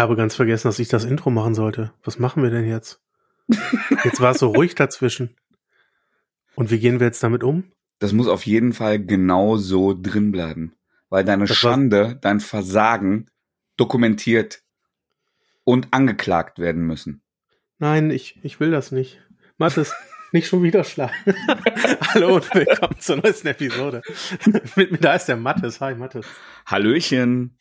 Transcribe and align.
Ich 0.00 0.02
habe 0.02 0.16
ganz 0.16 0.34
vergessen, 0.34 0.66
dass 0.66 0.78
ich 0.78 0.88
das 0.88 1.04
Intro 1.04 1.28
machen 1.28 1.54
sollte. 1.54 1.92
Was 2.04 2.18
machen 2.18 2.42
wir 2.42 2.48
denn 2.48 2.66
jetzt? 2.66 3.02
Jetzt 4.02 4.18
war 4.18 4.30
es 4.30 4.38
so 4.38 4.48
ruhig 4.48 4.74
dazwischen. 4.74 5.36
Und 6.54 6.70
wie 6.70 6.78
gehen 6.78 7.00
wir 7.00 7.06
jetzt 7.06 7.22
damit 7.22 7.44
um? 7.44 7.70
Das 7.98 8.14
muss 8.14 8.26
auf 8.26 8.46
jeden 8.46 8.72
Fall 8.72 8.98
genau 8.98 9.58
so 9.58 9.92
drin 9.92 10.32
bleiben. 10.32 10.74
Weil 11.10 11.24
deine 11.24 11.44
Das 11.44 11.54
Schande, 11.54 12.18
dein 12.18 12.40
Versagen 12.40 13.28
dokumentiert 13.76 14.62
und 15.64 15.88
angeklagt 15.90 16.58
werden 16.58 16.86
müssen. 16.86 17.20
Nein, 17.76 18.10
ich, 18.10 18.42
ich 18.42 18.58
will 18.58 18.70
das 18.70 18.92
nicht. 18.92 19.20
Mathis, 19.58 19.92
nicht 20.32 20.48
schon 20.48 20.62
wieder 20.62 20.82
schlagen. 20.82 21.12
Hallo 22.14 22.36
und 22.36 22.54
willkommen 22.54 22.98
zur 23.00 23.16
neuesten 23.16 23.48
Episode. 23.48 24.00
Mit 24.76 24.92
mir 24.92 24.98
da 24.98 25.12
ist 25.12 25.26
der 25.26 25.36
Mathis. 25.36 25.82
Hi, 25.82 25.94
Mathis. 25.94 26.24
Hallöchen. 26.64 27.58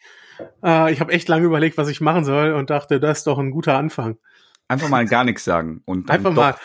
Äh, 0.63 0.91
ich 0.93 0.99
habe 1.01 1.11
echt 1.11 1.27
lange 1.27 1.45
überlegt, 1.45 1.77
was 1.77 1.87
ich 1.89 2.01
machen 2.01 2.23
soll 2.25 2.53
und 2.53 2.69
dachte, 2.69 2.99
das 2.99 3.19
ist 3.19 3.27
doch 3.27 3.37
ein 3.39 3.51
guter 3.51 3.77
Anfang. 3.77 4.17
Einfach 4.67 4.89
mal 4.89 5.05
gar 5.05 5.23
nichts 5.23 5.43
sagen 5.43 5.81
und 5.85 6.09
dann 6.09 6.17
Einfach 6.17 6.33
mal, 6.33 6.55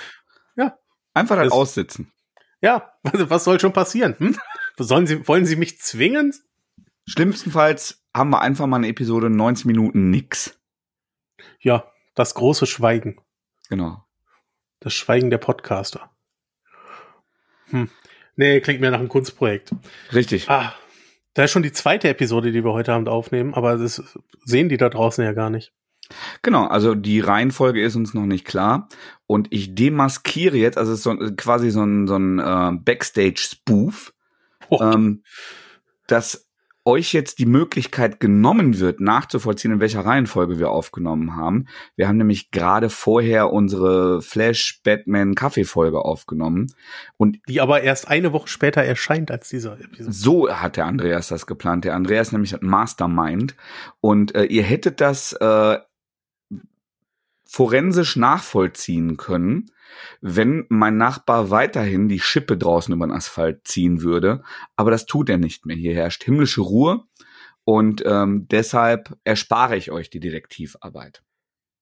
ja, 0.57 0.77
einfach 1.15 1.37
das 1.37 1.45
Das- 1.47 1.53
aussitzen. 1.53 2.13
ja, 2.61 2.93
was, 3.03 3.31
was 3.31 3.45
soll 3.45 3.59
schon 3.61 3.73
passieren? 3.73 4.15
Hm? 4.19 4.39
Sollen 4.79 5.07
Sie, 5.07 5.27
wollen 5.29 5.47
Sie 5.47 5.57
mich 5.57 5.79
zwingen? 5.81 6.35
Schlimmstenfalls 7.07 8.03
haben 8.17 8.31
wir 8.31 8.41
einfach 8.41 8.67
mal 8.67 8.77
eine 8.77 8.89
Episode 8.89 9.31
90 9.31 9.67
Minuten 9.67 10.11
nix. 10.11 10.59
Ja, 11.61 11.91
das 12.15 12.35
große 12.35 12.67
Schweigen. 12.67 13.21
Genau. 13.69 14.05
Das 14.81 14.93
Schweigen 14.95 15.31
der 15.31 15.39
Podcaster. 15.39 16.11
Hm. 17.71 17.89
Nee, 18.37 18.61
klingt 18.61 18.81
mir 18.81 18.91
nach 18.91 18.99
einem 18.99 19.09
Kunstprojekt. 19.09 19.73
Richtig. 20.13 20.51
Ah, 20.51 20.75
da 21.35 21.45
ist 21.45 21.51
schon 21.51 21.63
die 21.63 21.73
zweite 21.73 22.09
Episode, 22.09 22.53
die 22.53 22.65
wir 22.65 22.73
heute 22.73 22.93
Abend 22.93 23.09
aufnehmen, 23.09 23.55
aber 23.55 23.77
das 23.77 24.03
sehen 24.45 24.69
die 24.69 24.77
da 24.77 24.89
draußen 24.89 25.25
ja 25.25 25.33
gar 25.33 25.51
nicht. 25.51 25.73
Genau, 26.43 26.67
also 26.67 26.95
die 26.95 27.21
Reihenfolge 27.21 27.83
ist 27.83 27.97
uns 27.97 28.13
noch 28.13 28.27
nicht 28.27 28.45
klar. 28.45 28.89
Und 29.27 29.49
ich 29.51 29.75
demaskiere 29.75 30.57
jetzt, 30.57 30.77
also 30.77 30.93
es 30.93 30.99
ist 30.99 31.05
so, 31.05 31.17
quasi 31.37 31.71
so 31.71 31.83
ein, 31.83 32.07
so 32.07 32.17
ein 32.17 32.39
äh, 32.39 32.79
Backstage-Spoof, 32.79 34.13
Oh, 34.71 34.81
ähm, 34.81 35.23
dass 36.07 36.49
euch 36.85 37.13
jetzt 37.13 37.39
die 37.39 37.47
Möglichkeit 37.47 38.21
genommen 38.21 38.79
wird, 38.79 39.01
nachzuvollziehen, 39.01 39.73
in 39.73 39.81
welcher 39.81 40.05
Reihenfolge 40.05 40.59
wir 40.59 40.71
aufgenommen 40.71 41.37
haben. 41.37 41.67
Wir 41.97 42.09
haben 42.09 42.19
nämlich 42.19 42.51
gerade 42.51 42.91
vorher 42.91 43.53
unsere 43.53 44.21
Flash 44.21 44.81
Batman 44.85 45.35
Kaffee-Folge 45.35 46.05
aufgenommen. 46.05 46.73
Und 47.17 47.39
die 47.49 47.61
aber 47.61 47.83
erst 47.83 48.09
eine 48.09 48.33
Woche 48.33 48.49
später 48.49 48.83
erscheint 48.83 49.31
als 49.31 49.49
diese 49.49 49.73
Episode. 49.73 50.13
so 50.13 50.51
hat 50.51 50.77
der 50.77 50.87
Andreas 50.87 51.29
das 51.29 51.47
geplant. 51.47 51.85
Der 51.85 51.95
Andreas 51.95 52.33
nämlich 52.33 52.53
hat 52.53 52.63
Mastermind. 52.63 53.57
Und 54.01 54.35
äh, 54.35 54.45
ihr 54.45 54.63
hättet 54.63 55.01
das 55.01 55.33
äh, 55.33 55.79
forensisch 57.45 58.17
nachvollziehen 58.17 59.17
können, 59.17 59.71
wenn 60.21 60.67
mein 60.69 60.97
Nachbar 60.97 61.51
weiterhin 61.51 62.09
die 62.09 62.21
Schippe 62.21 62.57
draußen 62.57 62.93
über 62.93 63.07
den 63.07 63.13
Asphalt 63.13 63.67
ziehen 63.67 64.03
würde. 64.03 64.43
Aber 64.77 64.91
das 64.91 65.07
tut 65.07 65.29
er 65.29 65.39
nicht 65.39 65.67
mehr. 65.67 65.77
Hier 65.77 65.95
herrscht 65.95 66.25
himmlische 66.25 66.63
Ruhe. 66.63 67.05
Und 67.65 68.03
ähm, 68.05 68.47
deshalb 68.51 69.17
erspare 69.25 69.77
ich 69.77 69.91
euch 69.91 70.11
die 70.11 70.21
Detektivarbeit. 70.21 71.23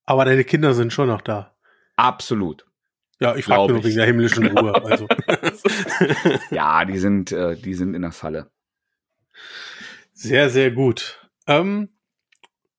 Aber 0.04 0.24
deine 0.24 0.44
Kinder 0.44 0.74
sind 0.74 0.92
schon 0.92 1.08
noch 1.08 1.22
da. 1.22 1.56
Absolut. 1.96 2.66
Ja, 3.20 3.36
ich 3.36 3.44
frage 3.44 3.72
nur 3.72 3.84
wegen 3.84 3.96
der 3.96 4.06
himmlischen 4.06 4.46
Ruhe. 4.46 4.74
Also. 4.84 5.06
Ja, 6.50 6.84
die 6.84 6.98
sind, 6.98 7.32
äh, 7.32 7.56
die 7.56 7.74
sind 7.74 7.94
in 7.94 8.02
der 8.02 8.12
Falle. 8.12 8.50
sehr, 10.12 10.50
sehr 10.50 10.70
gut. 10.70 11.28
Ähm, 11.46 11.88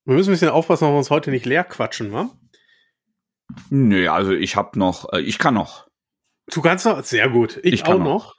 wir 0.04 0.14
müssen 0.14 0.30
ein 0.30 0.34
bisschen 0.34 0.50
aufpassen, 0.50 0.84
dass 0.84 0.92
wir 0.92 0.98
uns 0.98 1.10
heute 1.10 1.30
nicht 1.30 1.46
leer 1.46 1.64
quatschen, 1.64 2.12
wa? 2.12 2.30
Nö, 3.70 4.08
also 4.08 4.32
ich 4.32 4.56
hab 4.56 4.76
noch, 4.76 5.12
äh, 5.12 5.20
ich 5.20 5.38
kann 5.38 5.54
noch. 5.54 5.86
Du 6.52 6.60
kannst 6.62 6.86
noch, 6.86 7.02
sehr 7.04 7.28
gut. 7.28 7.58
Ich, 7.62 7.74
Ich 7.74 7.84
kann 7.84 7.94
auch 7.94 7.98
noch. 7.98 8.06
noch. 8.06 8.34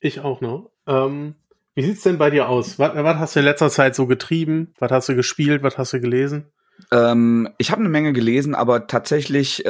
Ich 0.00 0.20
auch 0.20 0.40
noch. 0.40 0.70
Ähm, 0.86 1.34
wie 1.74 1.82
sieht's 1.82 2.02
denn 2.02 2.18
bei 2.18 2.30
dir 2.30 2.48
aus? 2.48 2.78
Was, 2.78 2.94
was 2.94 3.16
hast 3.18 3.36
du 3.36 3.40
in 3.40 3.44
letzter 3.44 3.70
Zeit 3.70 3.94
so 3.94 4.06
getrieben? 4.06 4.72
Was 4.78 4.90
hast 4.90 5.08
du 5.08 5.14
gespielt? 5.14 5.62
Was 5.62 5.78
hast 5.78 5.92
du 5.92 6.00
gelesen? 6.00 6.46
Ähm, 6.90 7.48
ich 7.58 7.70
habe 7.70 7.80
eine 7.80 7.90
Menge 7.90 8.12
gelesen, 8.12 8.54
aber 8.54 8.86
tatsächlich 8.86 9.64
äh, 9.66 9.68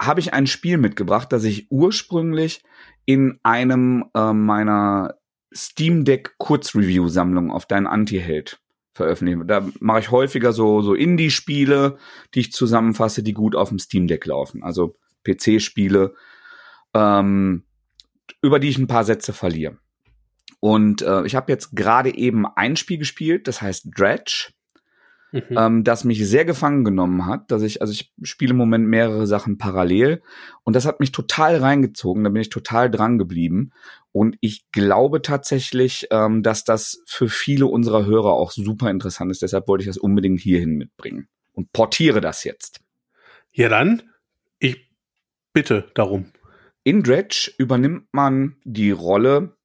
habe 0.00 0.20
ich 0.20 0.32
ein 0.32 0.46
Spiel 0.46 0.78
mitgebracht, 0.78 1.32
das 1.32 1.44
ich 1.44 1.70
ursprünglich 1.70 2.62
in 3.04 3.40
einem 3.42 4.04
äh, 4.14 4.32
meiner 4.32 5.16
Steam 5.54 6.04
Deck 6.04 6.34
Kurzreview-Sammlung 6.38 7.50
auf 7.50 7.66
deinen 7.66 7.86
Anti-Held 7.86 8.60
veröffentliche. 8.98 9.44
Da 9.46 9.66
mache 9.80 10.00
ich 10.00 10.10
häufiger 10.10 10.52
so, 10.52 10.82
so 10.82 10.94
Indie-Spiele, 10.94 11.96
die 12.34 12.40
ich 12.40 12.52
zusammenfasse, 12.52 13.22
die 13.22 13.32
gut 13.32 13.56
auf 13.56 13.70
dem 13.70 13.78
Steam 13.78 14.06
Deck 14.06 14.26
laufen. 14.26 14.62
Also 14.62 14.96
PC-Spiele, 15.24 16.14
ähm, 16.94 17.64
über 18.42 18.58
die 18.58 18.68
ich 18.68 18.78
ein 18.78 18.86
paar 18.86 19.04
Sätze 19.04 19.32
verliere. 19.32 19.78
Und 20.60 21.02
äh, 21.02 21.24
ich 21.24 21.34
habe 21.34 21.50
jetzt 21.52 21.74
gerade 21.74 22.14
eben 22.14 22.44
ein 22.46 22.76
Spiel 22.76 22.98
gespielt, 22.98 23.48
das 23.48 23.62
heißt 23.62 23.88
Dredge 23.96 24.50
Mhm. 25.30 25.56
ähm, 25.56 25.84
das 25.84 26.04
mich 26.04 26.26
sehr 26.26 26.44
gefangen 26.44 26.84
genommen 26.84 27.26
hat, 27.26 27.50
dass 27.50 27.62
ich, 27.62 27.82
also 27.82 27.92
ich 27.92 28.12
spiele 28.22 28.52
im 28.52 28.56
Moment 28.56 28.86
mehrere 28.86 29.26
Sachen 29.26 29.58
parallel 29.58 30.22
und 30.64 30.74
das 30.74 30.86
hat 30.86 31.00
mich 31.00 31.12
total 31.12 31.56
reingezogen, 31.56 32.24
da 32.24 32.30
bin 32.30 32.40
ich 32.40 32.48
total 32.48 32.90
dran 32.90 33.18
geblieben 33.18 33.72
und 34.12 34.36
ich 34.40 34.70
glaube 34.72 35.20
tatsächlich, 35.20 36.06
ähm, 36.10 36.42
dass 36.42 36.64
das 36.64 37.02
für 37.06 37.28
viele 37.28 37.66
unserer 37.66 38.06
Hörer 38.06 38.32
auch 38.32 38.50
super 38.50 38.90
interessant 38.90 39.30
ist, 39.30 39.42
deshalb 39.42 39.68
wollte 39.68 39.82
ich 39.82 39.88
das 39.88 39.98
unbedingt 39.98 40.40
hierhin 40.40 40.76
mitbringen 40.76 41.28
und 41.52 41.72
portiere 41.72 42.22
das 42.22 42.44
jetzt. 42.44 42.80
Ja, 43.52 43.68
dann, 43.68 44.02
ich 44.58 44.88
bitte 45.52 45.90
darum. 45.94 46.32
In 46.84 47.02
Dredge 47.02 47.52
übernimmt 47.58 48.06
man 48.12 48.56
die 48.64 48.92
Rolle 48.92 49.57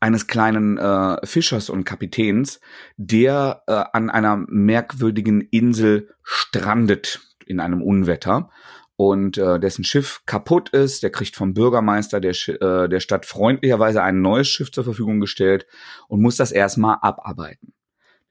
eines 0.00 0.26
kleinen 0.26 0.78
äh, 0.78 1.26
Fischers 1.26 1.70
und 1.70 1.84
Kapitäns, 1.84 2.60
der 2.96 3.62
äh, 3.66 3.84
an 3.92 4.10
einer 4.10 4.36
merkwürdigen 4.48 5.40
Insel 5.40 6.10
strandet 6.22 7.20
in 7.46 7.60
einem 7.60 7.82
Unwetter 7.82 8.50
und 8.96 9.38
äh, 9.38 9.60
dessen 9.60 9.84
Schiff 9.84 10.22
kaputt 10.26 10.70
ist. 10.70 11.02
Der 11.02 11.10
kriegt 11.10 11.36
vom 11.36 11.54
Bürgermeister 11.54 12.20
der, 12.20 12.32
äh, 12.48 12.88
der 12.88 13.00
Stadt 13.00 13.26
freundlicherweise 13.26 14.02
ein 14.02 14.20
neues 14.20 14.48
Schiff 14.48 14.72
zur 14.72 14.84
Verfügung 14.84 15.20
gestellt 15.20 15.66
und 16.08 16.20
muss 16.20 16.36
das 16.36 16.52
erstmal 16.52 16.98
abarbeiten. 17.00 17.74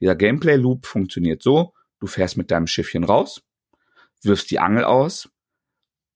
Dieser 0.02 0.16
Gameplay-Loop 0.16 0.86
funktioniert 0.86 1.42
so, 1.42 1.74
du 2.00 2.08
fährst 2.08 2.38
mit 2.38 2.52
deinem 2.52 2.68
Schiffchen 2.68 3.04
raus, 3.04 3.42
wirfst 4.22 4.52
die 4.52 4.60
Angel 4.60 4.84
aus, 4.84 5.30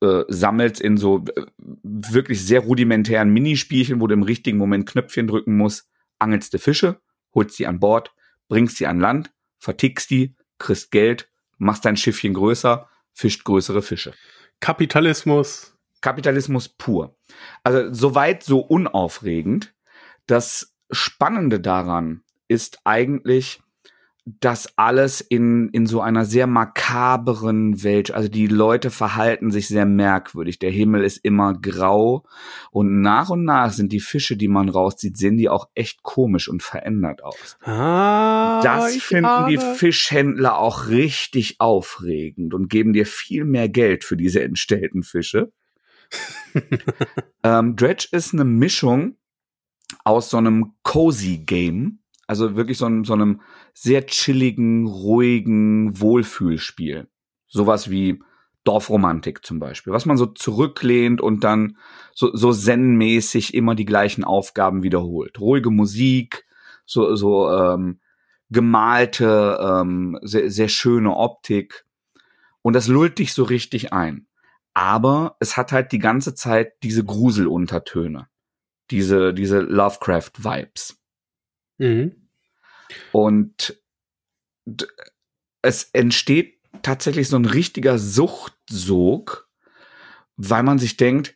äh, 0.01 0.23
sammelst 0.28 0.81
in 0.81 0.97
so 0.97 1.23
äh, 1.35 1.45
wirklich 1.84 2.45
sehr 2.45 2.62
rudimentären 2.62 3.29
Minispielchen, 3.29 4.01
wo 4.01 4.07
du 4.07 4.13
im 4.13 4.23
richtigen 4.23 4.57
Moment 4.57 4.88
Knöpfchen 4.88 5.28
drücken 5.28 5.57
musst, 5.57 5.89
angelst 6.19 6.53
du 6.53 6.59
Fische, 6.59 7.00
holst 7.34 7.57
die 7.59 7.67
an 7.67 7.79
Bord, 7.79 8.13
bringst 8.47 8.80
die 8.80 8.88
an 8.88 9.00
Land, 9.00 9.31
vertickst 9.59 10.09
die, 10.09 10.36
kriegst 10.57 10.92
Geld, 10.92 11.30
machst 11.57 11.86
dein 11.86 11.98
Schiffchen 11.98 12.33
größer, 12.33 12.89
fischt 13.13 13.44
größere 13.44 13.81
Fische. 13.81 14.13
Kapitalismus. 14.59 15.77
Kapitalismus 16.01 16.68
pur. 16.68 17.15
Also 17.63 17.94
soweit 17.94 18.44
so 18.44 18.59
unaufregend. 18.59 19.74
Das 20.25 20.75
Spannende 20.92 21.59
daran 21.59 22.24
ist 22.48 22.80
eigentlich, 22.86 23.62
dass 24.25 24.77
alles 24.77 25.19
in, 25.19 25.69
in 25.69 25.88
so 25.88 26.00
einer 26.00 26.25
sehr 26.25 26.45
makaberen 26.45 27.83
Welt, 27.83 28.12
also 28.12 28.29
die 28.29 28.45
Leute 28.45 28.91
verhalten 28.91 29.50
sich 29.50 29.68
sehr 29.68 29.88
merkwürdig. 29.88 30.59
Der 30.59 30.69
Himmel 30.69 31.03
ist 31.03 31.18
immer 31.23 31.53
grau 31.53 32.23
und 32.69 33.01
nach 33.01 33.31
und 33.31 33.44
nach 33.45 33.71
sind 33.71 33.91
die 33.91 34.00
Fische, 34.00 34.38
die 34.38 34.47
man 34.47 34.69
rauszieht, 34.69 35.18
sehen 35.18 35.38
die 35.38 35.50
auch 35.50 35.69
echt 35.73 36.03
komisch 36.03 36.50
und 36.50 36.62
verändert 36.62 37.23
aus. 37.23 37.57
Ah, 37.63 38.62
Das 38.62 38.95
finden 38.97 39.47
die 39.50 39.57
ahne. 39.57 39.75
Fischhändler 39.75 40.59
auch 40.59 40.88
richtig 40.88 41.59
aufregend 41.59 42.53
und 42.53 42.69
geben 42.69 42.94
dir 42.94 43.07
viel 43.07 43.44
mehr 43.44 43.69
Geld 43.69 44.03
für 44.03 44.17
diese 44.17 44.44
entstellten 44.44 45.01
Fische. 45.01 45.51
ähm, 47.44 47.75
Dredge 47.75 48.07
ist 48.12 48.33
eine 48.33 48.45
Mischung 48.45 49.15
aus 50.03 50.29
so 50.29 50.38
einem 50.38 50.74
cozy 50.83 51.38
Game, 51.39 52.00
also 52.27 52.56
wirklich 52.56 52.77
so 52.77 52.85
einem, 52.85 53.03
so 53.03 53.13
einem 53.13 53.41
sehr 53.73 54.06
chilligen, 54.06 54.88
ruhigen 54.88 56.00
Wohlfühlspiel. 56.00 57.07
Sowas 57.47 57.89
wie 57.89 58.21
Dorfromantik 58.63 59.44
zum 59.45 59.59
Beispiel, 59.59 59.91
was 59.91 60.06
man 60.06 60.18
so 60.18 60.27
zurücklehnt 60.27 61.19
und 61.19 61.44
dann 61.44 61.77
so, 62.13 62.35
so 62.35 62.53
zen-mäßig 62.53 63.53
immer 63.53 63.75
die 63.75 63.85
gleichen 63.85 64.23
Aufgaben 64.23 64.83
wiederholt. 64.83 65.39
Ruhige 65.39 65.71
Musik, 65.71 66.45
so, 66.85 67.15
so 67.15 67.50
ähm, 67.50 68.00
gemalte, 68.50 69.59
ähm, 69.62 70.19
sehr, 70.21 70.51
sehr 70.51 70.67
schöne 70.67 71.15
Optik. 71.15 71.85
Und 72.62 72.74
das 72.74 72.88
lullt 72.88 73.17
dich 73.17 73.33
so 73.33 73.44
richtig 73.44 73.94
ein. 73.94 74.27
Aber 74.74 75.35
es 75.39 75.57
hat 75.57 75.71
halt 75.71 75.91
die 75.91 76.00
ganze 76.00 76.35
Zeit 76.35 76.74
diese 76.83 77.03
Gruseluntertöne. 77.03 78.27
Diese, 78.91 79.33
diese 79.33 79.59
Lovecraft-Vibes. 79.59 81.00
Mhm. 81.77 82.20
Und 83.11 83.81
es 85.61 85.89
entsteht 85.93 86.59
tatsächlich 86.81 87.27
so 87.27 87.38
ein 87.38 87.45
richtiger 87.45 87.97
Suchtsog, 87.97 89.49
weil 90.38 90.63
man 90.63 90.79
sich 90.79 90.97
denkt, 90.97 91.35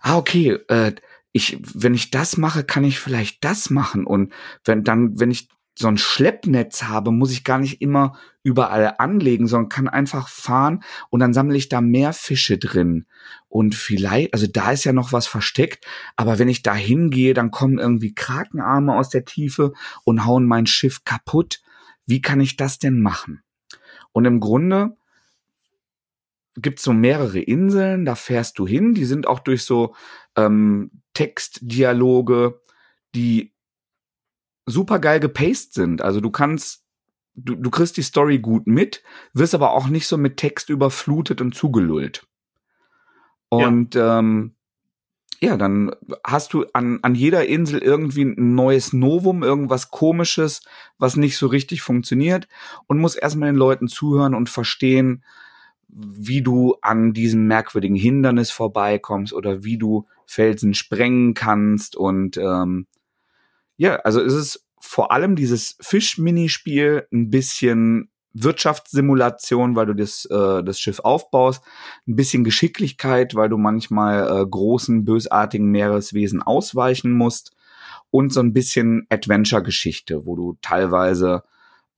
ah, 0.00 0.16
okay, 0.16 0.58
äh, 0.68 0.94
ich, 1.32 1.58
wenn 1.60 1.94
ich 1.94 2.10
das 2.10 2.38
mache, 2.38 2.64
kann 2.64 2.84
ich 2.84 2.98
vielleicht 2.98 3.44
das 3.44 3.68
machen. 3.68 4.06
Und 4.06 4.32
wenn 4.64 4.84
dann, 4.84 5.20
wenn 5.20 5.30
ich 5.30 5.48
so 5.78 5.88
ein 5.88 5.98
Schleppnetz 5.98 6.84
habe, 6.84 7.10
muss 7.10 7.30
ich 7.30 7.44
gar 7.44 7.58
nicht 7.58 7.82
immer 7.82 8.18
überall 8.42 8.94
anlegen, 8.98 9.46
sondern 9.46 9.68
kann 9.68 9.88
einfach 9.88 10.28
fahren 10.28 10.82
und 11.10 11.20
dann 11.20 11.34
sammle 11.34 11.58
ich 11.58 11.68
da 11.68 11.80
mehr 11.80 12.12
Fische 12.14 12.56
drin. 12.56 13.06
Und 13.48 13.74
vielleicht, 13.74 14.32
also 14.32 14.46
da 14.46 14.72
ist 14.72 14.84
ja 14.84 14.92
noch 14.92 15.12
was 15.12 15.26
versteckt, 15.26 15.86
aber 16.16 16.38
wenn 16.38 16.48
ich 16.48 16.62
da 16.62 16.74
hingehe, 16.74 17.34
dann 17.34 17.50
kommen 17.50 17.78
irgendwie 17.78 18.14
Krakenarme 18.14 18.96
aus 18.96 19.10
der 19.10 19.26
Tiefe 19.26 19.74
und 20.04 20.24
hauen 20.24 20.46
mein 20.46 20.66
Schiff 20.66 21.04
kaputt. 21.04 21.60
Wie 22.06 22.22
kann 22.22 22.40
ich 22.40 22.56
das 22.56 22.78
denn 22.78 23.02
machen? 23.02 23.42
Und 24.12 24.24
im 24.24 24.40
Grunde 24.40 24.96
gibt's 26.56 26.84
so 26.84 26.94
mehrere 26.94 27.40
Inseln, 27.40 28.06
da 28.06 28.14
fährst 28.14 28.58
du 28.58 28.66
hin, 28.66 28.94
die 28.94 29.04
sind 29.04 29.26
auch 29.26 29.40
durch 29.40 29.64
so 29.64 29.94
ähm, 30.36 30.90
Textdialoge, 31.12 32.62
die 33.14 33.55
super 34.66 34.98
geil 34.98 35.20
gepaced 35.20 35.72
sind. 35.74 36.02
Also 36.02 36.20
du 36.20 36.30
kannst, 36.30 36.84
du, 37.34 37.54
du 37.54 37.70
kriegst 37.70 37.96
die 37.96 38.02
Story 38.02 38.38
gut 38.38 38.66
mit, 38.66 39.02
wirst 39.32 39.54
aber 39.54 39.72
auch 39.72 39.88
nicht 39.88 40.06
so 40.06 40.18
mit 40.18 40.36
Text 40.36 40.68
überflutet 40.68 41.40
und 41.40 41.54
zugelullt. 41.54 42.26
Und 43.48 43.94
ja. 43.94 44.18
ähm, 44.18 44.56
ja, 45.40 45.56
dann 45.56 45.92
hast 46.24 46.54
du 46.54 46.64
an, 46.72 46.98
an 47.02 47.14
jeder 47.14 47.46
Insel 47.46 47.80
irgendwie 47.80 48.24
ein 48.24 48.54
neues 48.54 48.92
Novum, 48.92 49.42
irgendwas 49.42 49.90
komisches, 49.90 50.62
was 50.98 51.16
nicht 51.16 51.36
so 51.36 51.46
richtig 51.46 51.82
funktioniert 51.82 52.48
und 52.86 52.98
musst 52.98 53.18
erstmal 53.20 53.50
den 53.50 53.56
Leuten 53.56 53.86
zuhören 53.86 54.34
und 54.34 54.48
verstehen, 54.48 55.22
wie 55.88 56.42
du 56.42 56.76
an 56.82 57.12
diesem 57.12 57.46
merkwürdigen 57.46 57.96
Hindernis 57.96 58.50
vorbeikommst 58.50 59.32
oder 59.32 59.62
wie 59.62 59.78
du 59.78 60.06
Felsen 60.26 60.74
sprengen 60.74 61.34
kannst 61.34 61.96
und 61.96 62.36
ähm, 62.38 62.86
ja, 63.76 63.96
also 63.96 64.20
es 64.20 64.34
ist 64.34 64.66
vor 64.78 65.12
allem 65.12 65.36
dieses 65.36 65.76
Fisch-Minispiel 65.80 67.06
ein 67.12 67.30
bisschen 67.30 68.10
Wirtschaftssimulation, 68.32 69.76
weil 69.76 69.86
du 69.86 69.94
das, 69.94 70.26
äh, 70.26 70.62
das 70.62 70.78
Schiff 70.78 71.00
aufbaust, 71.00 71.62
ein 72.06 72.16
bisschen 72.16 72.44
Geschicklichkeit, 72.44 73.34
weil 73.34 73.48
du 73.48 73.56
manchmal 73.56 74.42
äh, 74.42 74.46
großen, 74.46 75.04
bösartigen 75.04 75.70
Meereswesen 75.70 76.42
ausweichen 76.42 77.12
musst 77.12 77.52
und 78.10 78.32
so 78.32 78.40
ein 78.40 78.52
bisschen 78.52 79.06
Adventure-Geschichte, 79.08 80.26
wo 80.26 80.36
du 80.36 80.58
teilweise 80.60 81.44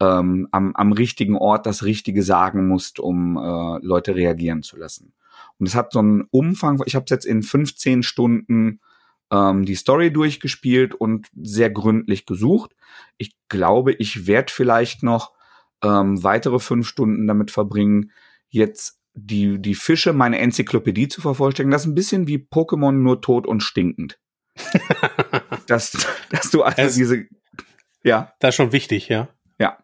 ähm, 0.01 0.49
am, 0.53 0.75
am 0.77 0.93
richtigen 0.93 1.37
Ort 1.37 1.67
das 1.67 1.85
Richtige 1.85 2.23
sagen 2.23 2.69
musst, 2.69 3.01
um 3.01 3.37
äh, 3.37 3.85
Leute 3.85 4.15
reagieren 4.15 4.63
zu 4.63 4.77
lassen. 4.77 5.13
Und 5.59 5.67
es 5.67 5.75
hat 5.75 5.93
so 5.93 5.99
einen 5.99 6.23
Umfang, 6.31 6.81
ich 6.87 6.95
habe 6.95 7.05
es 7.05 7.11
jetzt 7.11 7.27
in 7.27 7.43
15 7.43 8.05
Stunden 8.05 8.81
ähm, 9.33 9.65
die 9.65 9.75
Story 9.75 10.13
durchgespielt 10.13 10.95
und 10.95 11.29
sehr 11.41 11.71
gründlich 11.71 12.27
gesucht. 12.27 12.75
Ich 13.17 13.37
glaube, 13.49 13.93
ich 13.93 14.27
werde 14.27 14.53
vielleicht 14.53 15.03
noch 15.03 15.33
ähm, 15.83 16.23
weitere 16.23 16.59
fünf 16.59 16.87
Stunden 16.87 17.27
damit 17.27 17.51
verbringen, 17.51 18.13
jetzt 18.49 19.01
die, 19.15 19.61
die 19.61 19.75
Fische, 19.75 20.13
meine 20.13 20.39
Enzyklopädie 20.39 21.09
zu 21.09 21.21
vervollständigen. 21.21 21.73
Das 21.73 21.83
ist 21.83 21.89
ein 21.89 21.95
bisschen 21.95 22.27
wie 22.27 22.39
Pokémon 22.39 22.93
nur 22.93 23.21
tot 23.21 23.47
und 23.47 23.63
stinkend. 23.63 24.19
dass, 25.67 26.07
dass 26.31 26.51
du 26.51 26.63
also 26.63 26.83
es, 26.83 26.95
diese, 26.95 27.27
ja. 28.03 28.33
Das 28.41 28.51
ist 28.51 28.57
schon 28.57 28.73
wichtig, 28.73 29.09
ja. 29.09 29.29
Ja. 29.59 29.79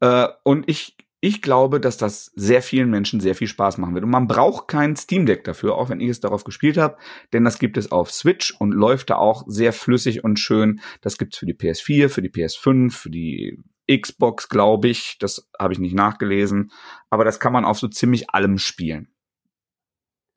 Äh, 0.00 0.28
und 0.44 0.68
ich 0.68 0.96
ich 1.20 1.42
glaube, 1.42 1.80
dass 1.80 1.98
das 1.98 2.32
sehr 2.34 2.62
vielen 2.62 2.90
Menschen 2.90 3.20
sehr 3.20 3.34
viel 3.34 3.46
Spaß 3.46 3.76
machen 3.76 3.94
wird. 3.94 4.04
Und 4.04 4.10
man 4.10 4.26
braucht 4.26 4.68
kein 4.68 4.96
Steam 4.96 5.26
Deck 5.26 5.44
dafür, 5.44 5.76
auch 5.76 5.90
wenn 5.90 6.00
ich 6.00 6.08
es 6.08 6.20
darauf 6.20 6.44
gespielt 6.44 6.78
habe, 6.78 6.96
denn 7.32 7.44
das 7.44 7.58
gibt 7.58 7.76
es 7.76 7.92
auf 7.92 8.10
Switch 8.10 8.54
und 8.58 8.72
läuft 8.72 9.10
da 9.10 9.16
auch 9.16 9.44
sehr 9.46 9.74
flüssig 9.74 10.24
und 10.24 10.38
schön. 10.38 10.80
Das 11.02 11.18
gibt's 11.18 11.36
für 11.36 11.46
die 11.46 11.54
PS4, 11.54 12.08
für 12.08 12.22
die 12.22 12.30
PS5, 12.30 12.90
für 12.90 13.10
die 13.10 13.62
Xbox, 13.90 14.48
glaube 14.48 14.88
ich. 14.88 15.18
Das 15.18 15.50
habe 15.58 15.74
ich 15.74 15.78
nicht 15.78 15.94
nachgelesen. 15.94 16.72
Aber 17.10 17.24
das 17.24 17.38
kann 17.38 17.52
man 17.52 17.66
auf 17.66 17.78
so 17.78 17.88
ziemlich 17.88 18.30
allem 18.30 18.56
spielen. 18.56 19.12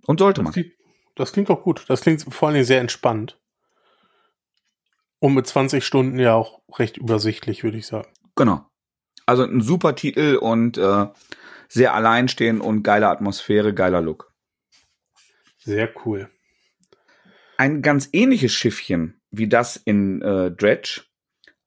Und 0.05 0.19
sollte 0.19 0.41
man. 0.41 0.51
Das 0.51 0.53
klingt, 0.53 0.73
das 1.15 1.31
klingt 1.31 1.49
doch 1.49 1.63
gut. 1.63 1.85
Das 1.87 2.01
klingt 2.01 2.21
vor 2.21 2.49
allen 2.49 2.55
Dingen 2.55 2.65
sehr 2.65 2.81
entspannt. 2.81 3.39
Und 5.19 5.33
mit 5.33 5.47
20 5.47 5.85
Stunden 5.85 6.19
ja 6.19 6.33
auch 6.33 6.61
recht 6.77 6.97
übersichtlich, 6.97 7.63
würde 7.63 7.77
ich 7.77 7.87
sagen. 7.87 8.09
Genau. 8.35 8.65
Also 9.25 9.43
ein 9.43 9.61
super 9.61 9.95
Titel 9.95 10.35
und 10.35 10.77
äh, 10.77 11.07
sehr 11.67 11.93
alleinstehend 11.93 12.61
und 12.61 12.83
geile 12.83 13.09
Atmosphäre, 13.09 13.73
geiler 13.73 14.01
Look. 14.01 14.31
Sehr 15.57 15.89
cool. 16.05 16.29
Ein 17.57 17.81
ganz 17.81 18.09
ähnliches 18.11 18.51
Schiffchen 18.51 19.21
wie 19.33 19.47
das 19.47 19.75
in 19.75 20.21
äh, 20.21 20.51
Dredge 20.51 21.01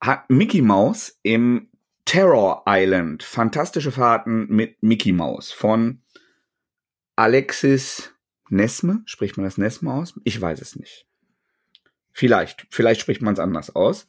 hat 0.00 0.31
Mickey 0.31 0.62
Mouse 0.62 1.19
im 1.23 1.69
Terror 2.05 2.62
Island. 2.67 3.25
Fantastische 3.25 3.91
Fahrten 3.91 4.47
mit 4.49 4.82
Mickey 4.82 5.12
Mouse 5.12 5.50
von 5.50 6.00
Alexis 7.17 8.12
Nesme. 8.49 9.02
Spricht 9.06 9.37
man 9.37 9.44
das 9.44 9.59
Nesme 9.59 9.93
aus? 9.93 10.14
Ich 10.23 10.41
weiß 10.41 10.61
es 10.61 10.76
nicht. 10.76 11.06
Vielleicht, 12.12 12.67
vielleicht 12.70 13.00
spricht 13.00 13.20
man 13.20 13.35
es 13.35 13.41
anders 13.41 13.75
aus. 13.75 14.09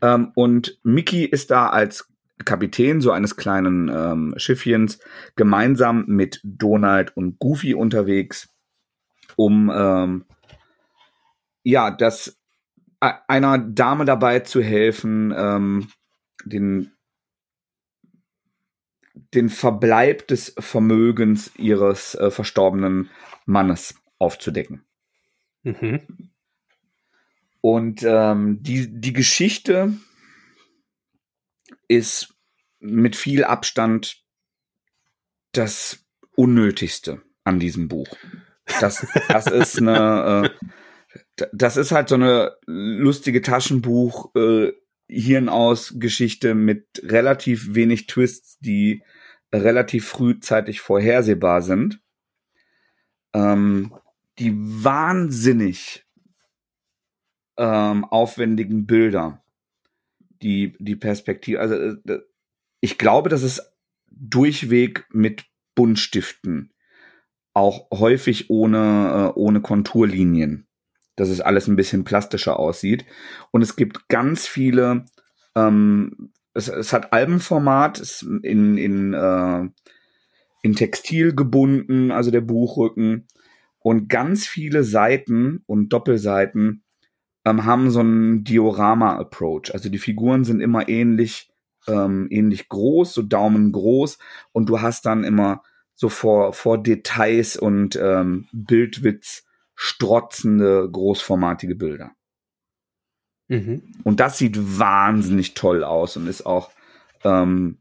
Ähm, 0.00 0.32
und 0.34 0.80
Mickey 0.82 1.24
ist 1.24 1.50
da 1.50 1.68
als 1.68 2.08
Kapitän 2.44 3.00
so 3.00 3.10
eines 3.12 3.36
kleinen 3.36 3.88
ähm, 3.88 4.34
Schiffchens 4.36 4.98
gemeinsam 5.36 6.04
mit 6.06 6.40
Donald 6.42 7.16
und 7.16 7.38
Goofy 7.38 7.74
unterwegs, 7.74 8.48
um 9.36 9.70
ähm, 9.74 10.24
ja 11.62 11.90
das 11.90 12.38
einer 13.00 13.58
Dame 13.58 14.04
dabei 14.04 14.40
zu 14.40 14.62
helfen, 14.62 15.32
ähm, 15.36 15.88
den 16.44 16.90
den 19.32 19.48
Verbleib 19.48 20.26
des 20.28 20.54
Vermögens 20.58 21.54
ihres 21.56 22.14
äh, 22.14 22.30
verstorbenen 22.30 23.10
Mannes 23.46 23.94
aufzudecken. 24.18 24.84
Mhm. 25.62 26.00
Und 27.60 28.02
ähm, 28.02 28.62
die, 28.62 29.00
die 29.00 29.12
Geschichte 29.12 29.94
ist 31.94 32.34
mit 32.80 33.16
viel 33.16 33.44
Abstand 33.44 34.22
das 35.52 36.04
Unnötigste 36.36 37.22
an 37.44 37.60
diesem 37.60 37.88
Buch. 37.88 38.08
Das, 38.80 39.06
das 39.28 39.46
ist 39.46 39.78
eine, 39.78 40.50
äh, 41.38 41.46
das 41.52 41.76
ist 41.76 41.92
halt 41.92 42.08
so 42.08 42.14
eine 42.16 42.56
lustige 42.66 43.42
Taschenbuch 43.42 44.34
äh, 44.34 44.72
Hirnaus 45.06 45.94
Geschichte 45.98 46.54
mit 46.54 46.86
relativ 47.04 47.74
wenig 47.74 48.06
Twists, 48.06 48.58
die 48.58 49.02
relativ 49.52 50.08
frühzeitig 50.08 50.80
vorhersehbar 50.80 51.62
sind. 51.62 52.00
Ähm, 53.34 53.94
die 54.38 54.52
wahnsinnig 54.56 56.04
ähm, 57.56 58.04
aufwendigen 58.04 58.86
Bilder 58.86 59.43
die, 60.44 60.76
die 60.78 60.96
Perspektive. 60.96 61.58
Also 61.58 61.74
äh, 61.74 62.20
ich 62.80 62.98
glaube, 62.98 63.28
dass 63.28 63.42
es 63.42 63.74
durchweg 64.10 65.06
mit 65.10 65.46
Buntstiften, 65.74 66.72
auch 67.54 67.88
häufig 67.92 68.50
ohne, 68.50 69.32
äh, 69.34 69.38
ohne 69.38 69.60
Konturlinien, 69.60 70.66
dass 71.16 71.28
es 71.28 71.40
alles 71.40 71.66
ein 71.66 71.76
bisschen 71.76 72.04
plastischer 72.04 72.58
aussieht. 72.58 73.04
Und 73.50 73.62
es 73.62 73.76
gibt 73.76 74.08
ganz 74.08 74.46
viele, 74.46 75.06
ähm, 75.56 76.32
es, 76.52 76.68
es 76.68 76.92
hat 76.92 77.12
Albenformat, 77.12 77.98
ist 77.98 78.22
in, 78.22 78.76
in, 78.76 79.14
äh, 79.14 79.68
in 80.62 80.74
Textil 80.74 81.34
gebunden, 81.34 82.10
also 82.10 82.30
der 82.30 82.42
Buchrücken. 82.42 83.26
Und 83.78 84.08
ganz 84.08 84.46
viele 84.46 84.82
Seiten 84.82 85.62
und 85.66 85.90
Doppelseiten 85.90 86.83
ähm, 87.44 87.64
haben 87.64 87.90
so 87.90 88.00
einen 88.00 88.44
Diorama-Approach. 88.44 89.72
Also 89.72 89.88
die 89.88 89.98
Figuren 89.98 90.44
sind 90.44 90.60
immer 90.60 90.88
ähnlich, 90.88 91.50
ähm, 91.86 92.28
ähnlich 92.30 92.68
groß, 92.68 93.14
so 93.14 93.22
Daumen 93.22 93.72
groß 93.72 94.18
und 94.52 94.68
du 94.68 94.80
hast 94.80 95.06
dann 95.06 95.24
immer 95.24 95.62
so 95.94 96.08
vor, 96.08 96.52
vor 96.52 96.82
Details 96.82 97.56
und 97.56 97.96
ähm, 97.96 98.48
Bildwitz 98.52 99.44
strotzende, 99.74 100.88
großformatige 100.90 101.74
Bilder. 101.74 102.12
Mhm. 103.48 103.82
Und 104.04 104.20
das 104.20 104.38
sieht 104.38 104.78
wahnsinnig 104.78 105.54
toll 105.54 105.84
aus 105.84 106.16
und 106.16 106.26
ist 106.26 106.46
auch, 106.46 106.70
ähm, 107.22 107.78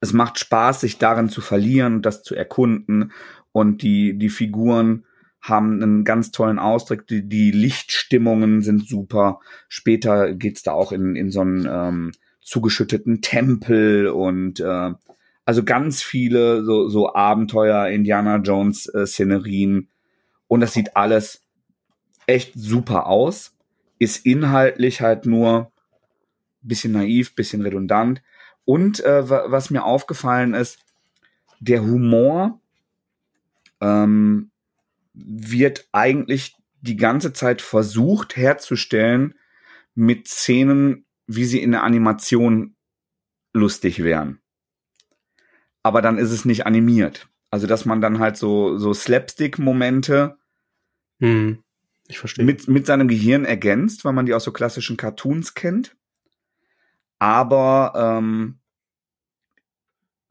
es 0.00 0.12
macht 0.12 0.38
Spaß, 0.38 0.80
sich 0.80 0.98
darin 0.98 1.28
zu 1.28 1.40
verlieren, 1.40 2.02
das 2.02 2.22
zu 2.22 2.34
erkunden 2.34 3.12
und 3.52 3.82
die, 3.82 4.16
die 4.18 4.30
Figuren 4.30 5.04
haben 5.40 5.82
einen 5.82 6.04
ganz 6.04 6.30
tollen 6.30 6.58
Ausdruck. 6.58 7.06
Die, 7.06 7.28
die 7.28 7.50
Lichtstimmungen 7.50 8.62
sind 8.62 8.86
super. 8.86 9.40
Später 9.68 10.34
geht's 10.34 10.62
da 10.62 10.72
auch 10.72 10.92
in, 10.92 11.16
in 11.16 11.30
so 11.30 11.40
einen 11.40 11.66
ähm, 11.70 12.12
zugeschütteten 12.40 13.22
Tempel 13.22 14.08
und 14.08 14.60
äh, 14.60 14.92
Also 15.44 15.64
ganz 15.64 16.02
viele 16.02 16.62
so, 16.64 16.88
so 16.88 17.14
Abenteuer, 17.14 17.88
Indiana 17.88 18.36
Jones 18.36 18.86
äh, 18.86 19.06
Szenerien. 19.06 19.88
Und 20.46 20.60
das 20.60 20.74
sieht 20.74 20.96
alles 20.96 21.42
echt 22.26 22.52
super 22.54 23.06
aus. 23.06 23.56
Ist 23.98 24.24
inhaltlich 24.24 25.00
halt 25.00 25.26
nur 25.26 25.72
bisschen 26.62 26.92
naiv, 26.92 27.34
bisschen 27.34 27.62
redundant. 27.62 28.22
Und 28.64 29.02
äh, 29.04 29.28
was 29.28 29.70
mir 29.70 29.84
aufgefallen 29.84 30.54
ist, 30.54 30.78
der 31.58 31.82
Humor 31.82 32.60
ähm, 33.80 34.49
wird 35.12 35.88
eigentlich 35.92 36.56
die 36.80 36.96
ganze 36.96 37.32
Zeit 37.32 37.62
versucht 37.62 38.36
herzustellen 38.36 39.34
mit 39.94 40.28
Szenen, 40.28 41.04
wie 41.26 41.44
sie 41.44 41.62
in 41.62 41.72
der 41.72 41.82
Animation 41.82 42.76
lustig 43.52 44.02
wären. 44.02 44.40
Aber 45.82 46.02
dann 46.02 46.18
ist 46.18 46.30
es 46.30 46.44
nicht 46.44 46.66
animiert. 46.66 47.28
Also, 47.50 47.66
dass 47.66 47.84
man 47.84 48.00
dann 48.00 48.18
halt 48.18 48.36
so, 48.36 48.78
so 48.78 48.94
Slapstick-Momente 48.94 50.38
hm, 51.20 51.62
ich 52.08 52.18
verstehe. 52.18 52.44
Mit, 52.44 52.66
mit 52.66 52.86
seinem 52.86 53.08
Gehirn 53.08 53.44
ergänzt, 53.44 54.04
weil 54.04 54.12
man 54.12 54.26
die 54.26 54.34
aus 54.34 54.44
so 54.44 54.52
klassischen 54.52 54.96
Cartoons 54.96 55.54
kennt. 55.54 55.96
Aber 57.18 57.92
ähm, 57.94 58.59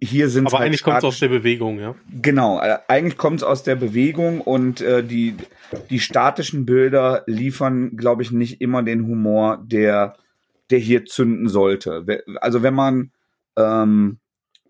hier 0.02 0.30
sind 0.30 0.48
Aber 0.48 0.60
halt 0.60 0.68
eigentlich 0.68 0.84
kommt 0.84 1.00
es 1.00 1.04
aus 1.04 1.20
der 1.20 1.28
Bewegung, 1.28 1.80
ja. 1.80 1.96
Genau, 2.22 2.62
äh, 2.62 2.78
eigentlich 2.88 3.18
kommt 3.18 3.38
es 3.38 3.44
aus 3.44 3.64
der 3.64 3.76
Bewegung 3.76 4.42
und 4.42 4.82
äh, 4.82 5.04
die, 5.04 5.36
die 5.90 6.00
statischen 6.00 6.66
Bilder 6.66 7.24
liefern, 7.26 7.98
glaube 7.98 8.24
ich, 8.24 8.32
nicht 8.32 8.62
immer 8.62 8.82
den 8.84 9.06
Humor, 9.06 9.62
der, 9.66 10.16
der 10.70 10.80
hier 10.80 11.06
zünden 11.06 11.50
sollte. 11.50 12.06
Also 12.40 12.64
wenn 12.64 12.74
man 12.74 13.12
ähm, 13.58 14.20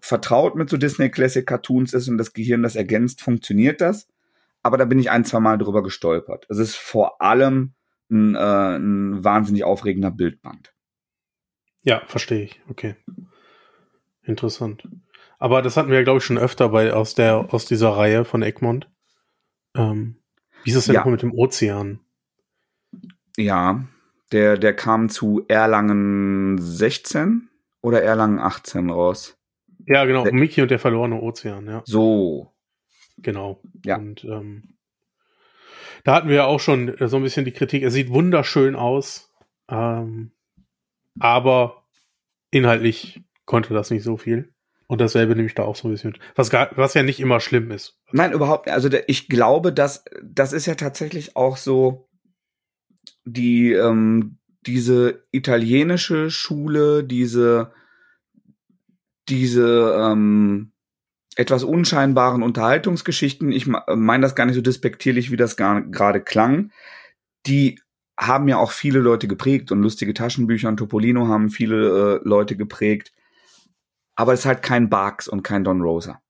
vertraut 0.02 0.56
mit 0.56 0.70
so 0.70 0.78
Disney 0.78 1.10
Classic 1.10 1.46
Cartoons 1.46 1.94
ist 1.94 2.08
und 2.08 2.18
das 2.18 2.34
Gehirn 2.34 2.64
das 2.64 2.76
ergänzt, 2.76 3.22
funktioniert 3.22 3.82
das. 3.82 4.08
Aber 4.64 4.78
da 4.78 4.86
bin 4.86 5.00
ich 5.00 5.12
ein, 5.12 5.26
zwei 5.26 5.40
Mal 5.40 5.58
drüber 5.58 5.84
gestolpert. 5.84 6.46
Es 6.50 6.58
ist 6.58 6.76
vor 6.76 7.22
allem 7.22 7.74
ein, 8.10 8.36
äh, 8.36 8.78
ein 8.78 9.24
wahnsinnig 9.24 9.64
aufregender 9.64 10.12
Bildband. 10.12 10.74
Ja, 11.84 12.02
verstehe 12.08 12.44
ich. 12.44 12.62
Okay. 12.68 12.96
Interessant. 14.24 14.84
Aber 15.40 15.62
das 15.62 15.78
hatten 15.78 15.90
wir 15.90 16.04
glaube 16.04 16.20
ich, 16.20 16.26
schon 16.26 16.38
öfter 16.38 16.70
bei 16.70 16.94
aus 16.94 17.16
der 17.16 17.54
aus 17.54 17.66
dieser 17.66 17.90
Reihe 17.92 18.26
von 18.26 18.44
Egmont. 18.44 18.90
Ähm, 19.76 20.18
wie 20.64 20.72
ist 20.72 20.76
es 20.76 20.86
denn 20.86 20.96
ja. 20.96 21.06
mit 21.06 21.22
dem 21.22 21.34
Ozean? 21.34 22.02
Ja, 23.38 23.86
der, 24.32 24.58
der 24.58 24.76
kam 24.76 25.10
zu 25.10 25.46
Erlangen 25.48 26.58
16 26.60 27.50
oder 27.82 28.04
Erlangen 28.04 28.40
18 28.40 28.90
raus. 28.90 29.38
Ja, 29.88 30.06
genau. 30.06 30.24
Der, 30.24 30.34
Mickey 30.34 30.62
und 30.62 30.72
der 30.72 30.80
verlorene 30.80 31.22
Ozean, 31.22 31.66
ja. 31.66 31.82
So. 31.86 32.54
Genau. 33.18 33.62
Ja. 33.86 33.98
Und 33.98 34.24
ähm, 34.26 34.76
da 36.04 36.16
hatten 36.16 36.30
wir 36.30 36.36
ja 36.36 36.46
auch 36.46 36.60
schon 36.60 36.96
so 37.00 37.18
ein 37.18 37.24
bisschen 37.24 37.46
die 37.46 37.52
Kritik. 37.52 37.84
Er 37.84 37.92
sieht 37.92 38.10
wunderschön 38.10 38.76
aus, 38.76 39.34
ähm, 39.70 40.32
aber 41.20 41.84
inhaltlich 42.52 43.22
konnte 43.46 43.74
das 43.74 43.90
nicht 43.90 44.04
so 44.04 44.18
viel. 44.18 44.54
Und 44.90 45.00
dasselbe 45.00 45.36
nehme 45.36 45.46
ich 45.46 45.54
da 45.54 45.64
auch 45.64 45.76
so 45.76 45.88
ein 45.88 45.92
bisschen. 45.92 46.18
Was, 46.34 46.50
gar, 46.50 46.72
was 46.76 46.96
ja 46.96 47.04
nicht 47.04 47.20
immer 47.20 47.40
schlimm 47.40 47.70
ist. 47.70 48.00
Nein, 48.12 48.32
überhaupt 48.32 48.66
nicht. 48.66 48.74
Also 48.74 48.90
ich 49.06 49.30
glaube, 49.30 49.72
dass 49.72 50.04
das 50.24 50.52
ist 50.52 50.66
ja 50.66 50.74
tatsächlich 50.74 51.36
auch 51.36 51.58
so 51.58 52.10
die 53.24 53.72
ähm, 53.72 54.40
diese 54.66 55.24
italienische 55.32 56.32
Schule, 56.32 57.04
diese 57.04 57.72
diese 59.30 59.96
ähm, 59.96 60.72
etwas 61.36 61.64
unscheinbaren 61.64 62.42
Unterhaltungsgeschichten. 62.42 63.52
Ich 63.52 63.68
meine 63.68 64.24
das 64.24 64.34
gar 64.34 64.48
nicht 64.48 64.56
so 64.56 64.62
despektierlich, 64.62 65.30
wie 65.30 65.38
das 65.38 65.56
gerade 65.56 66.20
klang. 66.20 66.72
Die 67.46 67.80
haben 68.20 68.48
ja 68.48 68.58
auch 68.58 68.72
viele 68.72 69.02
Leute 69.02 69.28
geprägt 69.28 69.72
und 69.72 69.84
lustige 69.84 70.16
Taschenbücher 70.16 70.68
und 70.68 70.78
Topolino 70.78 71.28
haben 71.28 71.52
viele 71.52 72.22
äh, 72.24 72.28
Leute 72.28 72.58
geprägt 72.58 73.14
aber 74.20 74.34
es 74.34 74.42
ist 74.42 74.46
halt 74.46 74.62
kein 74.62 74.90
Barks 74.90 75.30
und 75.30 75.44
kein 75.44 75.64
Don 75.64 75.82
Rosa. 75.82 76.22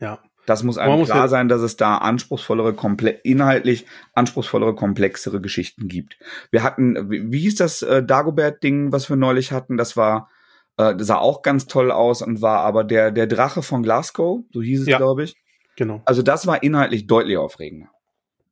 Ja. 0.00 0.22
Das 0.44 0.62
muss 0.62 0.76
einem 0.76 1.02
klar 1.04 1.28
sein, 1.28 1.48
dass 1.48 1.62
es 1.62 1.78
da 1.78 1.96
anspruchsvollere, 1.96 2.74
inhaltlich 3.22 3.86
anspruchsvollere, 4.12 4.74
komplexere 4.74 5.40
Geschichten 5.40 5.88
gibt. 5.88 6.18
Wir 6.50 6.62
hatten, 6.62 7.10
wie, 7.10 7.32
wie 7.32 7.38
hieß 7.38 7.54
das 7.54 7.80
äh, 7.80 8.02
Dagobert-Ding, 8.02 8.92
was 8.92 9.08
wir 9.08 9.16
neulich 9.16 9.50
hatten? 9.50 9.78
Das 9.78 9.96
war, 9.96 10.28
äh, 10.76 10.94
das 10.94 11.06
sah 11.06 11.16
auch 11.16 11.40
ganz 11.40 11.66
toll 11.66 11.90
aus 11.90 12.20
und 12.20 12.42
war 12.42 12.58
aber 12.60 12.84
der, 12.84 13.12
der 13.12 13.26
Drache 13.26 13.62
von 13.62 13.82
Glasgow, 13.82 14.44
so 14.52 14.60
hieß 14.60 14.82
es, 14.82 14.86
ja, 14.86 14.98
glaube 14.98 15.24
ich. 15.24 15.36
Genau. 15.76 16.02
Also 16.04 16.20
das 16.20 16.46
war 16.46 16.62
inhaltlich 16.62 17.06
deutlich 17.06 17.38
aufregender. 17.38 17.88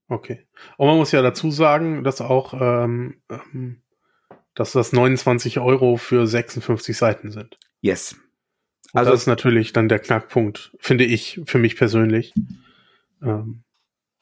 Okay. 0.09 0.47
Und 0.79 0.87
man 0.87 0.97
muss 0.97 1.13
ja 1.13 1.21
dazu 1.21 1.51
sagen, 1.51 2.03
dass 2.03 2.23
auch, 2.23 2.55
ähm, 2.55 3.21
ähm 3.29 3.83
dass 4.55 4.73
das 4.73 4.93
29 4.93 5.61
Euro 5.61 5.99
für 5.99 6.27
56 6.27 6.97
Seiten 6.97 7.31
sind. 7.31 7.59
Yes. 7.81 8.17
Also 8.93 9.11
das 9.11 9.23
ist 9.23 9.27
natürlich 9.27 9.73
dann 9.73 9.89
der 9.89 9.99
Knackpunkt, 9.99 10.73
finde 10.79 11.05
ich, 11.05 11.41
für 11.45 11.59
mich 11.59 11.77
persönlich. 11.77 12.33
Ähm, 13.23 13.63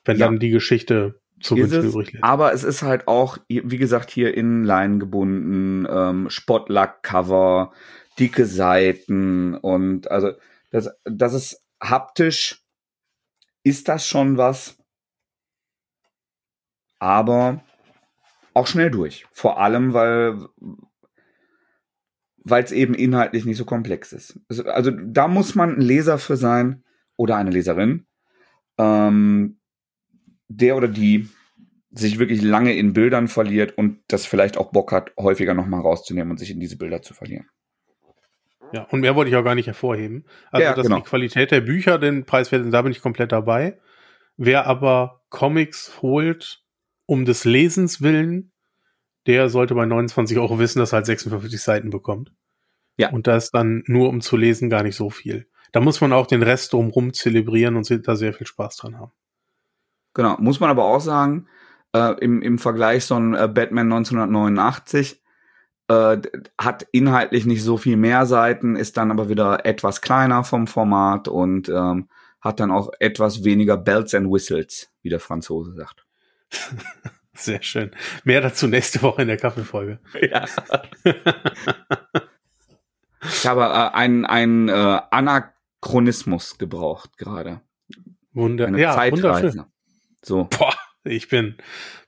wenn 0.05 0.19
ja. 0.19 0.27
dann 0.27 0.39
die 0.39 0.51
Geschichte 0.51 1.21
zu 1.41 1.57
wünschen 1.57 1.85
übrig 1.85 2.13
lässt. 2.13 2.25
Aber 2.25 2.53
es 2.53 2.65
ist 2.65 2.83
halt 2.83 3.09
auch, 3.09 3.39
wie 3.49 3.79
gesagt, 3.79 4.11
hier 4.11 4.35
in 4.35 4.65
Line 4.65 4.99
gebunden, 4.99 5.87
ähm, 5.89 6.31
Spottlack-Cover, 6.31 7.73
dicke 8.19 8.47
Seiten 8.47 9.55
und 9.55 10.11
also 10.11 10.33
das, 10.71 10.91
das 11.05 11.35
ist 11.35 11.63
haptisch, 11.83 12.63
ist 13.63 13.89
das 13.89 14.07
schon 14.07 14.39
was, 14.39 14.79
aber 16.99 17.63
auch 18.55 18.67
schnell 18.67 18.91
durch. 18.91 19.27
Vor 19.33 19.61
allem, 19.61 19.93
weil 19.93 20.39
weil 22.49 22.63
es 22.63 22.71
eben 22.71 22.95
inhaltlich 22.95 23.45
nicht 23.45 23.57
so 23.57 23.65
komplex 23.65 24.13
ist. 24.13 24.39
Also, 24.49 24.65
also, 24.65 24.91
da 24.93 25.27
muss 25.27 25.57
man 25.57 25.75
ein 25.75 25.81
Leser 25.81 26.17
für 26.19 26.37
sein 26.37 26.85
oder 27.17 27.37
eine 27.37 27.51
Leserin, 27.51 28.07
ähm, 28.79 29.59
der 30.49 30.77
oder 30.77 30.87
die 30.87 31.29
sich 31.91 32.21
wirklich 32.21 32.43
lange 32.43 32.75
in 32.75 32.93
Bildern 32.93 33.27
verliert 33.27 33.77
und 33.77 33.99
das 34.07 34.27
vielleicht 34.27 34.59
auch 34.59 34.71
Bock 34.71 34.93
hat, 34.93 35.13
häufiger 35.19 35.55
nochmal 35.55 35.81
rauszunehmen 35.81 36.31
und 36.31 36.39
sich 36.39 36.53
in 36.53 36.61
diese 36.61 36.77
Bilder 36.77 37.03
zu 37.03 37.15
verlieren. 37.15 37.49
Ja, 38.73 38.83
und 38.91 39.01
mehr 39.01 39.17
wollte 39.17 39.31
ich 39.31 39.37
auch 39.37 39.45
gar 39.45 39.55
nicht 39.57 39.67
hervorheben. 39.67 40.25
Also, 40.53 40.65
ja, 40.65 40.75
dass 40.75 40.87
genau. 40.87 40.99
die 40.99 41.03
Qualität 41.03 41.51
der 41.51 41.63
Bücher 41.63 41.99
den 41.99 42.27
Preis 42.27 42.53
werden, 42.53 42.71
da 42.71 42.83
bin 42.83 42.93
ich 42.93 43.03
komplett 43.03 43.33
dabei. 43.33 43.81
Wer 44.37 44.67
aber 44.67 45.23
Comics 45.31 46.01
holt, 46.01 46.63
um 47.07 47.25
des 47.25 47.45
Lesens 47.45 48.03
willen, 48.03 48.53
der 49.27 49.49
sollte 49.49 49.75
bei 49.75 49.87
29 49.87 50.39
Euro 50.39 50.59
wissen, 50.59 50.79
dass 50.79 50.93
er 50.93 50.99
halt 50.99 51.07
56 51.07 51.61
Seiten 51.61 51.91
bekommt. 51.91 52.33
Ja. 52.97 53.11
Und 53.11 53.27
da 53.27 53.37
ist 53.37 53.53
dann 53.53 53.83
nur 53.87 54.09
um 54.09 54.21
zu 54.21 54.37
lesen 54.37 54.71
gar 54.71 54.83
nicht 54.83 54.97
so 54.97 55.11
viel. 55.11 55.47
Da 55.73 55.81
muss 55.81 56.01
man 56.01 56.13
auch 56.13 56.27
den 56.27 56.43
Rest 56.43 56.73
drumherum 56.73 57.13
zelebrieren 57.13 57.77
und 57.77 58.09
da 58.09 58.17
sehr 58.17 58.33
viel 58.33 58.47
Spaß 58.47 58.77
dran 58.77 58.99
haben. 58.99 59.13
Genau, 60.15 60.37
muss 60.39 60.61
man 60.61 60.71
aber 60.71 60.85
auch 60.85 61.01
sagen, 61.01 61.49
äh, 61.93 62.15
im, 62.21 62.41
im 62.41 62.59
Vergleich 62.59 63.05
so 63.05 63.17
ein 63.17 63.35
äh, 63.35 63.49
Batman 63.49 63.93
1989 63.93 65.23
äh, 65.89 66.19
hat 66.59 66.87
inhaltlich 66.93 67.45
nicht 67.45 67.63
so 67.63 67.77
viel 67.77 67.97
mehr 67.97 68.27
Seiten, 68.27 68.77
ist 68.77 68.97
dann 68.97 69.11
aber 69.11 69.29
wieder 69.29 69.67
etwas 69.67 70.01
kleiner 70.01 70.45
vom 70.45 70.67
Format 70.67 71.29
und 71.29 71.69
ähm, 71.69 72.09
hat 72.41 72.61
dann 72.61 72.71
auch 72.71 72.91
etwas 72.99 73.45
weniger 73.45 73.77
Bells 73.77 74.15
and 74.15 74.33
Whistles, 74.33 74.91
wie 75.03 75.11
der 75.11 75.21
Franzose 75.21 75.75
sagt. 75.75 76.07
Sehr 77.35 77.63
schön. 77.63 77.91
Mehr 78.25 78.41
dazu 78.41 78.67
nächste 78.67 79.03
Woche 79.03 79.23
in 79.23 79.29
der 79.29 79.37
Kaffeefolge. 79.37 80.01
Ja. 80.23 80.47
ich 83.29 83.47
habe 83.47 83.63
äh, 83.63 83.97
einen, 83.97 84.25
einen 84.25 84.69
äh, 84.69 85.01
Anachronismus 85.11 86.59
gebraucht 86.59 87.17
gerade. 87.19 87.61
Wunder 88.33 88.67
Eine 88.67 88.81
ja, 88.81 88.95
Zeitreise. 88.95 89.23
Wunderschön. 89.23 89.65
So. 90.23 90.45
Boah, 90.45 90.75
ich 91.05 91.29
bin 91.29 91.57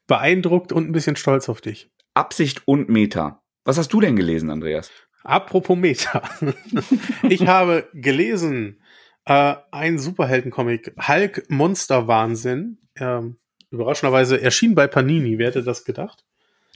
beeindruckt 0.07 0.73
und 0.73 0.89
ein 0.89 0.93
bisschen 0.93 1.17
stolz 1.17 1.49
auf 1.49 1.61
dich. 1.61 1.91
Absicht 2.15 2.63
und 2.67 2.89
Meta. 2.89 3.43
Was 3.65 3.79
hast 3.79 3.93
du 3.93 4.01
denn 4.01 4.17
gelesen, 4.17 4.51
Andreas? 4.51 4.91
Apropos 5.23 5.77
Meta. 5.77 6.23
ich 7.29 7.47
habe 7.47 7.89
gelesen 7.93 8.83
äh, 9.25 9.57
ein 9.71 9.99
Superheldencomic, 9.99 10.95
Hulk 11.07 11.45
Monster 11.51 12.09
Wahnsinn. 12.09 12.79
Ähm, 12.97 13.39
überraschenderweise 13.71 14.41
erschien 14.41 14.75
bei 14.75 14.87
Panini, 14.87 15.39
wer 15.39 15.49
hätte 15.49 15.63
das 15.63 15.85
gedacht? 15.85 16.25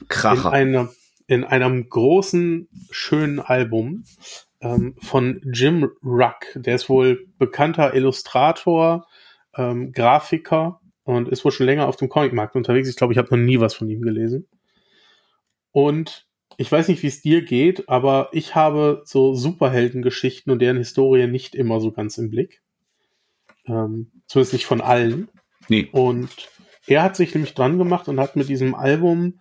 Kracher. 0.08 0.48
In, 0.50 0.54
eine, 0.54 0.88
in 1.26 1.44
einem 1.44 1.88
großen, 1.88 2.68
schönen 2.90 3.40
Album 3.40 4.04
ähm, 4.60 4.94
von 5.00 5.40
Jim 5.52 5.90
Ruck. 6.04 6.46
Der 6.54 6.74
ist 6.74 6.88
wohl 6.88 7.26
bekannter 7.38 7.94
Illustrator, 7.94 9.06
ähm, 9.56 9.92
Grafiker 9.92 10.80
und 11.04 11.28
ist 11.28 11.44
wohl 11.44 11.52
schon 11.52 11.66
länger 11.66 11.88
auf 11.88 11.96
dem 11.96 12.08
Comicmarkt 12.08 12.56
unterwegs. 12.56 12.88
Ich 12.88 12.96
glaube, 12.96 13.12
ich 13.12 13.18
habe 13.18 13.36
noch 13.36 13.44
nie 13.44 13.60
was 13.60 13.74
von 13.74 13.88
ihm 13.88 14.02
gelesen. 14.02 14.48
Und 15.72 16.26
ich 16.58 16.70
weiß 16.70 16.88
nicht, 16.88 17.02
wie 17.02 17.08
es 17.08 17.22
dir 17.22 17.42
geht, 17.42 17.88
aber 17.88 18.28
ich 18.32 18.54
habe 18.54 19.02
so 19.04 19.34
Superheldengeschichten 19.34 20.52
und 20.52 20.60
deren 20.60 20.76
Historie 20.76 21.26
nicht 21.26 21.54
immer 21.54 21.80
so 21.80 21.92
ganz 21.92 22.18
im 22.18 22.30
Blick. 22.30 22.62
Ähm, 23.66 24.10
zumindest 24.26 24.52
nicht 24.52 24.66
von 24.66 24.80
allen. 24.80 25.28
Nee. 25.68 25.88
Und 25.92 26.30
er 26.86 27.02
hat 27.02 27.16
sich 27.16 27.34
nämlich 27.34 27.54
dran 27.54 27.78
gemacht 27.78 28.08
und 28.08 28.20
hat 28.20 28.36
mit 28.36 28.48
diesem 28.48 28.74
Album 28.74 29.40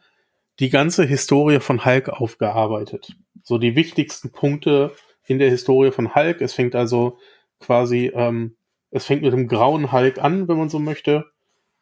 die 0.60 0.70
ganze 0.70 1.06
Historie 1.06 1.60
von 1.60 1.86
Hulk 1.86 2.10
aufgearbeitet. 2.10 3.16
So 3.44 3.58
die 3.58 3.76
wichtigsten 3.76 4.32
Punkte 4.32 4.94
in 5.26 5.40
der 5.40 5.50
Historie 5.50 5.92
von 5.92 6.14
Hulk. 6.14 6.42
Es 6.42 6.54
fängt 6.54 6.76
also 6.76 7.18
quasi, 7.60 8.12
ähm, 8.14 8.56
es 8.90 9.06
fängt 9.06 9.22
mit 9.22 9.34
dem 9.34 9.48
grauen 9.48 9.92
Hulk 9.92 10.20
an, 10.20 10.48
wenn 10.48 10.58
man 10.58 10.70
so 10.70 10.80
möchte, 10.80 11.26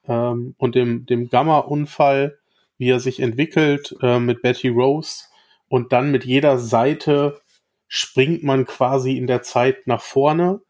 ähm, 0.07 0.55
und 0.57 0.75
dem, 0.75 1.05
dem 1.05 1.29
Gamma-Unfall, 1.29 2.38
wie 2.77 2.89
er 2.89 2.99
sich 2.99 3.19
entwickelt 3.19 3.95
äh, 4.01 4.19
mit 4.19 4.41
Betty 4.41 4.69
Rose. 4.69 5.25
Und 5.67 5.91
dann 5.91 6.11
mit 6.11 6.25
jeder 6.25 6.57
Seite 6.57 7.41
springt 7.88 8.43
man 8.43 8.65
quasi 8.65 9.17
in 9.17 9.27
der 9.27 9.41
Zeit 9.41 9.88
nach 9.88 10.01
vorne 10.01 10.61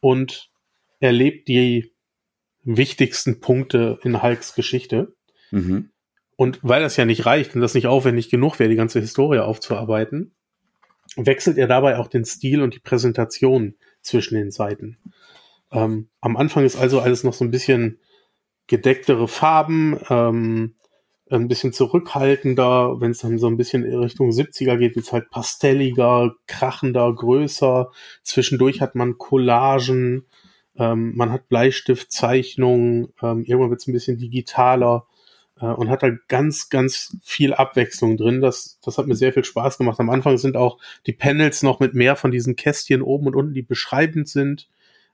und 0.00 0.50
erlebt 1.00 1.48
die 1.48 1.92
wichtigsten 2.62 3.40
Punkte 3.40 3.98
in 4.02 4.22
Hulks 4.22 4.54
Geschichte. 4.54 5.14
Mhm. 5.50 5.90
Und 6.38 6.60
weil 6.62 6.82
das 6.82 6.96
ja 6.96 7.04
nicht 7.04 7.26
reicht 7.26 7.56
und 7.56 7.62
das 7.62 7.74
nicht 7.74 7.88
aufwendig 7.88 8.30
genug 8.30 8.60
wäre, 8.60 8.70
die 8.70 8.76
ganze 8.76 9.00
Historie 9.00 9.40
aufzuarbeiten, 9.40 10.36
wechselt 11.16 11.58
er 11.58 11.66
dabei 11.66 11.98
auch 11.98 12.06
den 12.06 12.24
Stil 12.24 12.62
und 12.62 12.76
die 12.76 12.78
Präsentation 12.78 13.74
zwischen 14.02 14.36
den 14.36 14.52
Seiten. 14.52 14.98
Ähm, 15.72 16.10
am 16.20 16.36
Anfang 16.36 16.64
ist 16.64 16.76
also 16.76 17.00
alles 17.00 17.24
noch 17.24 17.32
so 17.32 17.44
ein 17.44 17.50
bisschen 17.50 17.98
gedecktere 18.68 19.26
Farben, 19.26 19.98
ähm, 20.10 20.76
ein 21.28 21.48
bisschen 21.48 21.72
zurückhaltender. 21.72 23.00
Wenn 23.00 23.10
es 23.10 23.18
dann 23.18 23.38
so 23.38 23.48
ein 23.48 23.56
bisschen 23.56 23.84
in 23.84 23.98
Richtung 23.98 24.30
70er 24.30 24.76
geht, 24.76 24.94
wird 24.94 25.06
es 25.06 25.12
halt 25.12 25.30
pastelliger, 25.30 26.36
krachender, 26.46 27.12
größer. 27.12 27.90
Zwischendurch 28.22 28.80
hat 28.80 28.94
man 28.94 29.18
Collagen, 29.18 30.24
ähm, 30.76 31.16
man 31.16 31.32
hat 31.32 31.48
Bleistiftzeichnungen, 31.48 33.08
ähm, 33.20 33.42
irgendwann 33.42 33.70
wird 33.70 33.80
es 33.80 33.88
ein 33.88 33.92
bisschen 33.92 34.18
digitaler 34.18 35.07
und 35.66 35.90
hat 35.90 36.02
da 36.02 36.10
ganz, 36.28 36.68
ganz 36.68 37.16
viel 37.22 37.54
Abwechslung 37.54 38.16
drin. 38.16 38.40
Das, 38.40 38.78
das 38.82 38.98
hat 38.98 39.06
mir 39.06 39.16
sehr 39.16 39.32
viel 39.32 39.44
Spaß 39.44 39.78
gemacht. 39.78 39.98
Am 40.00 40.10
Anfang 40.10 40.38
sind 40.38 40.56
auch 40.56 40.78
die 41.06 41.12
Panels 41.12 41.62
noch 41.62 41.80
mit 41.80 41.94
mehr 41.94 42.16
von 42.16 42.30
diesen 42.30 42.56
Kästchen 42.56 43.02
oben 43.02 43.26
und 43.26 43.36
unten, 43.36 43.54
die 43.54 43.62
beschreibend 43.62 44.28
sind. 44.28 44.68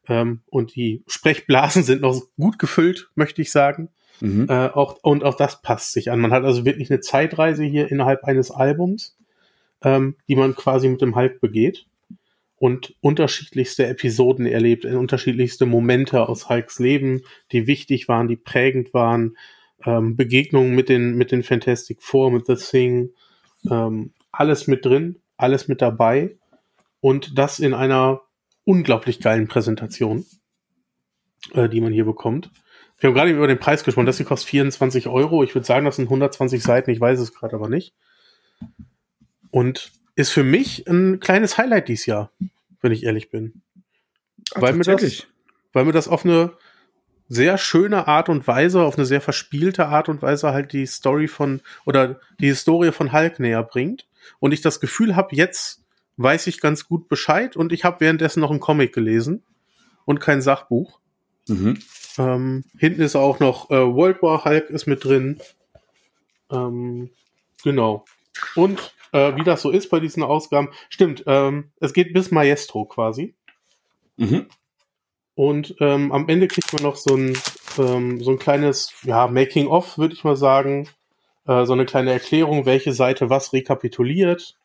Ähm, 0.09 0.41
und 0.47 0.75
die 0.75 1.03
Sprechblasen 1.07 1.83
sind 1.85 2.03
noch 2.03 2.21
gut 2.39 2.59
gefüllt, 2.59 3.11
möchte 3.15 3.43
ich 3.43 3.51
sagen. 3.51 3.89
Mhm. 4.21 4.47
Äh, 4.49 4.69
auch, 4.69 4.99
und 5.03 5.25
auch 5.25 5.35
das 5.35 5.63
passt 5.63 5.93
sich 5.93 6.11
an. 6.11 6.21
Man 6.21 6.33
hat 6.33 6.45
also 6.45 6.65
wirklich 6.65 6.91
eine 6.91 7.01
Zeitreise 7.01 7.65
hier 7.65 7.91
innerhalb 7.91 8.25
eines 8.25 8.51
Albums, 8.51 9.17
ähm, 9.83 10.17
die 10.29 10.37
man 10.37 10.55
quasi 10.55 10.89
mit 10.89 11.01
dem 11.01 11.17
Hulk 11.17 11.41
begeht 11.41 11.87
und 12.57 12.95
unterschiedlichste 13.01 13.87
Episoden 13.87 14.47
erlebt, 14.47 14.85
unterschiedlichste 14.85 15.67
Momente 15.67 16.29
aus 16.29 16.49
Hulks 16.49 16.79
Leben, 16.79 17.23
die 17.53 17.67
wichtig 17.67 18.09
waren, 18.09 18.29
die 18.29 18.37
prägend 18.37 18.95
waren, 18.95 19.37
ähm, 19.85 20.17
Begegnungen 20.17 20.75
mit 20.75 20.89
den, 20.89 21.17
mit 21.17 21.33
den 21.33 21.43
Fantastic 21.43 22.03
Four, 22.03 22.31
mit 22.31 22.47
The 22.47 22.57
Thing, 22.57 23.11
ähm, 23.71 24.13
alles 24.33 24.67
mit 24.67 24.85
drin, 24.85 25.21
alles 25.37 25.69
mit 25.69 25.83
dabei 25.83 26.37
und 27.01 27.39
das 27.39 27.59
in 27.59 27.75
einer 27.75 28.23
unglaublich 28.65 29.21
geilen 29.21 29.47
Präsentation, 29.47 30.25
äh, 31.53 31.69
die 31.69 31.81
man 31.81 31.93
hier 31.93 32.05
bekommt. 32.05 32.51
Wir 32.99 33.09
haben 33.09 33.15
gerade 33.15 33.31
über 33.31 33.47
den 33.47 33.59
Preis 33.59 33.85
gesprochen, 33.85 34.07
das 34.07 34.17
hier 34.17 34.27
kostet 34.27 34.49
24 34.51 35.09
Euro. 35.09 35.43
Ich 35.45 35.55
würde 35.55 35.67
sagen, 35.67 35.85
das 35.85 35.97
sind 35.97 36.07
120 36.07 36.63
Seiten, 36.63 36.91
ich 36.91 37.01
weiß 37.01 37.21
es 37.21 37.35
gerade 37.35 37.57
aber 37.57 37.69
nicht. 37.69 37.95
Und 39.51 39.93
ist 40.17 40.31
für 40.31 40.45
mich 40.45 40.87
ein 40.89 41.21
kleines 41.21 41.59
Highlight 41.59 41.89
dieses 41.89 42.07
Jahr, 42.07 42.33
wenn 42.81 42.93
ich 42.93 43.05
ehrlich 43.05 43.31
bin. 43.31 43.63
Ach, 44.55 44.63
weil, 44.63 44.75
mir 44.75 44.85
das, 44.85 45.27
weil 45.73 45.85
mir 45.85 45.93
das 45.93 46.09
auf 46.09 46.25
eine 46.25 46.53
sehr 47.29 47.59
schöne 47.59 48.07
Art 48.07 48.29
und 48.29 48.47
Weise, 48.47 48.83
auf 48.83 48.97
eine 48.97 49.07
sehr 49.07 49.21
verspielte 49.21 49.87
Art 49.87 50.09
und 50.09 50.23
Weise 50.23 50.53
halt 50.53 50.73
die 50.73 50.87
Story 50.87 51.29
von 51.29 51.63
oder 51.85 52.21
die 52.39 52.47
Historie 52.47 52.93
von 52.93 53.13
Hulk 53.13 53.41
näher 53.41 53.63
bringt. 53.63 54.07
Und 54.41 54.53
ich 54.53 54.61
das 54.61 54.81
Gefühl 54.81 55.17
habe, 55.17 55.35
jetzt 55.35 55.83
weiß 56.17 56.47
ich 56.47 56.61
ganz 56.61 56.87
gut 56.87 57.09
Bescheid 57.09 57.57
und 57.57 57.73
ich 57.73 57.85
habe 57.85 58.01
währenddessen 58.01 58.41
noch 58.41 58.51
einen 58.51 58.61
Comic 58.61 58.93
gelesen 58.93 59.43
und 60.05 60.21
kein 60.21 60.43
Sachbuch. 60.43 61.01
Mhm. 61.49 61.79
Ähm, 62.19 62.65
hinten 62.79 63.03
ist 63.03 63.17
auch 63.17 63.41
noch 63.41 63.71
äh, 63.71 63.75
World 63.75 64.23
War 64.23 64.45
Hulk 64.45 64.71
ist 64.71 64.87
mit 64.87 65.05
drin. 65.05 65.41
Ähm, 66.51 67.11
genau. 67.63 68.05
Und 68.55 68.95
äh, 69.13 69.37
wie 69.37 69.45
das 69.45 69.63
so 69.63 69.71
ist 69.71 69.91
bei 69.91 70.01
diesen 70.01 70.23
Ausgaben, 70.23 70.71
stimmt, 70.89 71.25
ähm, 71.27 71.71
es 71.81 71.93
geht 71.93 72.13
bis 72.13 72.31
Maestro 72.31 72.85
quasi. 72.85 73.35
Mhm. 74.17 74.47
Und 75.35 75.75
ähm, 75.81 76.13
am 76.13 76.29
Ende 76.29 76.47
kriegt 76.49 76.73
man 76.73 76.83
noch 76.83 76.97
so 76.97 77.17
ein, 77.17 77.37
ähm, 77.79 78.23
so 78.23 78.31
ein 78.31 78.39
kleines 78.39 78.93
ja, 79.03 79.27
Making-of, 79.27 79.99
würde 79.99 80.15
ich 80.15 80.25
mal 80.25 80.37
sagen. 80.37 80.89
Äh, 81.47 81.67
so 81.67 81.73
eine 81.73 81.87
kleine 81.87 82.13
Erklärung, 82.13 82.67
welche 82.67 82.93
Seite 82.93 83.31
was 83.31 83.53
rekapituliert. 83.53 84.57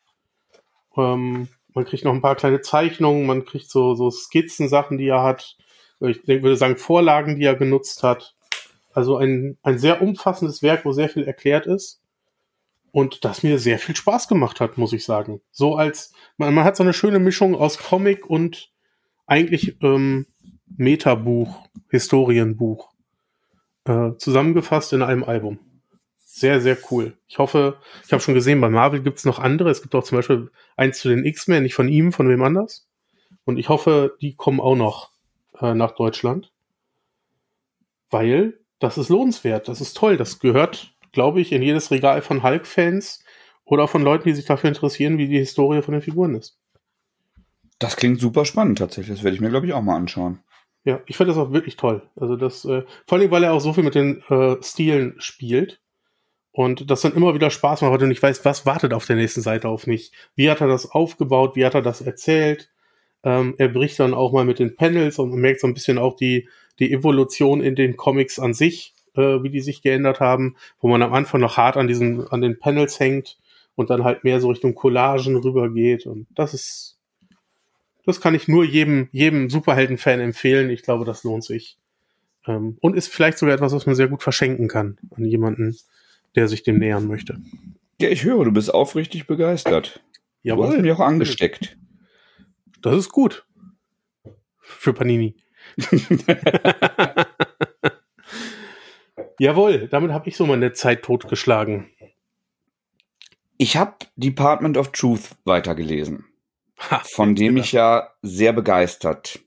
Ähm, 0.96 1.48
man 1.74 1.84
kriegt 1.84 2.04
noch 2.04 2.14
ein 2.14 2.22
paar 2.22 2.36
kleine 2.36 2.60
Zeichnungen, 2.60 3.26
man 3.26 3.44
kriegt 3.44 3.70
so, 3.70 3.94
so 3.94 4.10
Skizzen-Sachen, 4.10 4.98
die 4.98 5.08
er 5.08 5.22
hat. 5.22 5.56
Ich 6.00 6.26
würde 6.26 6.56
sagen, 6.56 6.76
Vorlagen, 6.76 7.36
die 7.36 7.44
er 7.44 7.56
genutzt 7.56 8.02
hat. 8.02 8.34
Also 8.92 9.16
ein, 9.16 9.58
ein 9.62 9.78
sehr 9.78 10.02
umfassendes 10.02 10.62
Werk, 10.62 10.84
wo 10.84 10.92
sehr 10.92 11.08
viel 11.08 11.24
erklärt 11.24 11.66
ist. 11.66 12.00
Und 12.92 13.24
das 13.24 13.42
mir 13.42 13.58
sehr 13.58 13.78
viel 13.78 13.94
Spaß 13.94 14.26
gemacht 14.26 14.60
hat, 14.60 14.78
muss 14.78 14.92
ich 14.92 15.04
sagen. 15.04 15.40
So 15.52 15.76
als, 15.76 16.12
man, 16.38 16.52
man 16.54 16.64
hat 16.64 16.76
so 16.76 16.82
eine 16.82 16.92
schöne 16.92 17.20
Mischung 17.20 17.54
aus 17.54 17.78
Comic 17.78 18.28
und 18.28 18.70
eigentlich 19.26 19.76
ähm, 19.82 20.26
Metabuch, 20.76 21.68
Historienbuch, 21.88 22.90
äh, 23.84 24.12
zusammengefasst 24.18 24.92
in 24.92 25.02
einem 25.02 25.24
Album. 25.24 25.58
Sehr, 26.18 26.60
sehr 26.60 26.78
cool. 26.90 27.18
Ich 27.26 27.38
hoffe, 27.38 27.78
ich 28.06 28.12
habe 28.12 28.22
schon 28.22 28.34
gesehen, 28.34 28.60
bei 28.60 28.70
Marvel 28.70 29.02
gibt 29.02 29.18
es 29.18 29.24
noch 29.24 29.38
andere. 29.38 29.70
Es 29.70 29.82
gibt 29.82 29.94
auch 29.94 30.04
zum 30.04 30.18
Beispiel 30.18 30.50
eins 30.76 31.00
zu 31.00 31.08
den 31.08 31.24
X-Men, 31.24 31.64
nicht 31.64 31.74
von 31.74 31.88
ihm, 31.88 32.12
von 32.12 32.28
wem 32.28 32.42
anders. 32.42 32.88
Und 33.44 33.58
ich 33.58 33.68
hoffe, 33.68 34.16
die 34.20 34.36
kommen 34.36 34.60
auch 34.60 34.76
noch 34.76 35.10
äh, 35.60 35.74
nach 35.74 35.92
Deutschland. 35.92 36.52
Weil 38.10 38.60
das 38.78 38.96
ist 38.96 39.08
lohnenswert, 39.08 39.68
das 39.68 39.80
ist 39.80 39.96
toll. 39.96 40.16
Das 40.16 40.38
gehört, 40.38 40.94
glaube 41.12 41.40
ich, 41.40 41.52
in 41.52 41.62
jedes 41.62 41.90
Regal 41.90 42.22
von 42.22 42.42
Hulk-Fans 42.42 43.24
oder 43.64 43.88
von 43.88 44.02
Leuten, 44.02 44.28
die 44.28 44.34
sich 44.34 44.46
dafür 44.46 44.68
interessieren, 44.68 45.18
wie 45.18 45.28
die 45.28 45.38
Historie 45.38 45.82
von 45.82 45.92
den 45.92 46.02
Figuren 46.02 46.34
ist. 46.34 46.58
Das 47.78 47.96
klingt 47.96 48.20
super 48.20 48.44
spannend 48.44 48.78
tatsächlich. 48.78 49.16
Das 49.16 49.24
werde 49.24 49.34
ich 49.34 49.40
mir, 49.40 49.50
glaube 49.50 49.66
ich, 49.66 49.72
auch 49.72 49.82
mal 49.82 49.96
anschauen. 49.96 50.40
Ja, 50.84 51.00
ich 51.06 51.16
finde 51.16 51.32
das 51.32 51.38
auch 51.42 51.52
wirklich 51.52 51.76
toll. 51.76 52.02
Also 52.16 52.36
das, 52.36 52.64
äh, 52.64 52.84
vor 53.06 53.18
allem, 53.18 53.30
weil 53.30 53.44
er 53.44 53.52
auch 53.52 53.60
so 53.60 53.72
viel 53.72 53.84
mit 53.84 53.94
den 53.94 54.22
äh, 54.30 54.56
Stilen 54.62 55.14
spielt 55.18 55.80
und 56.52 56.90
das 56.90 57.02
dann 57.02 57.14
immer 57.14 57.34
wieder 57.34 57.50
Spaß 57.50 57.82
macht, 57.82 57.92
weil 57.92 57.98
du 57.98 58.06
nicht 58.06 58.22
weißt, 58.22 58.44
was 58.44 58.66
wartet 58.66 58.94
auf 58.94 59.06
der 59.06 59.16
nächsten 59.16 59.42
Seite 59.42 59.68
auf 59.68 59.86
mich. 59.86 60.12
Wie 60.34 60.50
hat 60.50 60.60
er 60.60 60.68
das 60.68 60.90
aufgebaut? 60.90 61.54
Wie 61.54 61.64
hat 61.64 61.74
er 61.74 61.82
das 61.82 62.00
erzählt? 62.00 62.70
Ähm, 63.22 63.54
er 63.58 63.68
bricht 63.68 64.00
dann 64.00 64.14
auch 64.14 64.32
mal 64.32 64.44
mit 64.44 64.58
den 64.58 64.76
Panels 64.76 65.18
und 65.18 65.30
man 65.30 65.40
merkt 65.40 65.60
so 65.60 65.66
ein 65.66 65.74
bisschen 65.74 65.98
auch 65.98 66.16
die, 66.16 66.48
die 66.78 66.92
Evolution 66.92 67.60
in 67.60 67.74
den 67.76 67.96
Comics 67.96 68.38
an 68.38 68.54
sich, 68.54 68.94
äh, 69.14 69.42
wie 69.42 69.50
die 69.50 69.60
sich 69.60 69.82
geändert 69.82 70.20
haben, 70.20 70.56
wo 70.80 70.88
man 70.88 71.02
am 71.02 71.12
Anfang 71.12 71.40
noch 71.40 71.56
hart 71.58 71.76
an 71.76 71.88
diesen, 71.88 72.26
an 72.28 72.40
den 72.40 72.58
Panels 72.58 72.98
hängt 72.98 73.38
und 73.74 73.90
dann 73.90 74.04
halt 74.04 74.24
mehr 74.24 74.40
so 74.40 74.48
Richtung 74.48 74.74
Collagen 74.74 75.36
rübergeht 75.36 76.06
und 76.06 76.26
das 76.34 76.54
ist, 76.54 76.98
das 78.10 78.20
kann 78.20 78.34
ich 78.34 78.48
nur 78.48 78.64
jedem, 78.64 79.08
jedem 79.12 79.48
Superhelden-Fan 79.48 80.20
empfehlen. 80.20 80.68
Ich 80.70 80.82
glaube, 80.82 81.04
das 81.04 81.24
lohnt 81.24 81.44
sich. 81.44 81.78
Ähm, 82.46 82.76
und 82.80 82.96
ist 82.96 83.08
vielleicht 83.08 83.38
sogar 83.38 83.54
etwas, 83.54 83.72
was 83.72 83.86
man 83.86 83.94
sehr 83.94 84.08
gut 84.08 84.22
verschenken 84.22 84.68
kann 84.68 84.98
an 85.14 85.24
jemanden, 85.24 85.76
der 86.34 86.48
sich 86.48 86.62
dem 86.62 86.78
nähern 86.78 87.06
möchte. 87.06 87.40
Ja, 88.00 88.08
ich 88.08 88.24
höre, 88.24 88.44
du 88.44 88.52
bist 88.52 88.74
aufrichtig 88.74 89.26
begeistert. 89.26 90.02
Ja, 90.42 90.56
du 90.56 90.64
hast 90.64 90.78
mich 90.78 90.90
auch 90.92 91.00
angesteckt. 91.00 91.76
Das 92.82 92.96
ist 92.96 93.10
gut. 93.10 93.46
Für 94.58 94.92
Panini. 94.92 95.36
Jawohl, 99.38 99.86
damit 99.88 100.10
habe 100.12 100.28
ich 100.28 100.36
so 100.36 100.46
meine 100.46 100.72
Zeit 100.72 101.02
totgeschlagen. 101.02 101.90
Ich 103.58 103.76
habe 103.76 103.96
Department 104.16 104.76
of 104.78 104.92
Truth 104.92 105.36
weitergelesen 105.44 106.29
von 107.04 107.34
dem 107.34 107.56
ich 107.56 107.72
ja 107.72 108.10
sehr 108.22 108.52
begeistert 108.52 109.40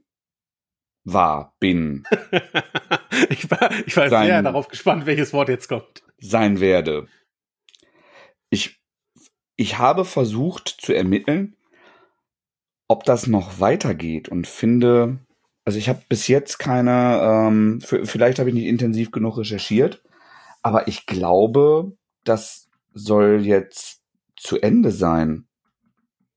war, 1.04 1.56
bin. 1.60 2.04
ich 3.30 3.50
war, 3.50 3.72
ich 3.86 3.98
war 3.98 4.10
sein, 4.10 4.28
sehr 4.28 4.42
darauf 4.42 4.68
gespannt, 4.68 5.06
welches 5.06 5.34
Wort 5.34 5.50
jetzt 5.50 5.68
kommt. 5.68 6.04
Sein 6.20 6.60
werde. 6.60 7.08
Ich, 8.50 8.80
ich 9.56 9.78
habe 9.78 10.06
versucht 10.06 10.70
zu 10.70 10.94
ermitteln, 10.94 11.58
ob 12.88 13.04
das 13.04 13.28
noch 13.28 13.60
weitergeht 13.60 14.30
und 14.30 14.48
finde, 14.48 15.20
also 15.66 15.78
ich 15.78 15.90
habe 15.90 16.04
bis 16.08 16.28
jetzt 16.28 16.60
keine, 16.60 17.20
ähm, 17.24 17.82
vielleicht 17.82 18.40
habe 18.40 18.50
ich 18.50 18.56
nicht 18.56 18.68
intensiv 18.68 19.12
genug 19.12 19.38
recherchiert, 19.38 20.04
aber 20.62 20.88
ich 20.88 21.06
glaube, 21.06 21.98
das 22.24 22.70
soll 22.94 23.42
jetzt 23.46 24.02
zu 24.36 24.60
Ende 24.62 24.92
sein 24.92 25.48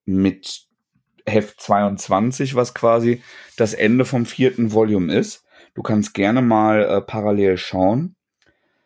mit 0.05 0.66
Heft 1.27 1.61
22, 1.61 2.55
was 2.55 2.75
quasi 2.75 3.23
das 3.57 3.75
Ende 3.75 4.05
vom 4.05 4.27
vierten 4.27 4.73
Volume 4.73 5.15
ist. 5.15 5.45
Du 5.75 5.83
kannst 5.83 6.15
gerne 6.15 6.41
mal 6.41 6.83
äh, 6.83 7.01
parallel 7.01 7.57
schauen. 7.57 8.17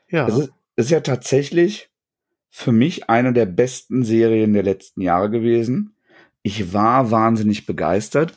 Ja. 0.09 0.27
Es 0.27 0.37
ist, 0.37 0.53
ist 0.77 0.91
ja 0.91 1.01
tatsächlich 1.01 1.91
für 2.51 2.73
mich 2.73 3.09
eine 3.09 3.33
der 3.33 3.47
besten 3.47 4.03
Serien 4.03 4.55
der 4.55 4.65
letzten 4.65 5.03
Jahre 5.03 5.31
gewesen. 5.31 5.95
Ich 6.43 6.73
war 6.73 7.11
wahnsinnig 7.11 7.67
begeistert. 7.67 8.35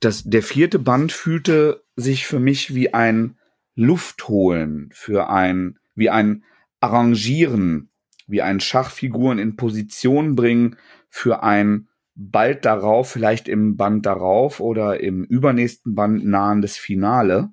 Das, 0.00 0.24
der 0.24 0.42
vierte 0.42 0.78
Band 0.78 1.12
fühlte 1.12 1.84
sich 1.94 2.26
für 2.26 2.40
mich 2.40 2.74
wie 2.74 2.94
ein 2.94 3.36
Luftholen, 3.74 4.90
für 4.92 5.28
ein, 5.28 5.78
wie 5.94 6.10
ein 6.10 6.44
Arrangieren, 6.80 7.90
wie 8.26 8.42
ein 8.42 8.60
Schachfiguren 8.60 9.38
in 9.38 9.56
Position 9.56 10.34
bringen 10.34 10.76
für 11.08 11.42
ein 11.42 11.88
bald 12.14 12.64
darauf, 12.64 13.10
vielleicht 13.10 13.48
im 13.48 13.76
Band 13.76 14.06
darauf 14.06 14.60
oder 14.60 15.00
im 15.00 15.24
übernächsten 15.24 15.94
Band 15.94 16.24
nahendes 16.24 16.76
Finale. 16.76 17.50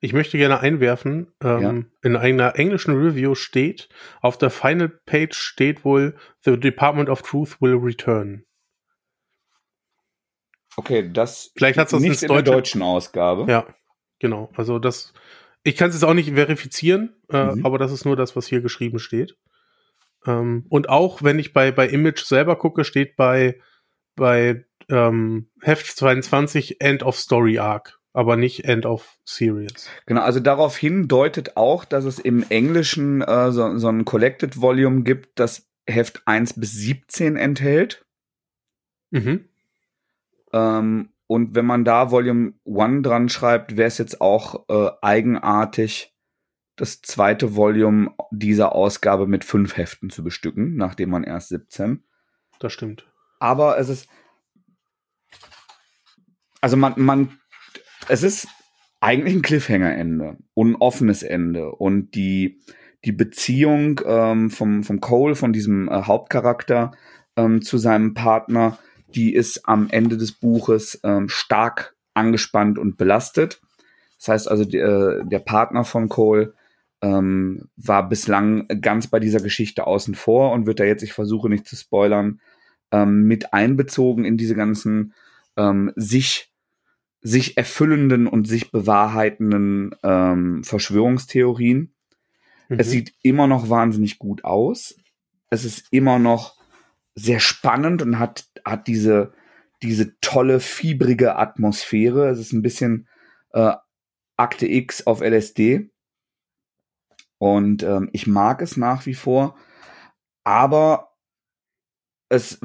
Ich 0.00 0.12
möchte 0.12 0.38
gerne 0.38 0.60
einwerfen, 0.60 1.32
ähm, 1.42 1.60
ja. 1.60 2.08
in 2.08 2.16
einer 2.16 2.56
englischen 2.56 2.94
Review 2.94 3.34
steht, 3.34 3.88
auf 4.20 4.38
der 4.38 4.50
Final 4.50 4.88
Page 4.88 5.34
steht 5.34 5.84
wohl, 5.84 6.16
The 6.44 6.60
Department 6.60 7.08
of 7.08 7.22
Truth 7.22 7.60
will 7.60 7.76
return. 7.76 8.44
Okay, 10.76 11.10
das 11.10 11.50
Vielleicht 11.56 11.78
das 11.78 11.92
nicht 11.92 12.22
in 12.22 12.28
der 12.28 12.42
deutschen 12.42 12.82
Ausgabe. 12.82 13.50
Ja, 13.50 13.66
genau. 14.18 14.50
Also 14.54 14.78
das, 14.78 15.14
ich 15.62 15.74
kann 15.76 15.88
es 15.88 15.96
jetzt 15.96 16.04
auch 16.04 16.14
nicht 16.14 16.34
verifizieren, 16.34 17.16
äh, 17.30 17.54
mhm. 17.54 17.64
aber 17.64 17.78
das 17.78 17.92
ist 17.92 18.04
nur 18.04 18.16
das, 18.16 18.36
was 18.36 18.46
hier 18.46 18.60
geschrieben 18.60 18.98
steht. 18.98 19.36
Ähm, 20.26 20.66
und 20.68 20.90
auch 20.90 21.22
wenn 21.22 21.38
ich 21.38 21.54
bei, 21.54 21.72
bei 21.72 21.88
Image 21.88 22.22
selber 22.24 22.56
gucke, 22.56 22.84
steht 22.84 23.16
bei 23.16 23.58
bei 24.16 24.64
ähm, 24.88 25.48
Heft 25.60 25.86
22 25.86 26.80
End 26.80 27.02
of 27.02 27.16
Story 27.16 27.58
Arc, 27.58 28.00
aber 28.12 28.36
nicht 28.36 28.64
End 28.64 28.86
of 28.86 29.18
Series. 29.24 29.88
Genau, 30.06 30.22
also 30.22 30.40
daraufhin 30.40 31.06
deutet 31.06 31.56
auch, 31.56 31.84
dass 31.84 32.04
es 32.04 32.18
im 32.18 32.44
Englischen 32.48 33.22
äh, 33.22 33.52
so, 33.52 33.78
so 33.78 33.88
ein 33.88 34.04
Collected 34.04 34.60
Volume 34.60 35.02
gibt, 35.02 35.38
das 35.38 35.68
Heft 35.86 36.22
1 36.26 36.54
bis 36.54 36.72
17 36.72 37.36
enthält. 37.36 38.04
Mhm. 39.10 39.48
Ähm, 40.52 41.10
und 41.28 41.54
wenn 41.54 41.66
man 41.66 41.84
da 41.84 42.10
Volume 42.10 42.54
1 42.66 43.02
dran 43.02 43.28
schreibt, 43.28 43.76
wäre 43.76 43.88
es 43.88 43.98
jetzt 43.98 44.20
auch 44.20 44.68
äh, 44.68 44.90
eigenartig, 45.02 46.12
das 46.76 47.00
zweite 47.00 47.56
Volume 47.56 48.14
dieser 48.30 48.74
Ausgabe 48.74 49.26
mit 49.26 49.44
fünf 49.44 49.78
Heften 49.78 50.10
zu 50.10 50.22
bestücken, 50.22 50.76
nachdem 50.76 51.10
man 51.10 51.24
erst 51.24 51.48
17. 51.48 52.04
Das 52.58 52.72
stimmt 52.72 53.06
aber 53.38 53.78
es 53.78 53.88
ist, 53.88 54.08
also 56.60 56.76
man, 56.76 56.94
man, 56.96 57.38
es 58.08 58.22
ist 58.22 58.48
eigentlich 59.00 59.34
ein 59.34 59.42
Cliffhanger-Ende 59.42 60.36
und 60.54 60.72
ein 60.72 60.76
offenes 60.76 61.22
Ende 61.22 61.70
und 61.70 62.14
die, 62.14 62.60
die 63.04 63.12
Beziehung 63.12 64.00
ähm, 64.04 64.50
vom, 64.50 64.82
vom 64.82 65.00
Cole, 65.00 65.34
von 65.34 65.52
diesem 65.52 65.88
äh, 65.88 66.02
Hauptcharakter 66.02 66.92
ähm, 67.36 67.62
zu 67.62 67.78
seinem 67.78 68.14
Partner, 68.14 68.78
die 69.14 69.34
ist 69.34 69.68
am 69.68 69.88
Ende 69.90 70.16
des 70.16 70.32
Buches 70.32 71.00
ähm, 71.04 71.28
stark 71.28 71.94
angespannt 72.14 72.78
und 72.78 72.96
belastet. 72.96 73.60
Das 74.18 74.28
heißt 74.28 74.50
also, 74.50 74.64
die, 74.64 74.78
äh, 74.78 75.24
der 75.24 75.38
Partner 75.38 75.84
von 75.84 76.08
Cole 76.08 76.54
ähm, 77.02 77.68
war 77.76 78.08
bislang 78.08 78.66
ganz 78.80 79.06
bei 79.06 79.20
dieser 79.20 79.40
Geschichte 79.40 79.86
außen 79.86 80.14
vor 80.14 80.52
und 80.52 80.66
wird 80.66 80.80
da 80.80 80.84
jetzt, 80.84 81.02
ich 81.02 81.12
versuche 81.12 81.48
nicht 81.48 81.66
zu 81.66 81.76
spoilern, 81.76 82.40
ähm, 82.92 83.24
mit 83.24 83.52
einbezogen 83.52 84.24
in 84.24 84.36
diese 84.36 84.54
ganzen 84.54 85.14
ähm, 85.56 85.92
sich 85.96 86.52
sich 87.26 87.56
erfüllenden 87.56 88.28
und 88.28 88.46
sich 88.46 88.70
bewahrheitenden 88.70 89.94
ähm, 90.04 90.62
Verschwörungstheorien. 90.62 91.92
Mhm. 92.68 92.78
Es 92.78 92.90
sieht 92.90 93.14
immer 93.22 93.48
noch 93.48 93.68
wahnsinnig 93.68 94.18
gut 94.18 94.44
aus. 94.44 94.96
Es 95.50 95.64
ist 95.64 95.88
immer 95.90 96.20
noch 96.20 96.56
sehr 97.16 97.40
spannend 97.40 98.02
und 98.02 98.20
hat, 98.20 98.46
hat 98.64 98.86
diese, 98.86 99.32
diese 99.82 100.18
tolle, 100.20 100.60
fiebrige 100.60 101.36
Atmosphäre. 101.36 102.28
Es 102.28 102.38
ist 102.38 102.52
ein 102.52 102.62
bisschen 102.62 103.08
äh, 103.52 103.72
Akte 104.36 104.68
X 104.68 105.06
auf 105.06 105.20
LSD. 105.20 105.90
Und 107.38 107.82
ähm, 107.82 108.08
ich 108.12 108.26
mag 108.26 108.62
es 108.62 108.76
nach 108.76 109.04
wie 109.06 109.14
vor. 109.14 109.56
Aber 110.44 111.05
es 112.28 112.58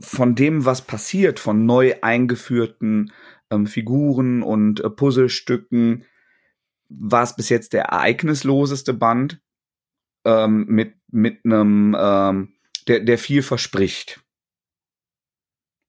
von 0.00 0.34
dem, 0.34 0.64
was 0.64 0.82
passiert, 0.82 1.38
von 1.38 1.66
neu 1.66 1.94
eingeführten 2.00 3.12
ähm, 3.50 3.66
Figuren 3.66 4.42
und 4.42 4.80
äh, 4.80 4.90
Puzzlestücken, 4.90 6.04
war 6.88 7.22
es 7.22 7.36
bis 7.36 7.48
jetzt 7.48 7.72
der 7.72 7.84
ereignisloseste 7.84 8.94
Band 8.94 9.40
ähm, 10.24 10.66
mit 10.68 10.94
mit 11.08 11.44
einem, 11.44 11.96
ähm, 11.98 12.54
der 12.88 13.00
der 13.00 13.18
viel 13.18 13.42
verspricht. 13.42 14.24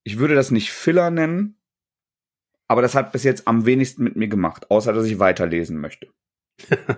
Ich 0.05 0.17
würde 0.17 0.35
das 0.35 0.51
nicht 0.51 0.71
Filler 0.71 1.11
nennen, 1.11 1.61
aber 2.67 2.81
das 2.81 2.95
hat 2.95 3.11
bis 3.11 3.23
jetzt 3.23 3.47
am 3.47 3.65
wenigsten 3.65 4.03
mit 4.03 4.15
mir 4.15 4.27
gemacht, 4.27 4.69
außer 4.69 4.91
dass 4.91 5.05
ich 5.05 5.19
weiterlesen 5.19 5.79
möchte. 5.79 6.09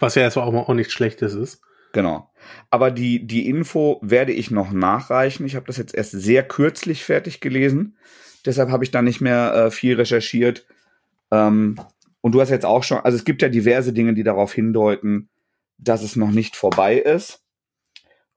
was 0.00 0.14
ja 0.14 0.22
erstmal 0.22 0.46
auch, 0.46 0.68
auch 0.68 0.74
nichts 0.74 0.92
Schlechtes 0.92 1.34
ist. 1.34 1.62
Genau. 1.92 2.30
Aber 2.70 2.90
die, 2.90 3.26
die 3.26 3.48
Info 3.48 3.98
werde 4.02 4.32
ich 4.32 4.50
noch 4.50 4.72
nachreichen. 4.72 5.46
Ich 5.46 5.54
habe 5.54 5.66
das 5.66 5.76
jetzt 5.76 5.94
erst 5.94 6.12
sehr 6.12 6.42
kürzlich 6.42 7.04
fertig 7.04 7.40
gelesen. 7.40 7.96
Deshalb 8.44 8.70
habe 8.70 8.84
ich 8.84 8.90
da 8.90 9.02
nicht 9.02 9.20
mehr 9.20 9.54
äh, 9.54 9.70
viel 9.70 9.94
recherchiert. 9.96 10.66
Ähm, 11.30 11.78
und 12.20 12.32
du 12.32 12.40
hast 12.40 12.50
jetzt 12.50 12.64
auch 12.64 12.82
schon, 12.82 12.98
also 12.98 13.16
es 13.16 13.24
gibt 13.24 13.42
ja 13.42 13.48
diverse 13.48 13.92
Dinge, 13.92 14.14
die 14.14 14.22
darauf 14.22 14.52
hindeuten, 14.52 15.28
dass 15.78 16.02
es 16.02 16.16
noch 16.16 16.30
nicht 16.30 16.56
vorbei 16.56 16.96
ist. 16.96 17.44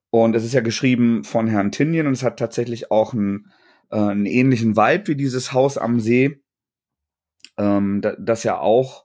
Und 0.10 0.36
es 0.36 0.44
ist 0.44 0.54
ja 0.54 0.62
geschrieben 0.62 1.24
von 1.24 1.48
Herrn 1.48 1.72
Tinien 1.72 2.08
und 2.08 2.14
es 2.14 2.24
hat 2.24 2.40
tatsächlich 2.40 2.92
auch 2.92 3.14
einen, 3.14 3.52
äh, 3.92 3.98
einen 3.98 4.26
ähnlichen 4.26 4.76
Vibe 4.76 5.08
wie 5.08 5.16
dieses 5.16 5.54
Haus 5.54 5.78
am 5.78 6.00
See, 6.00 6.42
ähm, 7.58 8.02
das 8.20 8.44
ja 8.44 8.60
auch 8.60 9.05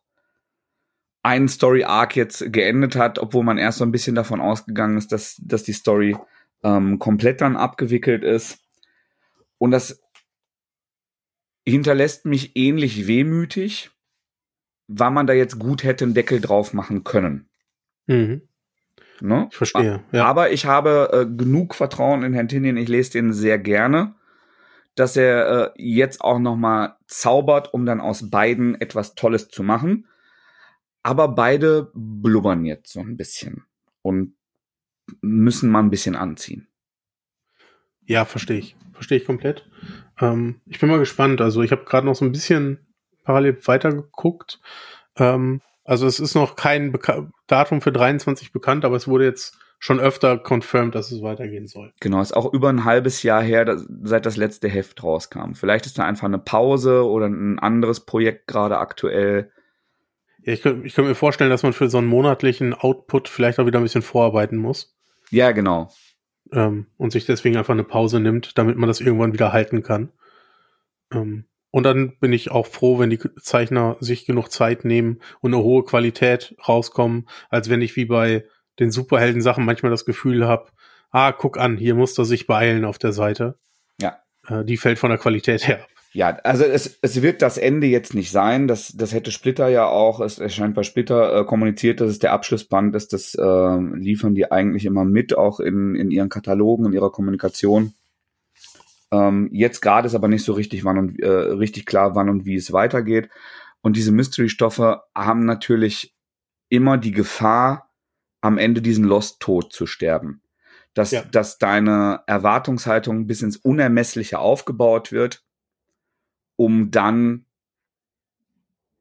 ein 1.23 1.49
Story 1.49 1.85
Arc 1.85 2.17
jetzt 2.17 2.53
geendet 2.53 2.97
hat, 2.97 3.19
obwohl 3.19 3.45
man 3.45 3.59
erst 3.59 3.79
so 3.79 3.85
ein 3.85 3.93
bisschen 3.93 4.15
davon 4.15 4.41
ausgegangen 4.41 4.97
ist, 4.97 5.13
dass, 5.13 5.37
dass 5.43 5.63
die 5.63 5.73
Story 5.73 6.17
ähm, 6.63 6.99
komplett 6.99 7.41
dann 7.41 7.57
abgewickelt 7.57 8.25
ist. 8.25 8.59
Und 9.59 9.71
das 9.71 10.03
hinterlässt 11.67 12.25
mich 12.25 12.57
ähnlich 12.57 13.07
wehmütig, 13.07 13.91
weil 14.89 15.11
man 15.11 15.27
da 15.27 15.33
jetzt 15.33 15.59
gut 15.59 15.85
hätte 15.85 16.05
einen 16.05 16.15
Deckel 16.15 16.41
drauf 16.41 16.73
machen 16.73 17.05
können. 17.05 17.49
Mhm. 18.07 18.43
Ne? 19.21 19.49
Ich 19.51 19.57
verstehe. 19.57 20.03
Ja. 20.13 20.25
Aber 20.25 20.51
ich 20.51 20.65
habe 20.65 21.11
äh, 21.13 21.37
genug 21.37 21.75
Vertrauen 21.75 22.23
in 22.23 22.33
Herrn 22.33 22.49
Tinien, 22.49 22.79
ich 22.79 22.89
lese 22.89 23.13
den 23.13 23.35
sehr 23.35 23.59
gerne, 23.59 24.15
dass 24.95 25.17
er 25.17 25.49
äh, 25.49 25.71
jetzt 25.77 26.23
auch 26.23 26.39
noch 26.39 26.57
mal 26.57 26.97
zaubert, 27.07 27.75
um 27.75 27.85
dann 27.85 28.01
aus 28.01 28.31
beiden 28.31 28.81
etwas 28.81 29.15
Tolles 29.15 29.49
zu 29.49 29.63
machen. 29.63 30.07
Aber 31.03 31.29
beide 31.29 31.91
blubbern 31.95 32.65
jetzt 32.65 32.93
so 32.93 33.01
ein 33.01 33.17
bisschen 33.17 33.65
und 34.03 34.35
müssen 35.21 35.71
mal 35.71 35.81
ein 35.81 35.91
bisschen 35.91 36.17
anziehen. 36.17 36.69
Ja, 38.05 38.25
verstehe 38.25 38.59
ich. 38.59 38.77
Verstehe 38.93 39.19
ich 39.19 39.25
komplett. 39.25 39.67
Ähm, 40.21 40.61
ich 40.67 40.79
bin 40.79 40.89
mal 40.89 40.99
gespannt. 40.99 41.41
Also 41.41 41.63
ich 41.63 41.73
habe 41.73 41.85
gerade 41.85 42.07
noch 42.07 42.15
so 42.15 42.25
ein 42.25 42.33
bisschen 42.33 42.87
parallel 43.25 43.59
weitergeguckt. 43.67 44.61
Ähm, 45.17 45.61
also 45.85 46.07
es 46.07 46.21
ist 46.21 46.35
noch 46.35 46.57
kein 46.57 46.93
Beka 46.93 47.31
Datum 47.47 47.81
für 47.81 47.93
23 47.93 48.53
bekannt, 48.53 48.85
aber 48.85 48.97
es 48.97 49.09
wurde 49.09 49.25
jetzt 49.25 49.59
schon 49.79 49.99
öfter 49.99 50.39
confirmed, 50.39 50.95
dass 50.95 51.11
es 51.11 51.23
weitergehen 51.23 51.67
soll. 51.67 51.93
Genau, 52.01 52.21
ist 52.21 52.37
auch 52.37 52.53
über 52.53 52.69
ein 52.69 52.85
halbes 52.85 53.23
Jahr 53.23 53.43
her, 53.43 53.65
dass, 53.65 53.89
seit 54.03 54.27
das 54.27 54.37
letzte 54.37 54.69
Heft 54.69 55.03
rauskam. 55.03 55.55
Vielleicht 55.55 55.87
ist 55.87 55.99
da 55.99 56.05
einfach 56.05 56.27
eine 56.27 56.39
Pause 56.39 57.07
oder 57.07 57.27
ein 57.27 57.59
anderes 57.59 58.01
Projekt 58.01 58.47
gerade 58.47 58.79
aktuell. 58.79 59.51
Ja, 60.43 60.53
ich 60.53 60.63
könnte 60.63 60.89
könnt 60.89 61.09
mir 61.09 61.15
vorstellen, 61.15 61.51
dass 61.51 61.63
man 61.63 61.73
für 61.73 61.89
so 61.89 61.99
einen 61.99 62.07
monatlichen 62.07 62.75
Output 62.75 63.29
vielleicht 63.29 63.59
auch 63.59 63.67
wieder 63.67 63.79
ein 63.79 63.85
bisschen 63.85 64.03
vorarbeiten 64.03 64.59
muss. 64.59 64.97
Ja, 65.31 65.53
genau. 65.53 65.91
Ähm, 66.53 66.87
und 66.97 67.13
sich 67.13 67.27
deswegen 67.27 67.57
einfach 67.57 67.75
eine 67.75 67.85
Pause 67.85 68.21
nimmt, 68.21 68.59
damit 68.59 68.77
man 68.77 68.89
das 68.89 69.01
irgendwann 69.01 69.33
wieder 69.33 69.53
halten 69.53 69.83
kann. 69.83 70.13
Ähm, 71.13 71.45
und 71.71 71.85
dann 71.85 72.19
bin 72.19 72.33
ich 72.33 72.51
auch 72.51 72.67
froh, 72.67 72.99
wenn 72.99 73.11
die 73.11 73.21
Zeichner 73.41 73.97
sich 74.01 74.27
genug 74.27 74.51
Zeit 74.51 74.85
nehmen 74.85 75.21
und 75.41 75.55
eine 75.55 75.63
hohe 75.63 75.85
Qualität 75.85 76.57
rauskommen, 76.67 77.29
als 77.49 77.71
wenn 77.71 77.83
ich 77.83 77.95
wie 77.95 78.07
bei 78.07 78.45
den 78.81 78.91
Superhelden-Sachen 78.91 79.65
manchmal 79.65 79.91
das 79.91 80.05
Gefühl 80.05 80.49
habe, 80.49 80.71
ah, 81.11 81.33
guck 81.33 81.59
an, 81.59 81.77
hier 81.77 81.95
muss 81.95 82.19
er 82.19 82.25
sich 82.25 82.47
beeilen 82.47 82.85
auf 82.85 82.99
der 82.99 83.13
Seite. 83.13 83.59
Ja. 84.01 84.19
Äh, 84.49 84.65
die 84.65 84.77
fällt 84.77 84.99
von 84.99 85.11
der 85.11 85.19
Qualität 85.19 85.67
her 85.69 85.83
ab. 85.85 85.91
Ja, 86.13 86.31
also 86.43 86.65
es, 86.65 86.99
es 87.03 87.23
wird 87.23 87.41
das 87.41 87.57
Ende 87.57 87.87
jetzt 87.87 88.15
nicht 88.15 88.33
sein. 88.33 88.67
Das, 88.67 88.89
das 88.97 89.13
hätte 89.13 89.31
Splitter 89.31 89.69
ja 89.69 89.87
auch. 89.87 90.21
Es 90.21 90.41
erscheint 90.41 90.75
bei 90.75 90.83
Splitter 90.83 91.41
äh, 91.41 91.45
kommuniziert, 91.45 92.01
dass 92.01 92.11
es 92.11 92.19
der 92.19 92.33
Abschlussband 92.33 92.97
ist. 92.97 93.13
Das 93.13 93.35
äh, 93.37 93.77
liefern 93.95 94.35
die 94.35 94.51
eigentlich 94.51 94.87
immer 94.87 95.05
mit, 95.05 95.39
auch 95.39 95.61
in, 95.61 95.95
in 95.95 96.11
ihren 96.11 96.29
Katalogen, 96.29 96.87
in 96.87 96.93
ihrer 96.93 97.13
Kommunikation. 97.13 97.95
Ähm, 99.13 99.51
jetzt 99.53 99.83
gerade 99.83 100.07
ist 100.07 100.17
aber 100.17 100.27
nicht 100.27 100.45
so 100.45 100.53
richtig, 100.53 100.85
wann 100.85 100.99
und 100.99 101.21
äh, 101.21 101.29
richtig 101.29 101.87
klar, 101.87 102.17
wann 102.17 102.29
und 102.29 102.45
wie 102.45 102.57
es 102.57 102.73
weitergeht. 102.73 103.29
Und 103.81 103.97
diese 103.97 104.13
Mystery-Stoffe 104.13 105.03
haben 105.15 105.45
natürlich 105.45 106.15
immer 106.69 106.99
die 106.99 107.13
Gefahr, 107.13 107.91
am 108.41 108.59
Ende 108.59 108.83
diesen 108.83 109.05
Lost-Tod 109.05 109.73
zu 109.73 109.87
sterben. 109.87 110.43
Dass, 110.95 111.13
ja. 111.13 111.23
dass 111.23 111.59
deine 111.59 112.23
Erwartungshaltung 112.27 113.27
bis 113.29 113.43
ins 113.43 113.57
Unermessliche 113.57 114.41
aufgebaut 114.41 115.13
wird, 115.13 115.45
um 116.61 116.91
dann 116.91 117.47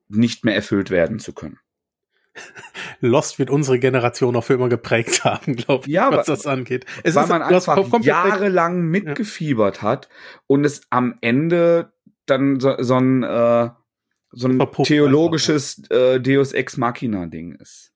nicht 0.07 0.45
mehr 0.45 0.55
erfüllt 0.55 0.91
werden 0.91 1.19
zu 1.19 1.33
können. 1.33 1.59
Lost 3.01 3.37
wird 3.37 3.49
unsere 3.49 3.79
Generation 3.79 4.33
auch 4.37 4.45
für 4.45 4.53
immer 4.53 4.69
geprägt 4.69 5.23
haben, 5.25 5.57
glaube 5.57 5.85
ich, 5.85 5.91
ja, 5.91 6.09
was 6.09 6.27
das 6.27 6.47
angeht. 6.47 6.85
Es 7.03 7.15
weil 7.15 7.25
ist, 7.25 7.29
man 7.29 7.41
einfach 7.41 8.01
jahrelang 8.01 8.83
mitgefiebert 8.83 9.77
ja. 9.77 9.81
hat 9.81 10.07
und 10.47 10.63
es 10.63 10.83
am 10.89 11.17
Ende 11.19 11.91
dann 12.25 12.61
so, 12.61 12.81
so 12.81 12.95
ein, 12.95 13.23
äh, 13.23 13.69
so 14.31 14.47
ein 14.47 14.65
theologisches 14.83 15.83
äh, 15.89 16.21
Deus 16.21 16.53
Ex 16.53 16.77
Machina 16.77 17.25
Ding 17.25 17.55
ist. 17.55 17.91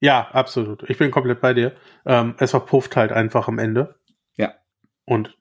Ja, 0.00 0.30
absolut. 0.30 0.88
Ich 0.88 0.96
bin 0.96 1.10
komplett 1.10 1.42
bei 1.42 1.52
dir. 1.52 1.76
Ähm, 2.06 2.34
es 2.38 2.52
verpufft 2.52 2.96
halt 2.96 3.12
einfach 3.12 3.46
am 3.46 3.58
Ende. 3.58 3.94
Ja. 4.38 4.54
Und 5.04 5.36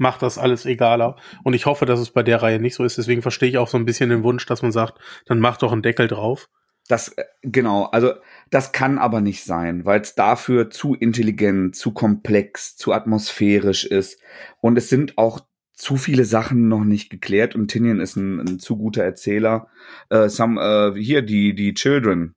macht 0.00 0.22
das 0.22 0.38
alles 0.38 0.64
egaler. 0.64 1.16
Und 1.44 1.52
ich 1.52 1.66
hoffe, 1.66 1.84
dass 1.84 2.00
es 2.00 2.10
bei 2.10 2.22
der 2.22 2.42
Reihe 2.42 2.58
nicht 2.58 2.74
so 2.74 2.84
ist. 2.84 2.96
Deswegen 2.96 3.20
verstehe 3.22 3.50
ich 3.50 3.58
auch 3.58 3.68
so 3.68 3.76
ein 3.76 3.84
bisschen 3.84 4.08
den 4.08 4.24
Wunsch, 4.24 4.46
dass 4.46 4.62
man 4.62 4.72
sagt, 4.72 4.98
dann 5.26 5.40
mach 5.40 5.58
doch 5.58 5.72
einen 5.72 5.82
Deckel 5.82 6.08
drauf. 6.08 6.48
Das, 6.88 7.08
äh, 7.08 7.24
genau, 7.42 7.84
also 7.84 8.14
das 8.50 8.72
kann 8.72 8.98
aber 8.98 9.20
nicht 9.20 9.44
sein, 9.44 9.84
weil 9.84 10.00
es 10.00 10.14
dafür 10.14 10.70
zu 10.70 10.94
intelligent, 10.94 11.76
zu 11.76 11.92
komplex, 11.92 12.76
zu 12.76 12.92
atmosphärisch 12.92 13.84
ist. 13.84 14.20
Und 14.60 14.78
es 14.78 14.88
sind 14.88 15.18
auch 15.18 15.40
zu 15.74 15.96
viele 15.96 16.24
Sachen 16.24 16.68
noch 16.68 16.84
nicht 16.84 17.10
geklärt 17.10 17.54
und 17.54 17.68
Tinian 17.68 18.00
ist 18.00 18.16
ein, 18.16 18.40
ein 18.40 18.58
zu 18.58 18.78
guter 18.78 19.04
Erzähler. 19.04 19.68
Äh, 20.08 20.28
some, 20.30 20.60
äh, 20.60 20.98
hier, 20.98 21.20
die, 21.22 21.54
die 21.54 21.74
Children. 21.74 22.34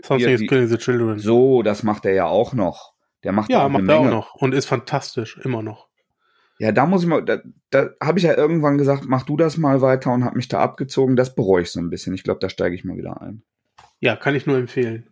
Something 0.00 0.28
is 0.28 0.40
killing 0.48 0.68
the 0.68 0.78
children. 0.78 1.18
So, 1.18 1.62
das 1.62 1.82
macht 1.82 2.04
er 2.04 2.14
ja 2.14 2.26
auch 2.26 2.52
noch. 2.52 2.94
Der 3.24 3.32
macht 3.32 3.50
ja, 3.50 3.64
auch 3.64 3.68
macht 3.68 3.88
er 3.88 3.98
auch 3.98 4.04
noch 4.04 4.34
und 4.34 4.54
ist 4.54 4.66
fantastisch, 4.66 5.38
immer 5.38 5.62
noch. 5.62 5.88
Ja, 6.58 6.70
da 6.70 6.86
muss 6.86 7.02
ich 7.02 7.08
mal, 7.08 7.24
da, 7.24 7.40
da 7.70 7.90
habe 8.00 8.18
ich 8.18 8.24
ja 8.24 8.36
irgendwann 8.36 8.78
gesagt, 8.78 9.04
mach 9.06 9.24
du 9.24 9.36
das 9.36 9.56
mal 9.56 9.80
weiter 9.80 10.12
und 10.12 10.24
habe 10.24 10.36
mich 10.36 10.48
da 10.48 10.60
abgezogen. 10.60 11.16
Das 11.16 11.34
bereue 11.34 11.62
ich 11.62 11.70
so 11.70 11.80
ein 11.80 11.90
bisschen. 11.90 12.14
Ich 12.14 12.22
glaube, 12.22 12.40
da 12.40 12.48
steige 12.48 12.74
ich 12.74 12.84
mal 12.84 12.96
wieder 12.96 13.20
ein. 13.20 13.42
Ja, 14.00 14.14
kann 14.16 14.34
ich 14.34 14.46
nur 14.46 14.56
empfehlen. 14.56 15.10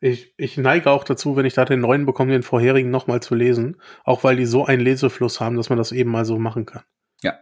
Ich, 0.00 0.32
ich 0.38 0.56
neige 0.56 0.90
auch 0.90 1.04
dazu, 1.04 1.36
wenn 1.36 1.44
ich 1.44 1.54
da 1.54 1.64
den 1.64 1.80
neuen 1.80 2.06
bekomme, 2.06 2.32
den 2.32 2.42
vorherigen 2.42 2.90
nochmal 2.90 3.20
zu 3.20 3.34
lesen. 3.34 3.80
Auch 4.04 4.24
weil 4.24 4.36
die 4.36 4.46
so 4.46 4.64
einen 4.64 4.82
Lesefluss 4.82 5.40
haben, 5.40 5.56
dass 5.56 5.68
man 5.68 5.78
das 5.78 5.92
eben 5.92 6.10
mal 6.10 6.24
so 6.24 6.38
machen 6.38 6.64
kann. 6.64 6.82
Ja. 7.22 7.38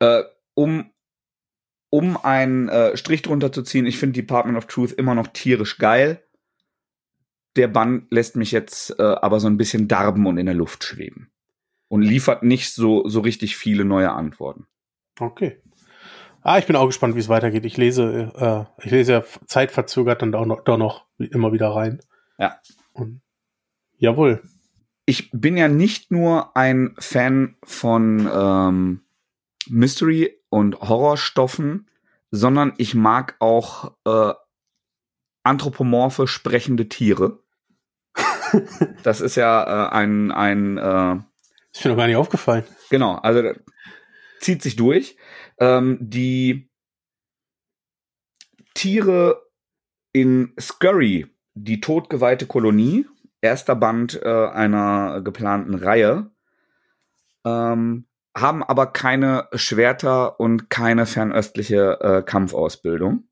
Äh, 0.00 0.24
um, 0.54 0.90
um 1.90 2.16
einen 2.16 2.68
äh, 2.68 2.96
Strich 2.96 3.22
drunter 3.22 3.52
zu 3.52 3.62
ziehen, 3.62 3.86
ich 3.86 3.98
finde 3.98 4.20
Department 4.20 4.58
of 4.58 4.66
Truth 4.66 4.92
immer 4.92 5.14
noch 5.14 5.28
tierisch 5.28 5.78
geil. 5.78 6.24
Der 7.56 7.68
Bann 7.68 8.06
lässt 8.10 8.34
mich 8.34 8.50
jetzt 8.50 8.98
äh, 8.98 9.02
aber 9.02 9.38
so 9.38 9.46
ein 9.46 9.56
bisschen 9.56 9.86
darben 9.86 10.26
und 10.26 10.36
in 10.36 10.46
der 10.46 10.54
Luft 10.54 10.82
schweben. 10.82 11.30
Und 11.88 12.02
liefert 12.02 12.42
nicht 12.42 12.72
so, 12.74 13.08
so 13.08 13.20
richtig 13.20 13.56
viele 13.56 13.84
neue 13.84 14.12
Antworten. 14.12 14.66
Okay. 15.18 15.60
Ah, 16.42 16.58
ich 16.58 16.66
bin 16.66 16.76
auch 16.76 16.86
gespannt, 16.86 17.14
wie 17.14 17.20
es 17.20 17.28
weitergeht. 17.28 17.64
Ich 17.64 17.76
lese, 17.76 18.32
äh, 18.36 18.84
ich 18.84 18.90
lese 18.90 19.12
ja 19.12 19.24
zeitverzögert 19.46 20.22
dann 20.22 20.34
auch 20.34 20.46
noch, 20.46 20.62
doch 20.62 20.78
noch 20.78 21.06
immer 21.18 21.52
wieder 21.52 21.70
rein. 21.70 22.00
Ja. 22.38 22.60
Und, 22.92 23.20
jawohl. 23.98 24.42
Ich 25.04 25.30
bin 25.32 25.56
ja 25.56 25.68
nicht 25.68 26.10
nur 26.10 26.56
ein 26.56 26.94
Fan 26.98 27.56
von 27.64 28.30
ähm, 28.32 29.00
Mystery- 29.68 30.38
und 30.50 30.80
Horrorstoffen, 30.80 31.88
sondern 32.30 32.74
ich 32.76 32.94
mag 32.94 33.36
auch 33.40 33.92
äh, 34.06 34.34
anthropomorphe 35.42 36.26
sprechende 36.26 36.88
Tiere. 36.88 37.42
das 39.02 39.20
ist 39.20 39.36
ja 39.36 39.88
äh, 39.88 39.90
ein 39.90 40.30
ein. 40.30 41.24
Ist 41.78 41.84
mir 41.84 41.92
noch 41.92 41.98
gar 41.98 42.08
nicht 42.08 42.16
aufgefallen. 42.16 42.64
Genau, 42.90 43.14
also 43.14 43.52
zieht 44.40 44.62
sich 44.62 44.74
durch. 44.74 45.16
Ähm, 45.60 45.96
die 46.00 46.68
Tiere 48.74 49.46
in 50.12 50.54
Scurry, 50.58 51.28
die 51.54 51.80
totgeweihte 51.80 52.46
Kolonie, 52.46 53.06
erster 53.40 53.76
Band 53.76 54.20
äh, 54.20 54.28
einer 54.28 55.20
geplanten 55.22 55.76
Reihe, 55.76 56.32
ähm, 57.44 58.08
haben 58.36 58.64
aber 58.64 58.86
keine 58.88 59.46
Schwerter 59.54 60.40
und 60.40 60.70
keine 60.70 61.06
fernöstliche 61.06 62.00
äh, 62.00 62.22
Kampfausbildung. 62.22 63.28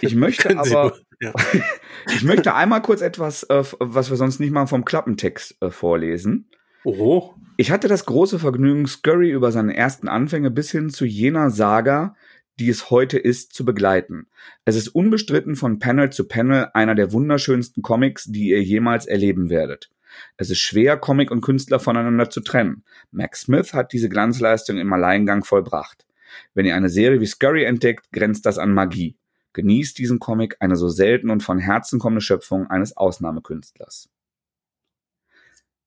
Ich 0.00 0.14
möchte 0.14 0.56
aber, 0.56 0.96
ja. 1.22 1.32
ich 2.14 2.24
möchte 2.24 2.54
einmal 2.54 2.82
kurz 2.82 3.00
etwas, 3.00 3.44
äh, 3.44 3.62
was 3.78 4.10
wir 4.10 4.16
sonst 4.16 4.40
nicht 4.40 4.50
mal 4.50 4.66
vom 4.66 4.84
Klappentext 4.84 5.56
äh, 5.62 5.70
vorlesen. 5.70 6.50
Oho. 6.84 7.36
Ich 7.56 7.70
hatte 7.70 7.86
das 7.86 8.06
große 8.06 8.40
Vergnügen, 8.40 8.86
Scurry 8.86 9.30
über 9.30 9.52
seine 9.52 9.76
ersten 9.76 10.08
Anfänge 10.08 10.50
bis 10.50 10.72
hin 10.72 10.90
zu 10.90 11.04
jener 11.04 11.50
Saga, 11.50 12.16
die 12.58 12.68
es 12.68 12.90
heute 12.90 13.18
ist, 13.18 13.54
zu 13.54 13.64
begleiten. 13.64 14.26
Es 14.64 14.74
ist 14.74 14.88
unbestritten 14.88 15.54
von 15.54 15.78
Panel 15.78 16.10
zu 16.10 16.26
Panel 16.26 16.68
einer 16.74 16.96
der 16.96 17.12
wunderschönsten 17.12 17.82
Comics, 17.82 18.24
die 18.24 18.48
ihr 18.48 18.62
jemals 18.62 19.06
erleben 19.06 19.48
werdet. 19.48 19.90
Es 20.36 20.50
ist 20.50 20.58
schwer, 20.58 20.96
Comic 20.96 21.30
und 21.30 21.40
Künstler 21.40 21.78
voneinander 21.78 22.30
zu 22.30 22.40
trennen. 22.40 22.84
Max 23.12 23.42
Smith 23.42 23.74
hat 23.74 23.92
diese 23.92 24.08
Glanzleistung 24.08 24.78
im 24.78 24.92
Alleingang 24.92 25.44
vollbracht. 25.44 26.04
Wenn 26.52 26.66
ihr 26.66 26.74
eine 26.74 26.88
Serie 26.88 27.20
wie 27.20 27.26
Scurry 27.26 27.64
entdeckt, 27.64 28.10
grenzt 28.12 28.44
das 28.44 28.58
an 28.58 28.74
Magie. 28.74 29.16
Genießt 29.52 29.98
diesen 29.98 30.18
Comic, 30.18 30.56
eine 30.60 30.76
so 30.76 30.88
selten 30.88 31.30
und 31.30 31.42
von 31.42 31.58
Herzen 31.58 31.98
kommende 31.98 32.22
Schöpfung 32.22 32.68
eines 32.68 32.96
Ausnahmekünstlers. 32.96 34.08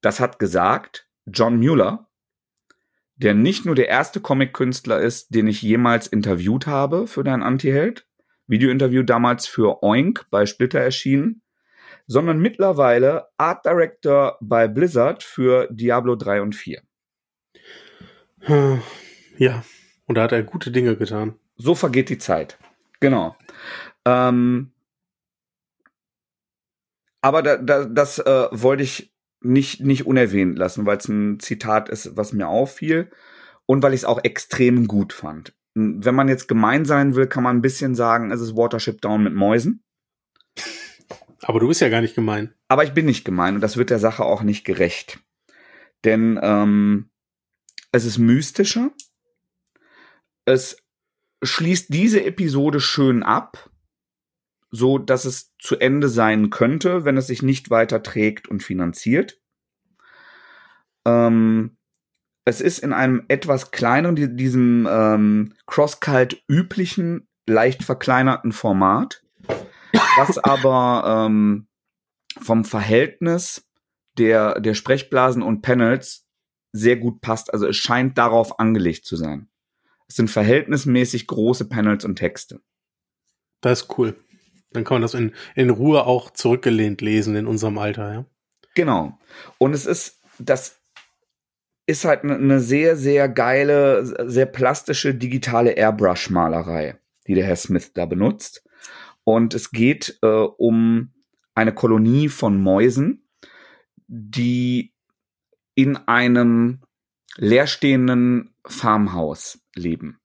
Das 0.01 0.19
hat 0.19 0.37
gesagt 0.37 1.07
John 1.25 1.57
Mueller, 1.57 2.07
der 3.15 3.33
nicht 3.33 3.65
nur 3.65 3.75
der 3.75 3.87
erste 3.87 4.19
Comic-Künstler 4.19 4.99
ist, 4.99 5.33
den 5.33 5.47
ich 5.47 5.61
jemals 5.61 6.05
interviewt 6.05 6.67
habe 6.67 7.07
für 7.07 7.23
dein 7.23 7.41
Anti-Held, 7.41 8.05
Video-Interview 8.47 9.03
damals 9.03 9.47
für 9.47 9.81
Oink 9.81 10.27
bei 10.29 10.45
Splitter 10.45 10.79
erschienen, 10.79 11.41
sondern 12.07 12.37
mittlerweile 12.37 13.29
Art 13.37 13.65
Director 13.65 14.37
bei 14.41 14.67
Blizzard 14.67 15.23
für 15.23 15.67
Diablo 15.71 16.15
3 16.15 16.41
und 16.41 16.55
4. 16.55 16.83
Ja, 19.37 19.63
und 20.05 20.15
da 20.15 20.23
hat 20.23 20.31
er 20.31 20.43
gute 20.43 20.69
Dinge 20.69 20.95
getan. 20.95 21.39
So 21.55 21.73
vergeht 21.73 22.09
die 22.09 22.19
Zeit. 22.19 22.59
Genau. 22.99 23.35
Ähm, 24.05 24.71
aber 27.21 27.41
da, 27.41 27.57
da, 27.57 27.85
das 27.85 28.19
äh, 28.19 28.47
wollte 28.51 28.83
ich 28.83 29.13
nicht, 29.41 29.81
nicht 29.81 30.05
unerwähnt 30.05 30.57
lassen, 30.57 30.85
weil 30.85 30.97
es 30.97 31.07
ein 31.07 31.39
Zitat 31.39 31.89
ist, 31.89 32.15
was 32.17 32.33
mir 32.33 32.47
auffiel 32.47 33.11
und 33.65 33.81
weil 33.83 33.93
ich 33.93 34.01
es 34.01 34.05
auch 34.05 34.23
extrem 34.23 34.87
gut 34.87 35.13
fand. 35.13 35.53
Wenn 35.73 36.15
man 36.15 36.29
jetzt 36.29 36.47
gemein 36.47 36.85
sein 36.85 37.15
will, 37.15 37.27
kann 37.27 37.43
man 37.43 37.57
ein 37.57 37.61
bisschen 37.61 37.95
sagen, 37.95 38.31
es 38.31 38.41
ist 38.41 38.55
Watership 38.55 39.01
Down 39.01 39.23
mit 39.23 39.33
Mäusen. 39.33 39.83
Aber 41.41 41.59
du 41.59 41.67
bist 41.67 41.81
ja 41.81 41.89
gar 41.89 42.01
nicht 42.01 42.15
gemein. 42.15 42.53
Aber 42.67 42.83
ich 42.83 42.93
bin 42.93 43.05
nicht 43.05 43.25
gemein 43.25 43.55
und 43.55 43.61
das 43.61 43.77
wird 43.77 43.89
der 43.89 43.99
Sache 43.99 44.23
auch 44.23 44.41
nicht 44.41 44.63
gerecht. 44.63 45.19
Denn 46.03 46.39
ähm, 46.41 47.09
es 47.91 48.05
ist 48.05 48.17
mystischer. 48.17 48.91
Es 50.45 50.84
schließt 51.43 51.93
diese 51.93 52.23
Episode 52.23 52.79
schön 52.79 53.23
ab 53.23 53.69
so 54.75 54.97
dass 54.97 55.25
es 55.25 55.55
zu 55.57 55.77
Ende 55.77 56.09
sein 56.09 56.49
könnte, 56.49 57.05
wenn 57.05 57.17
es 57.17 57.27
sich 57.27 57.41
nicht 57.41 57.69
weiter 57.69 58.03
trägt 58.03 58.47
und 58.47 58.61
finanziert. 58.61 59.39
Ähm, 61.05 61.77
es 62.45 62.61
ist 62.61 62.79
in 62.79 62.93
einem 62.93 63.23
etwas 63.27 63.71
kleineren, 63.71 64.37
diesem 64.37 64.87
ähm, 64.89 65.53
Crosscult 65.65 66.43
üblichen, 66.47 67.27
leicht 67.47 67.83
verkleinerten 67.83 68.51
Format, 68.51 69.23
was 70.17 70.37
aber 70.43 71.25
ähm, 71.27 71.67
vom 72.39 72.65
Verhältnis 72.65 73.67
der, 74.17 74.59
der 74.59 74.73
Sprechblasen 74.73 75.41
und 75.41 75.61
Panels 75.61 76.27
sehr 76.71 76.97
gut 76.97 77.21
passt. 77.21 77.53
Also 77.53 77.67
es 77.67 77.77
scheint 77.77 78.17
darauf 78.17 78.59
angelegt 78.59 79.05
zu 79.05 79.15
sein. 79.15 79.47
Es 80.07 80.15
sind 80.15 80.29
verhältnismäßig 80.29 81.27
große 81.27 81.65
Panels 81.65 82.05
und 82.05 82.15
Texte. 82.15 82.61
Das 83.61 83.81
ist 83.81 83.97
cool. 83.97 84.15
Dann 84.71 84.83
kann 84.83 84.95
man 84.95 85.01
das 85.01 85.13
in, 85.13 85.33
in 85.55 85.69
Ruhe 85.69 86.05
auch 86.05 86.31
zurückgelehnt 86.31 87.01
lesen 87.01 87.35
in 87.35 87.47
unserem 87.47 87.77
Alter, 87.77 88.13
ja. 88.13 88.25
Genau. 88.75 89.17
Und 89.57 89.73
es 89.73 89.85
ist 89.85 90.21
das 90.39 90.81
ist 91.85 92.05
halt 92.05 92.23
eine 92.23 92.59
sehr, 92.59 92.95
sehr 92.95 93.29
geile, 93.29 94.29
sehr 94.29 94.47
plastische 94.47 95.13
digitale 95.13 95.71
Airbrush-Malerei, 95.71 96.97
die 97.27 97.35
der 97.35 97.45
Herr 97.45 97.55
Smith 97.55 97.93
da 97.93 98.05
benutzt. 98.05 98.67
Und 99.23 99.53
es 99.53 99.71
geht 99.71 100.17
äh, 100.21 100.27
um 100.27 101.13
eine 101.53 101.73
Kolonie 101.73 102.29
von 102.29 102.59
Mäusen, 102.59 103.27
die 104.07 104.93
in 105.75 105.95
einem 106.07 106.81
leerstehenden 107.37 108.54
Farmhaus 108.67 109.59
leben. 109.75 110.19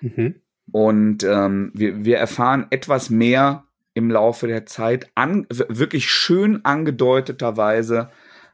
Mhm. 0.00 0.40
Und 0.72 1.24
ähm, 1.24 1.72
wir, 1.74 2.04
wir 2.04 2.18
erfahren 2.18 2.66
etwas 2.70 3.10
mehr 3.10 3.66
im 3.94 4.10
Laufe 4.10 4.46
der 4.46 4.66
Zeit, 4.66 5.10
an, 5.14 5.46
wirklich 5.50 6.10
schön 6.10 6.64
angedeuteterweise 6.64 8.10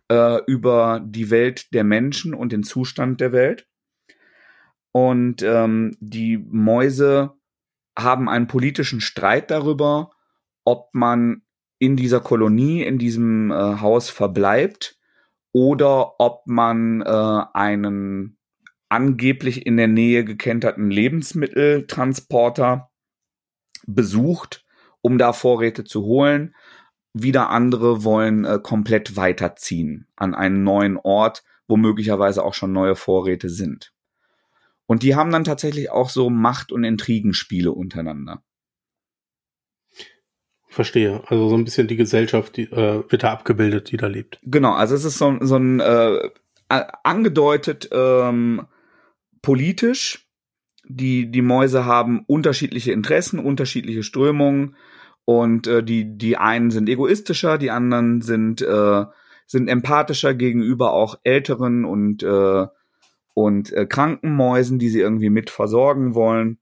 äh, 0.08 0.40
über 0.46 1.00
die 1.04 1.30
Welt 1.30 1.74
der 1.74 1.84
Menschen 1.84 2.34
und 2.34 2.52
den 2.52 2.62
Zustand 2.62 3.20
der 3.20 3.32
Welt. 3.32 3.68
Und 4.92 5.42
ähm, 5.42 5.94
die 6.00 6.38
Mäuse 6.38 7.34
haben 7.98 8.28
einen 8.28 8.46
politischen 8.46 9.00
Streit 9.00 9.50
darüber, 9.50 10.10
ob 10.64 10.88
man 10.94 11.42
in 11.78 11.96
dieser 11.96 12.20
Kolonie, 12.20 12.82
in 12.82 12.98
diesem 12.98 13.50
äh, 13.50 13.54
Haus 13.54 14.08
verbleibt 14.08 14.98
oder 15.52 16.18
ob 16.18 16.46
man 16.46 17.02
äh, 17.02 17.42
einen 17.52 18.38
angeblich 18.88 19.66
in 19.66 19.76
der 19.76 19.88
Nähe 19.88 20.24
gekenterten 20.24 20.90
Lebensmitteltransporter 20.90 22.90
besucht, 23.86 24.64
um 25.00 25.18
da 25.18 25.32
Vorräte 25.32 25.84
zu 25.84 26.02
holen. 26.02 26.54
Wieder 27.12 27.50
andere 27.50 28.04
wollen 28.04 28.44
äh, 28.44 28.58
komplett 28.62 29.16
weiterziehen 29.16 30.06
an 30.16 30.34
einen 30.34 30.64
neuen 30.64 30.98
Ort, 30.98 31.44
wo 31.66 31.76
möglicherweise 31.76 32.44
auch 32.44 32.54
schon 32.54 32.72
neue 32.72 32.96
Vorräte 32.96 33.48
sind. 33.48 33.92
Und 34.86 35.02
die 35.02 35.16
haben 35.16 35.32
dann 35.32 35.44
tatsächlich 35.44 35.90
auch 35.90 36.10
so 36.10 36.30
Macht- 36.30 36.72
und 36.72 36.84
Intrigenspiele 36.84 37.72
untereinander. 37.72 38.42
Verstehe. 40.68 41.22
Also 41.26 41.48
so 41.48 41.56
ein 41.56 41.64
bisschen 41.64 41.88
die 41.88 41.96
Gesellschaft 41.96 42.56
die, 42.56 42.64
äh, 42.64 43.02
wird 43.08 43.22
da 43.22 43.32
abgebildet, 43.32 43.90
die 43.90 43.96
da 43.96 44.08
lebt. 44.08 44.38
Genau, 44.42 44.74
also 44.74 44.94
es 44.94 45.04
ist 45.04 45.18
so, 45.18 45.38
so 45.40 45.56
ein 45.56 45.80
äh, 45.80 46.28
angedeutet 46.68 47.88
ähm, 47.92 48.66
politisch. 49.46 50.26
Die, 50.88 51.30
die 51.30 51.42
Mäuse 51.42 51.84
haben 51.84 52.24
unterschiedliche 52.26 52.90
Interessen, 52.90 53.38
unterschiedliche 53.38 54.02
Strömungen 54.02 54.74
und 55.24 55.68
äh, 55.68 55.84
die, 55.84 56.18
die 56.18 56.36
einen 56.36 56.72
sind 56.72 56.88
egoistischer, 56.88 57.56
die 57.56 57.70
anderen 57.70 58.22
sind, 58.22 58.60
äh, 58.60 59.04
sind 59.46 59.68
empathischer 59.68 60.34
gegenüber 60.34 60.94
auch 60.94 61.20
älteren 61.22 61.84
und, 61.84 62.24
äh, 62.24 62.66
und 63.34 63.72
äh, 63.72 63.86
kranken 63.86 64.34
Mäusen, 64.34 64.80
die 64.80 64.88
sie 64.88 64.98
irgendwie 64.98 65.30
mit 65.30 65.48
versorgen 65.50 66.16
wollen. 66.16 66.58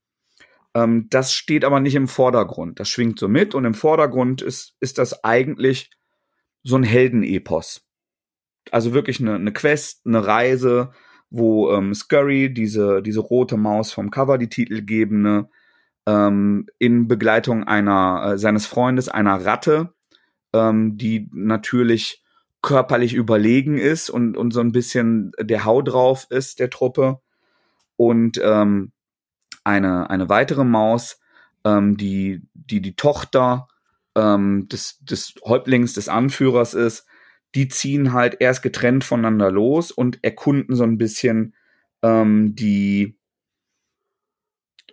Ähm, 0.75 1.07
das 1.09 1.33
steht 1.33 1.65
aber 1.65 1.79
nicht 1.79 1.95
im 1.95 2.07
Vordergrund. 2.07 2.79
Das 2.79 2.87
schwingt 2.87 3.17
so 3.17 3.27
mit 3.27 3.55
und 3.55 3.65
im 3.65 3.73
Vordergrund 3.73 4.43
ist, 4.43 4.75
ist 4.79 4.99
das 4.99 5.23
eigentlich 5.23 5.89
so 6.61 6.75
ein 6.75 6.83
Heldenepos. 6.83 7.81
Also 8.69 8.93
wirklich 8.93 9.19
eine, 9.19 9.33
eine 9.33 9.53
Quest, 9.53 10.05
eine 10.05 10.27
Reise, 10.27 10.91
wo 11.37 11.71
ähm, 11.71 11.93
Scurry, 11.93 12.53
diese, 12.53 13.01
diese 13.01 13.19
rote 13.19 13.57
Maus 13.57 13.91
vom 13.91 14.09
Cover, 14.09 14.37
die 14.37 14.49
titelgebende, 14.49 15.49
ähm, 16.05 16.67
in 16.79 17.07
Begleitung 17.07 17.63
einer 17.65 18.33
äh, 18.33 18.37
seines 18.37 18.65
Freundes, 18.65 19.09
einer 19.09 19.45
Ratte, 19.45 19.93
ähm, 20.53 20.97
die 20.97 21.29
natürlich 21.33 22.23
körperlich 22.61 23.13
überlegen 23.13 23.77
ist 23.77 24.09
und, 24.09 24.37
und 24.37 24.51
so 24.51 24.59
ein 24.59 24.71
bisschen 24.71 25.31
der 25.39 25.65
Hau 25.65 25.81
drauf 25.81 26.27
ist 26.29 26.59
der 26.59 26.69
Truppe. 26.69 27.19
Und 27.97 28.39
ähm, 28.43 28.91
eine, 29.63 30.09
eine 30.09 30.29
weitere 30.29 30.63
Maus, 30.63 31.19
ähm, 31.63 31.97
die, 31.97 32.43
die 32.53 32.81
die 32.81 32.95
Tochter 32.95 33.67
ähm, 34.15 34.67
des, 34.69 34.99
des 35.01 35.35
Häuptlings, 35.43 35.93
des 35.93 36.07
Anführers 36.07 36.73
ist, 36.73 37.05
die 37.55 37.69
ziehen 37.69 38.11
halt 38.11 38.37
erst 38.39 38.61
getrennt 38.61 39.03
voneinander 39.03 39.49
los 39.49 39.91
und 39.91 40.23
erkunden 40.23 40.75
so 40.75 40.83
ein 40.83 40.97
bisschen 40.97 41.55
ähm, 42.01 42.53
die, 42.55 43.17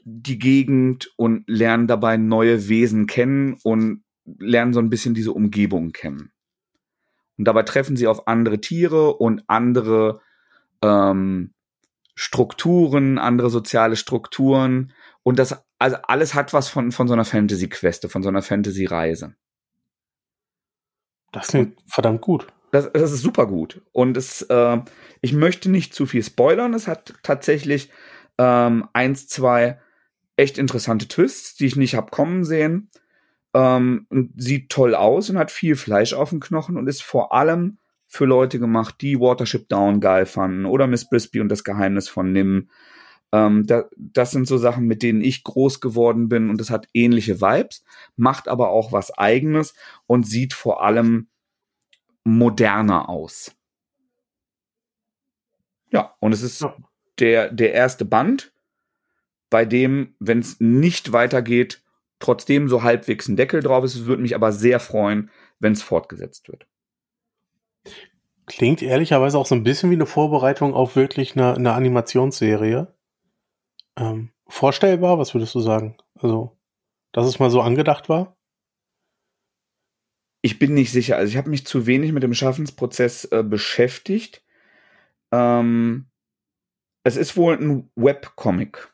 die 0.04 0.38
Gegend 0.38 1.12
und 1.16 1.44
lernen 1.48 1.88
dabei 1.88 2.16
neue 2.16 2.68
Wesen 2.68 3.06
kennen 3.06 3.56
und 3.64 4.04
lernen 4.38 4.72
so 4.72 4.80
ein 4.80 4.90
bisschen 4.90 5.14
diese 5.14 5.32
Umgebung 5.32 5.90
kennen. 5.90 6.32
Und 7.36 7.46
dabei 7.46 7.64
treffen 7.64 7.96
sie 7.96 8.06
auf 8.06 8.28
andere 8.28 8.60
Tiere 8.60 9.14
und 9.14 9.42
andere 9.48 10.20
ähm, 10.82 11.54
Strukturen, 12.14 13.18
andere 13.18 13.50
soziale 13.50 13.96
Strukturen 13.96 14.92
und 15.24 15.38
das 15.38 15.64
also 15.78 15.96
alles 16.04 16.34
hat 16.34 16.52
was 16.52 16.68
von 16.68 16.92
von 16.92 17.08
so 17.08 17.14
einer 17.14 17.24
Fantasy 17.24 17.68
Queste, 17.68 18.08
von 18.08 18.22
so 18.22 18.28
einer 18.28 18.42
Fantasy 18.42 18.84
Reise. 18.84 19.34
Das 21.32 21.48
klingt 21.48 21.78
verdammt 21.86 22.20
gut. 22.20 22.46
Das, 22.70 22.90
das 22.92 23.12
ist 23.12 23.22
super 23.22 23.46
gut 23.46 23.82
und 23.92 24.16
es 24.16 24.42
äh, 24.42 24.78
ich 25.20 25.32
möchte 25.32 25.70
nicht 25.70 25.94
zu 25.94 26.06
viel 26.06 26.22
spoilern. 26.22 26.72
Es 26.72 26.88
hat 26.88 27.14
tatsächlich 27.22 27.90
ähm, 28.38 28.88
eins 28.92 29.28
zwei 29.28 29.78
echt 30.36 30.58
interessante 30.58 31.08
Twists, 31.08 31.54
die 31.56 31.66
ich 31.66 31.76
nicht 31.76 31.94
hab 31.94 32.10
kommen 32.10 32.44
sehen. 32.44 32.90
Ähm, 33.54 34.06
und 34.08 34.32
sieht 34.36 34.70
toll 34.70 34.94
aus 34.94 35.28
und 35.28 35.36
hat 35.36 35.50
viel 35.50 35.76
Fleisch 35.76 36.14
auf 36.14 36.30
dem 36.30 36.40
Knochen 36.40 36.78
und 36.78 36.88
ist 36.88 37.02
vor 37.02 37.34
allem 37.34 37.76
für 38.06 38.24
Leute 38.24 38.58
gemacht, 38.58 38.96
die 39.00 39.20
Watership 39.20 39.68
Down 39.68 40.00
geil 40.00 40.26
fanden 40.26 40.64
oder 40.64 40.86
Miss 40.86 41.08
Brisby 41.08 41.40
und 41.40 41.48
das 41.48 41.64
Geheimnis 41.64 42.08
von 42.08 42.32
Nim. 42.32 42.70
Ähm, 43.32 43.66
da, 43.66 43.88
das 43.96 44.30
sind 44.30 44.46
so 44.46 44.58
Sachen, 44.58 44.86
mit 44.86 45.02
denen 45.02 45.22
ich 45.22 45.42
groß 45.42 45.80
geworden 45.80 46.28
bin 46.28 46.50
und 46.50 46.60
das 46.60 46.70
hat 46.70 46.88
ähnliche 46.92 47.40
Vibes, 47.40 47.82
macht 48.16 48.46
aber 48.46 48.70
auch 48.70 48.92
was 48.92 49.16
eigenes 49.16 49.74
und 50.06 50.26
sieht 50.26 50.52
vor 50.52 50.82
allem 50.82 51.28
moderner 52.24 53.08
aus. 53.08 53.56
Ja, 55.90 56.14
und 56.20 56.32
es 56.32 56.42
ist 56.42 56.64
der, 57.18 57.50
der 57.50 57.72
erste 57.72 58.04
Band, 58.04 58.52
bei 59.50 59.64
dem, 59.64 60.14
wenn 60.18 60.38
es 60.38 60.60
nicht 60.60 61.12
weitergeht, 61.12 61.82
trotzdem 62.18 62.68
so 62.68 62.82
halbwegs 62.82 63.28
ein 63.28 63.36
Deckel 63.36 63.60
drauf 63.62 63.84
ist. 63.84 63.94
Es 63.94 64.06
würde 64.06 64.22
mich 64.22 64.34
aber 64.34 64.52
sehr 64.52 64.80
freuen, 64.80 65.30
wenn 65.58 65.72
es 65.72 65.82
fortgesetzt 65.82 66.48
wird. 66.48 66.66
Klingt 68.46 68.82
ehrlicherweise 68.82 69.38
auch 69.38 69.46
so 69.46 69.54
ein 69.54 69.62
bisschen 69.62 69.90
wie 69.90 69.94
eine 69.94 70.06
Vorbereitung 70.06 70.74
auf 70.74 70.96
wirklich 70.96 71.36
eine, 71.36 71.54
eine 71.54 71.74
Animationsserie. 71.74 72.94
Ähm, 73.96 74.30
vorstellbar, 74.48 75.18
was 75.18 75.34
würdest 75.34 75.54
du 75.54 75.60
sagen? 75.60 75.96
Also, 76.14 76.56
dass 77.12 77.26
es 77.26 77.38
mal 77.38 77.50
so 77.50 77.60
angedacht 77.60 78.08
war? 78.08 78.36
Ich 80.42 80.58
bin 80.58 80.74
nicht 80.74 80.90
sicher. 80.90 81.16
Also 81.16 81.30
ich 81.30 81.36
habe 81.36 81.50
mich 81.50 81.66
zu 81.66 81.86
wenig 81.86 82.12
mit 82.12 82.22
dem 82.22 82.34
Schaffensprozess 82.34 83.26
äh, 83.26 83.44
beschäftigt. 83.44 84.44
Ähm, 85.30 86.10
es 87.04 87.16
ist 87.16 87.36
wohl 87.36 87.54
ein 87.56 87.90
Webcomic. 87.94 88.92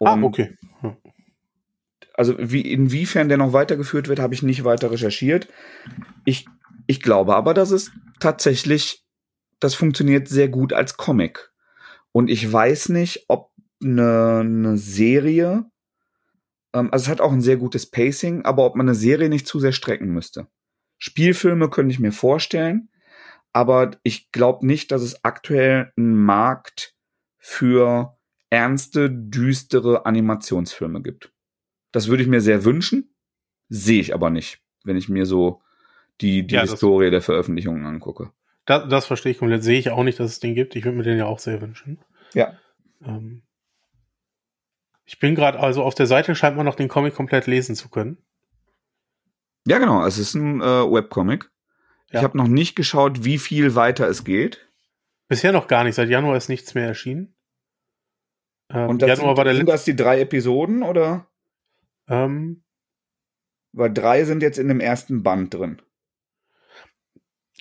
Ah, 0.00 0.20
okay. 0.22 0.56
Hm. 0.80 0.96
Also 2.14 2.36
wie, 2.38 2.60
inwiefern 2.60 3.28
der 3.28 3.38
noch 3.38 3.52
weitergeführt 3.52 4.08
wird, 4.08 4.18
habe 4.20 4.34
ich 4.34 4.42
nicht 4.42 4.64
weiter 4.64 4.90
recherchiert. 4.90 5.48
Ich 6.24 6.46
ich 6.88 7.02
glaube 7.02 7.36
aber, 7.36 7.52
dass 7.52 7.70
es 7.70 7.92
tatsächlich, 8.18 9.04
das 9.60 9.74
funktioniert 9.74 10.26
sehr 10.26 10.48
gut 10.48 10.72
als 10.72 10.96
Comic. 10.96 11.47
Und 12.18 12.30
ich 12.30 12.52
weiß 12.52 12.88
nicht, 12.88 13.26
ob 13.28 13.52
eine, 13.80 14.40
eine 14.40 14.76
Serie, 14.76 15.70
ähm, 16.72 16.88
also 16.90 17.04
es 17.04 17.08
hat 17.08 17.20
auch 17.20 17.30
ein 17.30 17.40
sehr 17.40 17.58
gutes 17.58 17.88
Pacing, 17.88 18.44
aber 18.44 18.66
ob 18.66 18.74
man 18.74 18.88
eine 18.88 18.96
Serie 18.96 19.28
nicht 19.28 19.46
zu 19.46 19.60
sehr 19.60 19.70
strecken 19.70 20.08
müsste. 20.08 20.48
Spielfilme 20.98 21.70
könnte 21.70 21.92
ich 21.92 22.00
mir 22.00 22.10
vorstellen, 22.10 22.88
aber 23.52 23.92
ich 24.02 24.32
glaube 24.32 24.66
nicht, 24.66 24.90
dass 24.90 25.02
es 25.02 25.24
aktuell 25.24 25.92
einen 25.96 26.16
Markt 26.16 26.96
für 27.38 28.18
ernste, 28.50 29.12
düstere 29.12 30.04
Animationsfilme 30.04 31.02
gibt. 31.02 31.32
Das 31.92 32.08
würde 32.08 32.24
ich 32.24 32.28
mir 32.28 32.40
sehr 32.40 32.64
wünschen, 32.64 33.14
sehe 33.68 34.00
ich 34.00 34.12
aber 34.12 34.30
nicht, 34.30 34.60
wenn 34.82 34.96
ich 34.96 35.08
mir 35.08 35.24
so 35.24 35.62
die, 36.20 36.44
die 36.44 36.56
ja, 36.56 36.62
Historie 36.62 37.12
der 37.12 37.22
Veröffentlichungen 37.22 37.86
angucke. 37.86 38.32
Das, 38.66 38.88
das 38.88 39.06
verstehe 39.06 39.30
ich 39.30 39.38
komplett. 39.38 39.62
Sehe 39.62 39.78
ich 39.78 39.90
auch 39.90 40.02
nicht, 40.02 40.18
dass 40.18 40.32
es 40.32 40.40
den 40.40 40.56
gibt. 40.56 40.74
Ich 40.74 40.84
würde 40.84 40.98
mir 40.98 41.04
den 41.04 41.16
ja 41.16 41.26
auch 41.26 41.38
sehr 41.38 41.62
wünschen. 41.62 41.98
Ja. 42.34 42.58
Ähm, 43.02 43.42
ich 45.04 45.18
bin 45.18 45.34
gerade, 45.34 45.58
also 45.60 45.82
auf 45.82 45.94
der 45.94 46.06
Seite 46.06 46.34
scheint 46.34 46.56
man 46.56 46.66
noch 46.66 46.74
den 46.74 46.88
Comic 46.88 47.14
komplett 47.14 47.46
lesen 47.46 47.74
zu 47.74 47.88
können. 47.88 48.18
Ja, 49.66 49.78
genau. 49.78 50.04
Es 50.04 50.18
ist 50.18 50.34
ein 50.34 50.60
äh, 50.60 50.64
Webcomic. 50.64 51.50
Ja. 52.10 52.20
Ich 52.20 52.24
habe 52.24 52.38
noch 52.38 52.48
nicht 52.48 52.74
geschaut, 52.74 53.24
wie 53.24 53.38
viel 53.38 53.74
weiter 53.74 54.08
es 54.08 54.24
geht. 54.24 54.70
Bisher 55.28 55.52
noch 55.52 55.66
gar 55.68 55.84
nicht. 55.84 55.94
Seit 55.94 56.08
Januar 56.08 56.36
ist 56.36 56.48
nichts 56.48 56.74
mehr 56.74 56.86
erschienen. 56.86 57.34
Ähm, 58.70 58.88
Und 58.88 59.02
das 59.02 59.08
Januar 59.08 59.28
sind, 59.30 59.36
war 59.36 59.44
der 59.44 59.54
sind 59.56 59.68
das 59.68 59.84
die 59.84 59.96
drei 59.96 60.20
Episoden 60.20 60.82
oder? 60.82 61.28
Ähm, 62.06 62.64
Weil 63.72 63.92
drei 63.92 64.24
sind 64.24 64.42
jetzt 64.42 64.58
in 64.58 64.68
dem 64.68 64.80
ersten 64.80 65.22
Band 65.22 65.52
drin. 65.54 65.82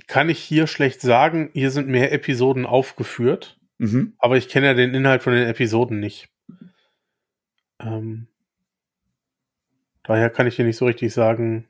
kann 0.08 0.30
ich 0.30 0.40
hier 0.40 0.68
schlecht 0.68 1.02
sagen. 1.02 1.50
Hier 1.54 1.72
sind 1.72 1.90
mehr 1.90 2.14
Episoden 2.14 2.66
aufgeführt, 2.66 3.60
mhm. 3.78 4.14
aber 4.18 4.38
ich 4.38 4.50
kenne 4.50 4.68
ja 4.68 4.74
den 4.74 4.94
Inhalt 4.94 5.24
von 5.24 5.34
den 5.34 5.48
Episoden 5.48 6.00
nicht. 6.00 6.30
Ähm, 7.80 8.28
daher 10.04 10.30
kann 10.30 10.48
ich 10.48 10.56
dir 10.56 10.66
nicht 10.66 10.78
so 10.78 10.86
richtig 10.86 11.14
sagen, 11.14 11.68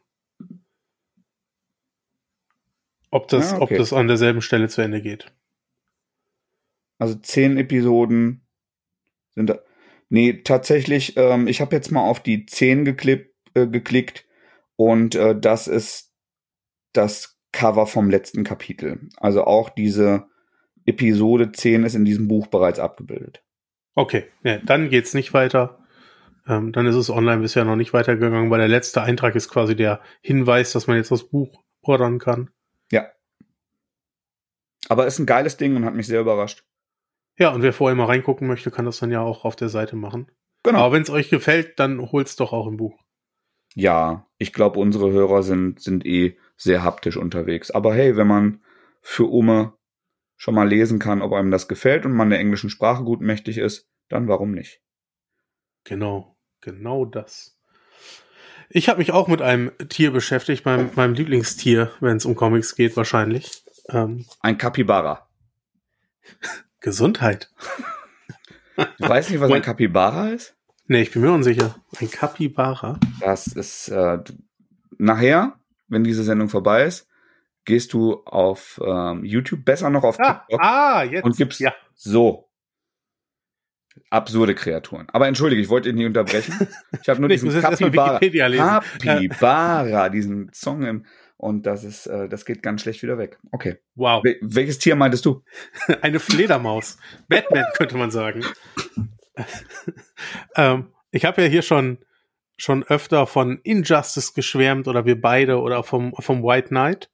ob 3.12 3.28
das, 3.28 3.51
ja, 3.51 3.62
okay. 3.62 3.74
ob 3.74 3.80
das 3.80 3.93
an 3.93 4.08
derselben 4.08 4.41
Stelle 4.41 4.70
zu 4.70 4.82
Ende 4.82 5.01
geht. 5.01 5.32
Also 6.99 7.16
zehn 7.16 7.58
Episoden 7.58 8.45
sind 9.36 9.49
da. 9.49 9.60
Nee, 10.10 10.41
tatsächlich, 10.43 11.18
ähm, 11.18 11.47
ich 11.47 11.60
habe 11.60 11.76
jetzt 11.76 11.91
mal 11.91 12.08
auf 12.08 12.22
die 12.22 12.45
zehn 12.45 12.86
geklipp, 12.86 13.34
äh, 13.53 13.68
geklickt 13.68 14.26
und 14.78 15.16
äh, 15.16 15.38
das 15.38 15.68
ist 15.68 16.14
das 16.93 17.38
Cover 17.51 17.88
vom 17.88 18.10
letzten 18.10 18.43
Kapitel. 18.43 19.10
Also 19.18 19.43
auch 19.43 19.70
diese 19.70 20.28
Episode 20.88 21.51
10 21.51 21.83
ist 21.83 21.93
in 21.93 22.05
diesem 22.05 22.27
Buch 22.27 22.47
bereits 22.47 22.79
abgebildet. 22.79 23.43
Okay, 23.93 24.25
ja, 24.43 24.57
dann 24.57 24.89
geht's 24.89 25.13
nicht 25.13 25.33
weiter. 25.33 25.79
Ähm, 26.47 26.71
dann 26.71 26.88
ist 26.88 26.95
es 26.95 27.09
online 27.09 27.41
bisher 27.41 27.65
noch 27.65 27.75
nicht 27.75 27.93
weitergegangen, 27.93 28.49
weil 28.49 28.59
der 28.59 28.67
letzte 28.67 29.01
Eintrag 29.01 29.35
ist 29.35 29.49
quasi 29.49 29.75
der 29.75 30.01
Hinweis, 30.21 30.71
dass 30.71 30.88
man 30.88 30.97
jetzt 30.97 31.11
das 31.11 31.25
Buch 31.25 31.63
ordern 31.81 32.19
kann. 32.19 32.49
Ja. 32.91 33.07
Aber 34.88 35.05
ist 35.05 35.19
ein 35.19 35.25
geiles 35.25 35.57
Ding 35.57 35.75
und 35.75 35.83
hat 35.83 35.93
mich 35.93 36.07
sehr 36.07 36.21
überrascht. 36.21 36.63
Ja, 37.38 37.49
und 37.49 37.61
wer 37.61 37.73
vorher 37.73 37.95
mal 37.95 38.05
reingucken 38.05 38.47
möchte, 38.47 38.71
kann 38.71 38.85
das 38.85 38.99
dann 38.99 39.11
ja 39.11 39.21
auch 39.21 39.45
auf 39.45 39.55
der 39.55 39.69
Seite 39.69 39.95
machen. 39.95 40.31
Genau. 40.63 40.79
Aber 40.79 40.93
wenn 40.93 41.03
es 41.03 41.09
euch 41.09 41.29
gefällt, 41.29 41.79
dann 41.79 42.11
holt's 42.11 42.35
doch 42.35 42.53
auch 42.53 42.67
im 42.67 42.77
Buch. 42.77 42.97
Ja, 43.75 44.27
ich 44.38 44.53
glaube, 44.53 44.79
unsere 44.79 45.11
Hörer 45.11 45.43
sind, 45.43 45.79
sind 45.81 46.05
eh 46.05 46.38
sehr 46.55 46.83
haptisch 46.83 47.17
unterwegs. 47.17 47.69
Aber 47.71 47.93
hey, 47.93 48.15
wenn 48.15 48.27
man 48.27 48.61
für 49.01 49.25
Ume 49.25 49.76
schon 50.38 50.53
mal 50.53 50.67
lesen 50.67 50.99
kann, 50.99 51.21
ob 51.21 51.33
einem 51.33 51.51
das 51.51 51.67
gefällt 51.67 52.05
und 52.05 52.13
man 52.13 52.29
der 52.29 52.39
englischen 52.39 52.69
Sprache 52.69 53.03
gut 53.03 53.21
mächtig 53.21 53.57
ist, 53.57 53.89
dann 54.07 54.27
warum 54.27 54.51
nicht? 54.51 54.81
Genau, 55.83 56.38
genau 56.61 57.05
das. 57.05 57.57
Ich 58.69 58.89
habe 58.89 58.99
mich 58.99 59.11
auch 59.11 59.27
mit 59.27 59.41
einem 59.41 59.71
Tier 59.89 60.11
beschäftigt, 60.11 60.65
meinem, 60.65 60.91
meinem 60.95 61.13
Lieblingstier, 61.13 61.91
wenn 61.99 62.17
es 62.17 62.25
um 62.25 62.35
Comics 62.35 62.75
geht, 62.75 62.95
wahrscheinlich. 62.97 63.63
Ähm, 63.89 64.25
Ein 64.41 64.57
Kapibara. 64.57 65.27
Gesundheit. 66.81 67.51
Du 68.75 69.09
weißt 69.09 69.31
nicht, 69.31 69.39
was 69.39 69.51
ein 69.51 69.61
Kapibara 69.61 70.29
ist? 70.29 70.55
Nee, 70.85 71.01
ich 71.01 71.11
bin 71.11 71.21
mir 71.21 71.31
unsicher. 71.31 71.75
Ein 71.99 72.11
Kapibara. 72.11 72.99
Das 73.19 73.47
ist 73.47 73.89
äh, 73.89 74.19
nachher, 74.97 75.59
wenn 75.88 76.03
diese 76.03 76.23
Sendung 76.23 76.49
vorbei 76.49 76.83
ist, 76.83 77.07
gehst 77.68 77.93
du 77.93 78.24
auf 78.26 78.82
ähm, 78.84 79.24
YouTube, 79.24 79.63
besser 79.63 79.91
noch 79.91 80.03
auf 80.03 80.20
ah, 80.20 80.45
TikTok 80.47 80.61
ah, 80.63 81.03
jetzt, 81.03 81.24
und 81.24 81.38
gibst 81.38 81.59
ja. 81.59 81.76
so 81.93 82.49
absurde 84.09 84.55
Kreaturen. 84.55 85.07
Aber 85.11 85.28
entschuldige, 85.28 85.61
ich 85.61 85.70
wollte 85.70 85.89
ihn 85.89 85.95
nicht 85.95 86.07
unterbrechen. 86.07 86.68
Ich 87.01 87.09
habe 87.09 87.20
nur 87.20 87.30
diesen 87.30 87.51
Kapibara, 87.61 88.20
Kapibara, 88.20 90.09
diesen 90.09 90.49
Song 90.53 90.84
im 90.84 91.05
und 91.38 91.68
das 91.68 91.84
ist, 91.84 92.07
äh, 92.07 92.28
das 92.28 92.45
geht 92.45 92.63
ganz 92.63 92.82
schlecht 92.82 93.03
wieder 93.03 93.20
weg. 93.20 93.38
Okay. 93.51 93.78
Wow. 93.93 94.24
Wel 94.24 94.38
welches 94.41 94.80
Tier 94.80 94.95
meintest 94.95 95.26
du? 95.26 95.43
Eine 96.01 96.20
Fledermaus. 96.20 96.97
Batman 97.28 97.65
könnte 97.76 97.95
man 97.95 98.09
sagen. 98.09 98.43
ähm, 100.55 100.91
ich 101.11 101.26
habe 101.26 101.43
ja 101.43 101.47
hier 101.47 101.61
schon 101.61 101.99
schon 102.57 102.84
öfter 102.84 103.28
von 103.28 103.59
Injustice 103.61 104.34
geschwärmt 104.34 104.88
oder 104.88 105.05
wir 105.05 105.22
beide 105.22 105.59
oder 105.59 105.84
vom 105.84 106.13
vom 106.18 106.41
White 106.41 106.70
Knight. 106.70 107.11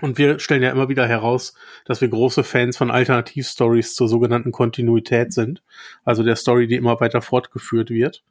Und 0.00 0.18
wir 0.18 0.38
stellen 0.38 0.62
ja 0.62 0.70
immer 0.70 0.88
wieder 0.88 1.06
heraus, 1.06 1.54
dass 1.84 2.00
wir 2.00 2.08
große 2.08 2.44
Fans 2.44 2.76
von 2.76 2.90
Alternativstories 2.90 3.94
zur 3.94 4.08
sogenannten 4.08 4.52
Kontinuität 4.52 5.32
sind. 5.32 5.62
Also 6.04 6.22
der 6.22 6.36
Story, 6.36 6.66
die 6.66 6.76
immer 6.76 7.00
weiter 7.00 7.22
fortgeführt 7.22 7.90
wird. 7.90 8.24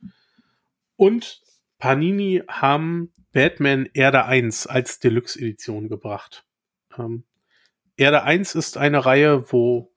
Und 0.96 1.42
Panini 1.78 2.44
haben 2.48 3.12
Batman 3.32 3.88
Erde 3.94 4.26
1 4.26 4.68
als 4.68 5.00
Deluxe-Edition 5.00 5.88
gebracht. 5.88 6.46
Ähm, 6.98 7.24
Erde 7.96 8.24
1 8.24 8.56
ist 8.56 8.78
eine 8.78 9.06
Reihe, 9.06 9.52
wo 9.52 9.92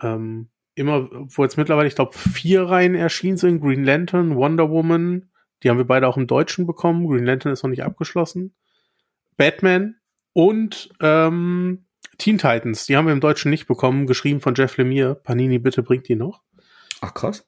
ähm, 0.00 0.48
immer, 0.74 1.08
wo 1.12 1.42
jetzt 1.42 1.56
mittlerweile, 1.56 1.88
ich 1.88 1.94
glaube, 1.94 2.16
vier 2.16 2.64
Reihen 2.64 2.94
erschienen 2.94 3.36
sind. 3.36 3.60
Green 3.60 3.84
Lantern, 3.84 4.36
Wonder 4.36 4.70
Woman, 4.70 5.30
die 5.62 5.70
haben 5.70 5.78
wir 5.78 5.86
beide 5.86 6.08
auch 6.08 6.16
im 6.16 6.26
Deutschen 6.26 6.66
bekommen. 6.66 7.06
Green 7.06 7.24
Lantern 7.24 7.52
ist 7.52 7.62
noch 7.62 7.70
nicht 7.70 7.84
abgeschlossen. 7.84 8.54
Batman 9.36 9.96
und 10.32 10.90
ähm, 11.00 11.84
Teen 12.18 12.38
Titans, 12.38 12.86
die 12.86 12.96
haben 12.96 13.06
wir 13.06 13.12
im 13.12 13.20
Deutschen 13.20 13.50
nicht 13.50 13.66
bekommen, 13.66 14.06
geschrieben 14.06 14.40
von 14.40 14.54
Jeff 14.54 14.76
Lemire. 14.76 15.14
Panini, 15.14 15.58
bitte 15.58 15.82
bringt 15.82 16.08
die 16.08 16.16
noch. 16.16 16.42
Ach 17.00 17.14
krass. 17.14 17.46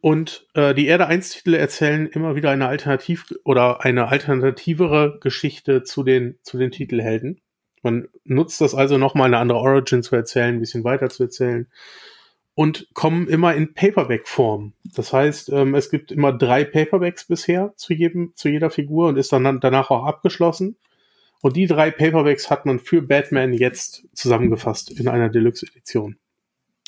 Und 0.00 0.48
äh, 0.54 0.74
die 0.74 0.86
Erde 0.86 1.06
1 1.06 1.30
Titel 1.30 1.54
erzählen 1.54 2.06
immer 2.08 2.34
wieder 2.34 2.50
eine 2.50 2.66
alternativ 2.66 3.32
oder 3.44 3.84
eine 3.84 4.08
alternativere 4.08 5.18
Geschichte 5.20 5.84
zu 5.84 6.02
den 6.02 6.38
zu 6.42 6.58
den 6.58 6.72
Titelhelden. 6.72 7.40
Man 7.82 8.08
nutzt 8.24 8.60
das 8.60 8.74
also 8.74 8.98
nochmal 8.98 9.26
eine 9.26 9.38
andere 9.38 9.58
Origin 9.58 10.02
zu 10.02 10.16
erzählen, 10.16 10.56
ein 10.56 10.60
bisschen 10.60 10.84
weiter 10.84 11.08
zu 11.08 11.22
erzählen 11.24 11.68
und 12.54 12.88
kommen 12.94 13.28
immer 13.28 13.54
in 13.54 13.74
Paperback-Form. 13.74 14.72
Das 14.94 15.12
heißt, 15.12 15.50
ähm, 15.50 15.74
es 15.74 15.88
gibt 15.88 16.12
immer 16.12 16.32
drei 16.32 16.64
Paperbacks 16.64 17.26
bisher 17.26 17.72
zu 17.76 17.94
jedem 17.94 18.32
zu 18.34 18.48
jeder 18.48 18.70
Figur 18.70 19.08
und 19.08 19.16
ist 19.16 19.32
dann 19.32 19.60
danach 19.60 19.90
auch 19.90 20.04
abgeschlossen. 20.04 20.76
Und 21.42 21.56
die 21.56 21.66
drei 21.66 21.90
Paperbacks 21.90 22.50
hat 22.50 22.66
man 22.66 22.78
für 22.78 23.02
Batman 23.02 23.52
jetzt 23.52 24.06
zusammengefasst 24.14 24.92
in 24.92 25.08
einer 25.08 25.28
Deluxe-Edition. 25.28 26.16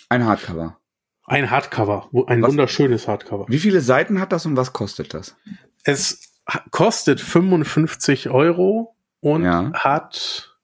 Ein 0.09 0.25
Hardcover. 0.25 0.79
Ein 1.25 1.51
Hardcover, 1.51 2.09
ein 2.29 2.41
was, 2.41 2.51
wunderschönes 2.51 3.09
Hardcover. 3.09 3.47
Wie 3.49 3.59
viele 3.59 3.81
Seiten 3.81 4.21
hat 4.21 4.31
das 4.31 4.47
und 4.47 4.57
was 4.57 4.73
kostet 4.73 5.13
das? 5.13 5.37
Es 5.83 6.41
kostet 6.71 7.21
55 7.21 8.31
Euro 8.31 8.95
und 9.21 9.43
ja. 9.43 9.73
hat, 9.75 10.57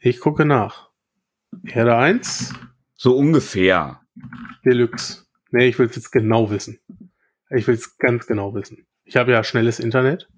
ich 0.00 0.18
gucke 0.18 0.44
nach, 0.44 0.90
Erde 1.64 1.96
1. 1.96 2.52
So 2.96 3.16
ungefähr. 3.16 4.00
Deluxe. 4.64 5.26
Nee, 5.52 5.68
ich 5.68 5.78
will 5.78 5.86
es 5.86 5.94
jetzt 5.94 6.10
genau 6.10 6.50
wissen. 6.50 6.80
Ich 7.48 7.66
will 7.68 7.74
es 7.74 7.96
ganz 7.96 8.26
genau 8.26 8.54
wissen. 8.54 8.86
Ich 9.04 9.16
habe 9.16 9.30
ja 9.30 9.44
schnelles 9.44 9.78
Internet. 9.78 10.28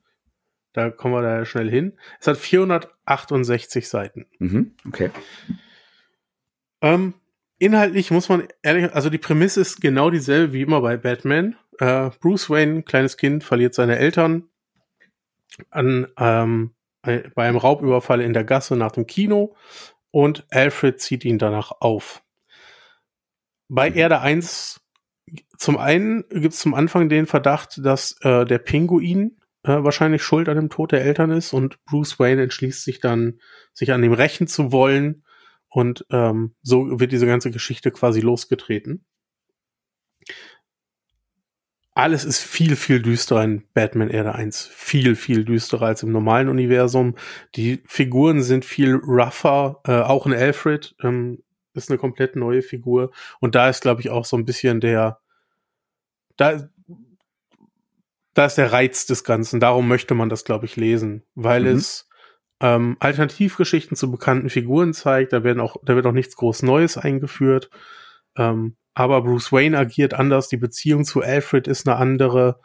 Da 0.72 0.90
kommen 0.90 1.14
wir 1.14 1.22
da 1.22 1.44
schnell 1.44 1.70
hin. 1.70 1.98
Es 2.20 2.26
hat 2.26 2.38
468 2.38 3.88
Seiten. 3.88 4.26
Mhm, 4.38 4.74
okay. 4.86 5.10
Ähm, 6.80 7.14
inhaltlich 7.58 8.10
muss 8.10 8.28
man 8.28 8.48
ehrlich, 8.62 8.92
also 8.92 9.10
die 9.10 9.18
Prämisse 9.18 9.60
ist 9.60 9.80
genau 9.80 10.10
dieselbe 10.10 10.52
wie 10.52 10.62
immer 10.62 10.80
bei 10.80 10.96
Batman. 10.96 11.56
Äh, 11.78 12.10
Bruce 12.20 12.50
Wayne, 12.50 12.82
kleines 12.82 13.16
Kind, 13.16 13.44
verliert 13.44 13.74
seine 13.74 13.98
Eltern 13.98 14.48
an, 15.70 16.08
ähm, 16.18 16.74
bei 17.02 17.30
einem 17.36 17.56
Raubüberfall 17.56 18.20
in 18.20 18.32
der 18.32 18.44
Gasse 18.44 18.76
nach 18.76 18.92
dem 18.92 19.06
Kino 19.06 19.56
und 20.10 20.46
Alfred 20.50 21.00
zieht 21.00 21.24
ihn 21.24 21.38
danach 21.38 21.72
auf. 21.80 22.22
Bei 23.68 23.90
mhm. 23.90 23.96
Erde 23.96 24.20
1 24.20 24.80
zum 25.56 25.78
einen 25.78 26.28
gibt 26.28 26.54
es 26.54 26.60
zum 26.60 26.74
Anfang 26.74 27.08
den 27.08 27.26
Verdacht, 27.26 27.80
dass 27.84 28.16
äh, 28.22 28.44
der 28.44 28.58
Pinguin 28.58 29.38
äh, 29.64 29.82
wahrscheinlich 29.82 30.22
schuld 30.22 30.48
an 30.48 30.56
dem 30.56 30.70
Tod 30.70 30.92
der 30.92 31.04
Eltern 31.04 31.30
ist 31.30 31.52
und 31.52 31.82
Bruce 31.84 32.18
Wayne 32.18 32.42
entschließt 32.42 32.84
sich 32.84 33.00
dann, 33.00 33.40
sich 33.72 33.92
an 33.92 34.02
dem 34.02 34.12
rächen 34.12 34.46
zu 34.46 34.72
wollen 34.72 35.24
und 35.68 36.04
ähm, 36.10 36.54
so 36.62 37.00
wird 37.00 37.12
diese 37.12 37.26
ganze 37.26 37.50
Geschichte 37.50 37.90
quasi 37.90 38.20
losgetreten. 38.20 39.04
Alles 41.94 42.24
ist 42.24 42.42
viel, 42.42 42.74
viel 42.76 43.02
düsterer 43.02 43.44
in 43.44 43.64
Batman 43.74 44.08
Erde 44.08 44.34
1. 44.34 44.66
Viel, 44.72 45.14
viel 45.14 45.44
düsterer 45.44 45.86
als 45.86 46.02
im 46.02 46.10
normalen 46.10 46.48
Universum. 46.48 47.16
Die 47.54 47.82
Figuren 47.86 48.42
sind 48.42 48.64
viel 48.64 48.94
rougher. 48.94 49.80
Äh, 49.86 50.00
auch 50.00 50.24
ein 50.24 50.32
Alfred 50.32 50.94
ähm, 51.02 51.42
ist 51.74 51.90
eine 51.90 51.98
komplett 51.98 52.34
neue 52.34 52.62
Figur. 52.62 53.12
Und 53.40 53.54
da 53.54 53.68
ist, 53.68 53.82
glaube 53.82 54.00
ich, 54.00 54.08
auch 54.08 54.24
so 54.24 54.38
ein 54.38 54.46
bisschen 54.46 54.80
der, 54.80 55.20
da, 56.36 56.66
da 58.34 58.46
ist 58.46 58.56
der 58.56 58.72
Reiz 58.72 59.06
des 59.06 59.24
Ganzen. 59.24 59.60
Darum 59.60 59.88
möchte 59.88 60.14
man 60.14 60.28
das, 60.28 60.44
glaube 60.44 60.66
ich, 60.66 60.76
lesen, 60.76 61.22
weil 61.34 61.62
mhm. 61.62 61.76
es 61.76 62.08
ähm, 62.60 62.96
Alternativgeschichten 63.00 63.96
zu 63.96 64.10
bekannten 64.10 64.48
Figuren 64.48 64.94
zeigt. 64.94 65.32
Da 65.32 65.44
werden 65.44 65.60
auch, 65.60 65.76
da 65.82 65.96
wird 65.96 66.06
auch 66.06 66.12
nichts 66.12 66.36
groß 66.36 66.62
Neues 66.62 66.96
eingeführt. 66.96 67.70
Ähm, 68.36 68.76
aber 68.94 69.22
Bruce 69.22 69.52
Wayne 69.52 69.78
agiert 69.78 70.14
anders. 70.14 70.48
Die 70.48 70.56
Beziehung 70.56 71.04
zu 71.04 71.22
Alfred 71.22 71.66
ist 71.66 71.86
eine 71.86 71.96
andere. 71.96 72.60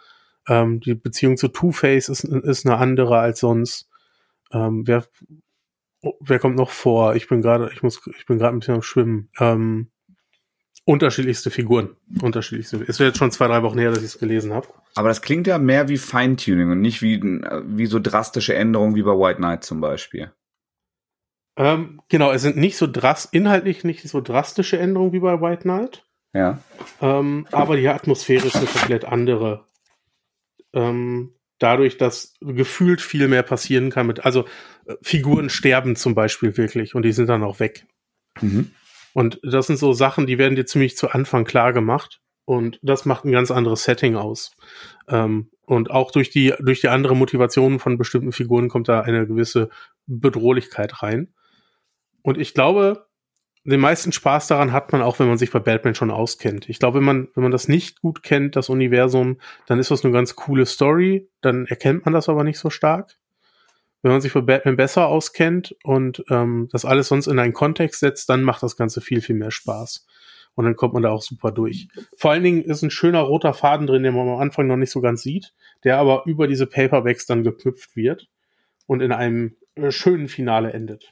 Ähm, 0.47 0.79
die 0.79 0.93
Beziehung 0.93 1.37
zu 1.37 1.47
Two-Face 1.47 2.09
ist, 2.09 2.23
ist 2.23 2.65
eine 2.65 2.77
andere 2.77 3.17
als 3.17 3.39
sonst. 3.39 3.89
Ähm, 4.51 4.83
wer, 4.85 5.05
wer 6.19 6.39
kommt 6.39 6.55
noch 6.55 6.69
vor? 6.69 7.15
Ich 7.15 7.27
bin 7.27 7.41
gerade, 7.41 7.71
ich 7.73 7.83
muss, 7.83 7.99
ich 8.17 8.25
bin 8.25 8.37
gerade 8.37 8.55
ein 8.55 8.59
bisschen 8.59 8.75
am 8.75 8.81
Schwimmen. 8.81 9.29
Ähm, 9.39 9.91
unterschiedlichste 10.87 11.51
Figuren. 11.51 11.97
Unterschiedlichste. 12.21 12.77
Es 12.87 12.99
wird 12.99 13.09
jetzt 13.09 13.17
schon 13.17 13.31
zwei, 13.31 13.47
drei 13.47 13.61
Wochen 13.61 13.77
her, 13.77 13.89
dass 13.89 13.99
ich 13.99 14.05
es 14.05 14.19
gelesen 14.19 14.53
habe. 14.53 14.67
Aber 14.95 15.09
das 15.09 15.21
klingt 15.21 15.45
ja 15.45 15.57
mehr 15.57 15.89
wie 15.89 15.97
Feintuning 15.97 16.71
und 16.71 16.79
nicht 16.79 17.01
wie, 17.01 17.21
wie 17.21 17.85
so 17.87 17.99
drastische 17.99 18.55
Änderungen 18.55 18.95
wie 18.95 19.03
bei 19.03 19.11
White 19.11 19.37
Knight 19.37 19.65
zum 19.65 19.81
Beispiel. 19.81 20.31
Ähm, 21.57 22.01
genau, 22.07 22.31
es 22.31 22.41
sind 22.41 22.55
nicht 22.55 22.77
so 22.77 22.87
drast 22.87 23.33
inhaltlich 23.33 23.83
nicht 23.83 24.07
so 24.07 24.21
drastische 24.21 24.79
Änderungen 24.79 25.11
wie 25.11 25.19
bei 25.19 25.41
White 25.41 25.63
Knight. 25.63 26.05
Ja. 26.33 26.59
Ähm, 27.01 27.47
aber 27.51 27.75
die 27.75 27.89
Atmosphäre 27.89 28.47
ist 28.47 28.55
eine 28.55 28.67
komplett 28.67 29.03
andere. 29.03 29.65
Ähm, 30.73 31.33
dadurch, 31.59 31.97
dass 31.97 32.35
gefühlt 32.39 33.01
viel 33.01 33.27
mehr 33.27 33.43
passieren 33.43 33.89
kann 33.89 34.07
mit, 34.07 34.23
also 34.23 34.45
äh, 34.85 34.95
Figuren 35.01 35.49
sterben 35.49 35.97
zum 35.97 36.15
Beispiel 36.15 36.55
wirklich 36.55 36.95
und 36.95 37.03
die 37.03 37.11
sind 37.11 37.27
dann 37.27 37.43
auch 37.43 37.59
weg. 37.59 37.87
Mhm. 38.39 38.71
Und 39.13 39.39
das 39.43 39.67
sind 39.67 39.77
so 39.77 39.93
Sachen, 39.93 40.27
die 40.27 40.37
werden 40.37 40.55
dir 40.55 40.65
ziemlich 40.65 40.97
zu 40.97 41.09
Anfang 41.09 41.45
klar 41.45 41.73
gemacht. 41.73 42.21
Und 42.45 42.79
das 42.81 43.05
macht 43.05 43.25
ein 43.25 43.31
ganz 43.31 43.51
anderes 43.51 43.83
Setting 43.83 44.15
aus. 44.15 44.51
Ähm, 45.09 45.49
und 45.65 45.91
auch 45.91 46.11
durch 46.11 46.29
die, 46.29 46.53
durch 46.59 46.79
die 46.79 46.87
andere 46.87 47.15
Motivation 47.15 47.79
von 47.79 47.97
bestimmten 47.97 48.31
Figuren 48.31 48.69
kommt 48.69 48.87
da 48.87 49.01
eine 49.01 49.27
gewisse 49.27 49.69
Bedrohlichkeit 50.05 51.03
rein. 51.03 51.33
Und 52.21 52.37
ich 52.37 52.53
glaube, 52.53 53.07
den 53.65 53.81
meisten 53.81 54.13
Spaß 54.13 54.47
daran 54.47 54.71
hat 54.71 54.93
man 54.93 55.01
auch, 55.01 55.19
wenn 55.19 55.27
man 55.27 55.37
sich 55.37 55.51
bei 55.51 55.59
Batman 55.59 55.93
schon 55.93 56.09
auskennt. 56.09 56.69
Ich 56.69 56.79
glaube, 56.79 56.99
wenn 56.99 57.05
man, 57.05 57.27
wenn 57.35 57.43
man 57.43 57.51
das 57.51 57.67
nicht 57.67 57.99
gut 57.99 58.23
kennt, 58.23 58.55
das 58.55 58.69
Universum, 58.69 59.39
dann 59.65 59.77
ist 59.77 59.91
das 59.91 60.05
eine 60.05 60.13
ganz 60.13 60.37
coole 60.37 60.65
Story, 60.65 61.29
dann 61.41 61.65
erkennt 61.65 62.05
man 62.05 62.13
das 62.13 62.29
aber 62.29 62.45
nicht 62.45 62.59
so 62.59 62.69
stark. 62.69 63.17
Wenn 64.01 64.11
man 64.11 64.21
sich 64.21 64.33
bei 64.33 64.41
Batman 64.41 64.77
besser 64.77 65.07
auskennt 65.07 65.75
und 65.83 66.23
ähm, 66.29 66.69
das 66.71 66.85
alles 66.85 67.07
sonst 67.07 67.27
in 67.27 67.39
einen 67.39 67.53
Kontext 67.53 67.99
setzt, 67.99 68.29
dann 68.29 68.43
macht 68.43 68.63
das 68.63 68.77
Ganze 68.77 69.01
viel, 69.01 69.21
viel 69.21 69.35
mehr 69.35 69.51
Spaß. 69.51 70.05
Und 70.55 70.65
dann 70.65 70.75
kommt 70.75 70.93
man 70.93 71.03
da 71.03 71.09
auch 71.09 71.21
super 71.21 71.51
durch. 71.51 71.87
Vor 72.15 72.31
allen 72.31 72.43
Dingen 72.43 72.63
ist 72.63 72.81
ein 72.81 72.89
schöner 72.89 73.21
roter 73.21 73.53
Faden 73.53 73.85
drin, 73.85 74.03
den 74.03 74.15
man 74.15 74.27
am 74.27 74.39
Anfang 74.39 74.67
noch 74.67 74.77
nicht 74.77 74.91
so 74.91 75.01
ganz 75.01 75.21
sieht, 75.21 75.53
der 75.83 75.97
aber 75.97 76.23
über 76.25 76.47
diese 76.47 76.65
Paperbacks 76.65 77.25
dann 77.25 77.43
geknüpft 77.43 77.95
wird 77.95 78.27
und 78.87 79.01
in 79.01 79.11
einem 79.11 79.55
äh, 79.75 79.91
schönen 79.91 80.27
Finale 80.27 80.73
endet. 80.73 81.11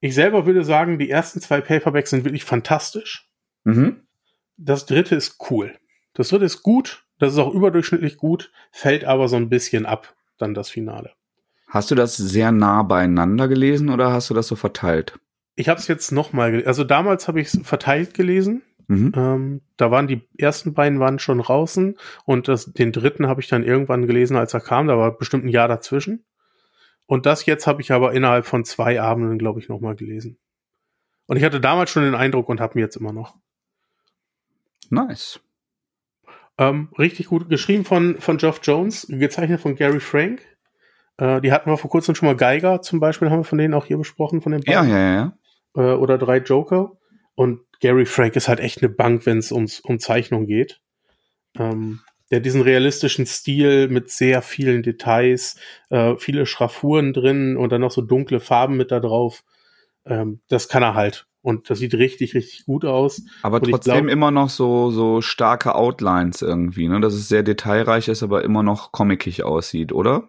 Ich 0.00 0.14
selber 0.14 0.46
würde 0.46 0.64
sagen, 0.64 0.98
die 0.98 1.10
ersten 1.10 1.40
zwei 1.40 1.60
Paperbacks 1.60 2.10
sind 2.10 2.24
wirklich 2.24 2.44
fantastisch. 2.44 3.28
Mhm. 3.64 4.06
Das 4.56 4.86
dritte 4.86 5.16
ist 5.16 5.38
cool. 5.50 5.76
Das 6.14 6.28
dritte 6.28 6.44
ist 6.44 6.62
gut, 6.62 7.04
das 7.18 7.32
ist 7.32 7.38
auch 7.38 7.52
überdurchschnittlich 7.52 8.16
gut, 8.16 8.52
fällt 8.70 9.04
aber 9.04 9.28
so 9.28 9.36
ein 9.36 9.48
bisschen 9.48 9.86
ab, 9.86 10.14
dann 10.38 10.54
das 10.54 10.68
Finale. 10.68 11.12
Hast 11.68 11.90
du 11.90 11.94
das 11.94 12.16
sehr 12.16 12.52
nah 12.52 12.82
beieinander 12.82 13.48
gelesen 13.48 13.90
oder 13.90 14.12
hast 14.12 14.30
du 14.30 14.34
das 14.34 14.46
so 14.46 14.56
verteilt? 14.56 15.18
Ich 15.56 15.68
habe 15.68 15.80
es 15.80 15.88
jetzt 15.88 16.12
nochmal 16.12 16.50
gelesen. 16.50 16.68
Also 16.68 16.84
damals 16.84 17.28
habe 17.28 17.40
ich 17.40 17.48
es 17.48 17.60
verteilt 17.66 18.14
gelesen. 18.14 18.62
Mhm. 18.88 19.12
Ähm, 19.16 19.60
da 19.76 19.90
waren 19.90 20.06
die 20.06 20.22
ersten 20.38 20.74
beiden 20.74 21.00
waren 21.00 21.18
schon 21.18 21.38
draußen 21.38 21.98
und 22.24 22.46
das, 22.46 22.72
den 22.72 22.92
dritten 22.92 23.26
habe 23.26 23.40
ich 23.40 23.48
dann 23.48 23.64
irgendwann 23.64 24.06
gelesen, 24.06 24.36
als 24.36 24.54
er 24.54 24.60
kam. 24.60 24.86
Da 24.86 24.96
war 24.96 25.16
bestimmt 25.16 25.44
ein 25.44 25.48
Jahr 25.48 25.66
dazwischen. 25.66 26.24
Und 27.06 27.26
das 27.26 27.46
jetzt 27.46 27.66
habe 27.66 27.82
ich 27.82 27.92
aber 27.92 28.12
innerhalb 28.12 28.46
von 28.46 28.64
zwei 28.64 29.00
Abenden, 29.00 29.38
glaube 29.38 29.60
ich, 29.60 29.68
nochmal 29.68 29.96
gelesen. 29.96 30.38
Und 31.26 31.36
ich 31.36 31.44
hatte 31.44 31.60
damals 31.60 31.90
schon 31.90 32.04
den 32.04 32.14
Eindruck 32.14 32.48
und 32.48 32.60
habe 32.60 32.78
ihn 32.78 32.82
jetzt 32.82 32.96
immer 32.96 33.12
noch. 33.12 33.36
Nice. 34.90 35.40
Ähm, 36.58 36.88
richtig 36.98 37.26
gut 37.26 37.48
geschrieben 37.48 37.84
von, 37.84 38.16
von 38.18 38.38
Geoff 38.38 38.60
Jones, 38.62 39.06
gezeichnet 39.08 39.60
von 39.60 39.76
Gary 39.76 40.00
Frank. 40.00 40.42
Äh, 41.18 41.40
die 41.40 41.52
hatten 41.52 41.70
wir 41.70 41.76
vor 41.76 41.90
kurzem 41.90 42.14
schon 42.14 42.26
mal 42.26 42.36
Geiger 42.36 42.82
zum 42.82 43.00
Beispiel, 43.00 43.30
haben 43.30 43.40
wir 43.40 43.44
von 43.44 43.58
denen 43.58 43.74
auch 43.74 43.86
hier 43.86 43.98
besprochen, 43.98 44.40
von 44.40 44.52
den 44.52 44.62
beiden. 44.62 44.90
Ja, 44.90 44.98
ja, 44.98 45.14
ja. 45.14 45.92
Äh, 45.92 45.96
oder 45.96 46.18
drei 46.18 46.38
Joker. 46.38 46.92
Und 47.34 47.60
Gary 47.80 48.06
Frank 48.06 48.36
ist 48.36 48.48
halt 48.48 48.60
echt 48.60 48.82
eine 48.82 48.88
Bank, 48.88 49.26
wenn 49.26 49.38
es 49.38 49.52
um 49.52 49.98
Zeichnung 49.98 50.46
geht. 50.46 50.80
Ähm, 51.58 52.00
der 52.30 52.40
diesen 52.40 52.62
realistischen 52.62 53.26
Stil 53.26 53.88
mit 53.88 54.10
sehr 54.10 54.42
vielen 54.42 54.82
Details, 54.82 55.56
äh, 55.90 56.16
viele 56.16 56.46
Schraffuren 56.46 57.12
drin 57.12 57.56
und 57.56 57.70
dann 57.70 57.82
noch 57.82 57.92
so 57.92 58.02
dunkle 58.02 58.40
Farben 58.40 58.76
mit 58.76 58.90
da 58.90 59.00
drauf. 59.00 59.44
Ähm, 60.04 60.40
das 60.48 60.68
kann 60.68 60.82
er 60.82 60.94
halt. 60.94 61.26
Und 61.46 61.70
das 61.70 61.78
sieht 61.78 61.94
richtig, 61.94 62.34
richtig 62.34 62.66
gut 62.66 62.84
aus. 62.84 63.22
Aber 63.42 63.62
und 63.62 63.70
trotzdem 63.70 64.06
glaub, 64.06 64.12
immer 64.12 64.32
noch 64.32 64.50
so, 64.50 64.90
so 64.90 65.20
starke 65.20 65.76
Outlines 65.76 66.42
irgendwie, 66.42 66.88
ne? 66.88 67.00
Dass 67.00 67.14
es 67.14 67.28
sehr 67.28 67.44
detailreich 67.44 68.08
ist, 68.08 68.24
aber 68.24 68.42
immer 68.42 68.64
noch 68.64 68.90
comickig 68.90 69.44
aussieht, 69.44 69.92
oder? 69.92 70.28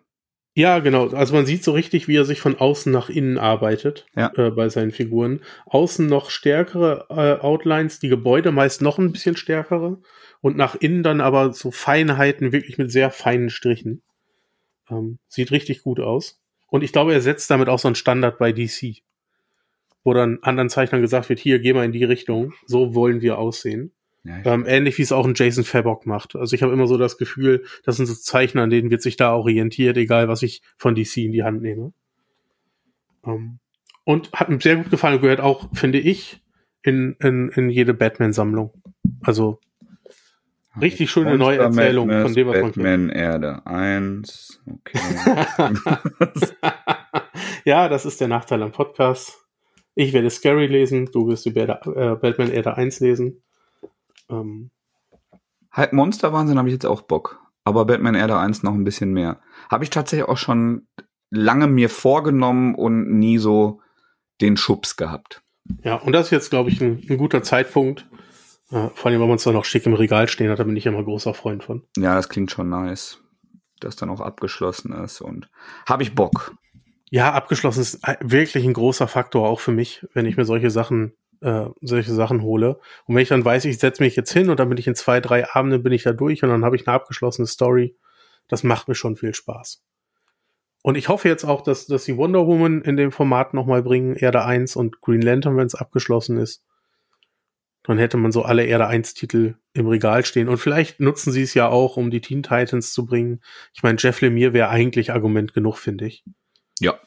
Ja, 0.54 0.78
genau. 0.78 1.08
Also 1.08 1.34
man 1.34 1.48
sieht 1.48 1.64
so 1.64 1.72
richtig, 1.72 2.08
wie 2.08 2.18
er 2.18 2.26
sich 2.26 2.40
von 2.40 2.60
außen 2.60 2.92
nach 2.92 3.10
innen 3.10 3.40
arbeitet 3.40 4.06
ja. 4.16 4.32
äh, 4.36 4.52
bei 4.52 4.70
seinen 4.70 4.92
Figuren. 4.92 5.42
Außen 5.66 6.06
noch 6.06 6.30
stärkere 6.30 7.08
äh, 7.10 7.44
Outlines, 7.44 7.98
die 7.98 8.10
Gebäude 8.10 8.52
meist 8.52 8.84
noch 8.84 9.00
ein 9.00 9.12
bisschen 9.12 9.38
stärkere 9.38 9.98
und 10.42 10.56
nach 10.56 10.76
innen 10.76 11.02
dann 11.02 11.20
aber 11.20 11.52
so 11.52 11.72
Feinheiten 11.72 12.52
wirklich 12.52 12.78
mit 12.78 12.92
sehr 12.92 13.10
feinen 13.10 13.50
Strichen. 13.50 14.04
Ähm, 14.88 15.18
sieht 15.28 15.50
richtig 15.50 15.82
gut 15.82 16.00
aus. 16.00 16.40
Und 16.68 16.84
ich 16.84 16.92
glaube, 16.92 17.14
er 17.14 17.22
setzt 17.22 17.50
damit 17.50 17.70
auch 17.70 17.80
so 17.80 17.88
einen 17.88 17.96
Standard 17.96 18.38
bei 18.38 18.52
DC, 18.52 19.02
wo 20.08 20.14
dann 20.14 20.40
anderen 20.42 20.70
Zeichnern 20.70 21.02
gesagt 21.02 21.28
wird, 21.28 21.38
hier, 21.38 21.60
geh 21.60 21.74
mal 21.74 21.84
in 21.84 21.92
die 21.92 22.06
Richtung, 22.06 22.54
so 22.66 22.96
wollen 22.96 23.20
wir 23.20 23.38
aussehen. 23.38 23.92
Ja, 24.24 24.40
ähm, 24.46 24.64
ähnlich 24.66 24.98
wie 24.98 25.02
es 25.02 25.12
auch 25.12 25.28
ein 25.28 25.34
Jason 25.36 25.66
Fabok 25.66 26.06
macht. 26.06 26.38
Also 26.38 26.56
ich 26.56 26.64
habe 26.64 26.72
immer 26.72 26.88
so 26.88 26.98
das 26.98 27.18
Gefühl, 27.18 27.66
das 27.84 27.98
sind 27.98 28.06
so 28.06 28.14
Zeichner, 28.14 28.64
an 28.64 28.70
denen 28.70 28.90
wird 28.90 29.02
sich 29.02 29.18
da 29.18 29.36
orientiert, 29.36 29.98
egal 29.98 30.30
was 30.30 30.44
ich 30.44 30.62
von 30.78 30.96
DC 30.96 31.18
in 31.18 31.34
die 31.34 31.44
Hand 31.44 31.62
nehme. 31.62 31.92
Ähm, 33.26 33.60
und 34.06 34.32
hat 34.32 34.48
mir 34.48 34.62
sehr 34.62 34.78
gut 34.78 34.90
gefallen, 34.92 35.20
gehört 35.20 35.42
auch, 35.42 35.68
finde 35.74 36.00
ich, 36.00 36.42
in, 36.84 37.18
in, 37.20 37.50
in 37.50 37.70
jede 37.70 37.94
Batman-Sammlung. 37.94 38.72
Also 39.24 39.60
Richtig 40.80 41.12
schöne 41.12 41.32
Monster 41.32 41.46
neue 41.46 41.58
Erzählung 41.58 42.08
Madness, 42.08 42.24
von 42.24 42.34
dem, 42.34 42.48
was 42.48 42.62
Batman 42.62 43.08
man 43.08 43.10
Erde 43.10 43.62
1. 43.66 44.64
Okay. 44.68 45.00
ja, 47.66 47.90
das 47.90 48.06
ist 48.06 48.22
der 48.22 48.30
Nachteil 48.30 48.64
am 48.64 48.72
Podcast. 48.72 49.47
Ich 50.00 50.14
werde 50.14 50.30
Scary 50.30 50.68
lesen, 50.68 51.10
du 51.12 51.28
wirst 51.28 51.46
die 51.46 51.58
äh, 51.58 52.16
Batman 52.22 52.52
Erde 52.52 52.78
1 52.78 53.00
lesen. 53.00 53.42
Ähm. 54.30 54.70
Halt 55.72 55.92
Monster 55.92 56.32
Wahnsinn 56.32 56.60
habe 56.60 56.68
ich 56.68 56.74
jetzt 56.74 56.86
auch 56.86 57.02
Bock. 57.02 57.40
Aber 57.64 57.86
Batman 57.86 58.14
Erde 58.14 58.38
1 58.38 58.62
noch 58.62 58.76
ein 58.76 58.84
bisschen 58.84 59.12
mehr. 59.12 59.42
Habe 59.72 59.84
ich 59.84 59.90
tatsächlich 59.90 60.30
auch 60.30 60.38
schon 60.38 60.86
lange 61.32 61.66
mir 61.66 61.90
vorgenommen 61.90 62.76
und 62.76 63.10
nie 63.18 63.40
so 63.40 63.82
den 64.40 64.56
Schubs 64.56 64.98
gehabt. 64.98 65.42
Ja, 65.84 65.96
und 65.96 66.14
das 66.14 66.28
ist 66.28 66.32
jetzt, 66.32 66.50
glaube 66.52 66.70
ich, 66.70 66.80
ein, 66.80 67.04
ein 67.10 67.18
guter 67.18 67.42
Zeitpunkt, 67.42 68.08
ja, 68.70 68.92
vor 68.94 69.10
allem, 69.10 69.20
wenn 69.20 69.28
man 69.28 69.38
es 69.38 69.44
dann 69.46 69.56
noch 69.56 69.66
schick 69.66 69.88
im 69.88 69.96
Regal 69.96 70.28
stehen 70.28 70.52
hat, 70.52 70.60
da 70.60 70.64
bin 70.64 70.76
ich 70.76 70.86
immer 70.86 71.04
großer 71.04 71.34
Freund 71.34 71.64
von. 71.64 71.82
Ja, 71.98 72.14
das 72.14 72.30
klingt 72.30 72.52
schon 72.52 72.70
nice. 72.70 73.20
Dass 73.80 73.96
dann 73.96 74.12
auch 74.12 74.22
abgeschlossen 74.22 74.92
ist 74.92 75.22
und 75.22 75.50
habe 75.88 76.04
ich 76.04 76.14
Bock. 76.14 76.56
Ja, 77.10 77.32
abgeschlossen 77.32 77.82
ist 77.82 78.02
wirklich 78.20 78.66
ein 78.66 78.74
großer 78.74 79.08
Faktor 79.08 79.48
auch 79.48 79.62
für 79.62 79.72
mich, 79.72 80.06
wenn 80.14 80.26
ich 80.26 80.36
mir 80.36 80.44
solche 80.44 80.70
Sachen, 80.70 81.14
äh, 81.42 81.68
solche 81.82 82.14
Sachen 82.14 82.42
hole. 82.42 82.80
Und 83.06 83.16
wenn 83.16 83.22
ich 83.22 83.30
dann 83.30 83.46
weiß, 83.46 83.64
ich 83.66 83.80
setze 83.80 84.04
mich 84.04 84.16
jetzt 84.18 84.34
hin 84.34 84.50
und 84.50 84.60
dann 84.60 84.68
bin 84.68 84.78
ich 84.78 84.88
in 84.88 84.96
zwei, 84.96 85.22
drei 85.22 85.50
Abenden 85.50 85.84
bin 85.84 85.94
ich 85.94 86.04
da 86.04 86.12
durch 86.12 86.44
und 86.44 86.50
dann 86.50 86.66
habe 86.66 86.76
ich 86.76 86.86
eine 86.86 86.96
abgeschlossene 86.96 87.48
Story, 87.48 87.96
das 88.50 88.64
macht 88.64 88.90
mir 88.90 88.96
schon 88.96 89.16
viel 89.16 89.34
Spaß. 89.34 89.84
Und 90.84 90.96
ich 90.96 91.10
hoffe 91.10 91.28
jetzt 91.28 91.44
auch, 91.44 91.62
dass, 91.62 91.86
dass 91.88 92.06
die 92.06 92.18
Wonder 92.18 92.46
Woman 92.46 92.82
in 92.82 92.98
dem 92.98 93.12
Format 93.12 93.54
nochmal 93.54 93.84
bringen, 93.84 94.16
Erde 94.16 94.44
1 94.44 94.76
und 94.76 95.02
Green 95.02 95.22
Lantern, 95.22 95.58
wenn 95.58 95.66
es 95.66 95.76
abgeschlossen 95.76 96.38
ist. 96.38 96.64
Dann 97.84 97.98
hätte 97.98 98.18
man 98.18 98.32
so 98.32 98.44
alle 98.44 98.66
Erde 98.66 98.88
1 98.88 99.14
Titel 99.14 99.56
im 99.74 99.88
Regal 99.88 100.26
stehen. 100.26 100.50
Und 100.50 100.58
vielleicht 100.58 101.00
nutzen 101.00 101.32
sie 101.32 101.42
es 101.42 101.54
ja 101.54 101.70
auch, 101.70 101.98
um 101.98 102.12
die 102.12 102.22
Teen 102.22 102.44
Titans 102.44 102.94
zu 102.94 103.06
bringen. 103.06 103.42
Ich 103.74 103.82
meine, 103.84 103.98
Jeff 104.00 104.22
Lemire 104.22 104.54
wäre 104.54 104.70
eigentlich 104.70 105.12
Argument 105.12 105.54
genug, 105.54 105.78
finde 105.78 106.06
ich. 106.06 106.24
Ja. 106.80 107.00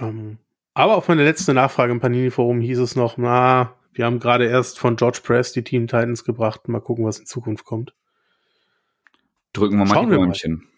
Ähm, 0.00 0.38
aber 0.74 0.96
auf 0.96 1.08
meine 1.08 1.24
letzte 1.24 1.54
Nachfrage 1.54 1.92
im 1.92 2.00
Panini-Forum 2.00 2.60
hieß 2.60 2.78
es 2.80 2.96
noch, 2.96 3.16
na, 3.16 3.74
wir 3.92 4.06
haben 4.06 4.18
gerade 4.18 4.46
erst 4.46 4.78
von 4.78 4.96
George 4.96 5.20
Press 5.22 5.52
die 5.52 5.62
Teen 5.62 5.86
Titans 5.86 6.24
gebracht. 6.24 6.68
Mal 6.68 6.80
gucken, 6.80 7.04
was 7.04 7.18
in 7.18 7.26
Zukunft 7.26 7.64
kommt. 7.64 7.94
Drücken 9.52 9.78
wir 9.78 9.84
mal 9.84 9.94
Schauen 9.94 10.10
die 10.10 10.16
Däumchen. 10.16 10.68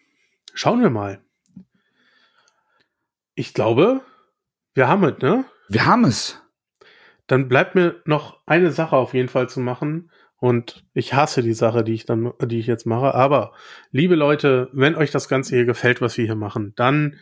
Schauen 0.53 0.81
wir 0.81 0.89
mal. 0.89 1.21
Ich 3.33 3.53
glaube, 3.53 4.01
wir 4.75 4.87
haben 4.87 5.03
es, 5.03 5.17
ne? 5.19 5.45
Wir 5.69 5.85
haben 5.85 6.05
es 6.05 6.41
dann 7.27 7.49
bleibt 7.49 7.75
mir 7.75 8.01
noch 8.05 8.39
eine 8.45 8.71
Sache 8.71 8.95
auf 8.95 9.13
jeden 9.13 9.27
Fall 9.27 9.47
zu 9.49 9.59
machen. 9.59 10.09
Und 10.39 10.85
ich 10.93 11.13
hasse 11.13 11.41
die 11.41 11.53
Sache, 11.53 11.83
die 11.83 11.93
ich 11.93 12.05
dann, 12.05 12.31
die 12.41 12.59
ich 12.59 12.67
jetzt 12.67 12.85
mache. 12.85 13.13
Aber, 13.13 13.53
liebe 13.91 14.15
Leute, 14.15 14.69
wenn 14.71 14.95
euch 14.95 15.11
das 15.11 15.27
Ganze 15.27 15.55
hier 15.55 15.65
gefällt, 15.65 15.99
was 15.99 16.17
wir 16.17 16.25
hier 16.25 16.35
machen, 16.35 16.73
dann 16.75 17.19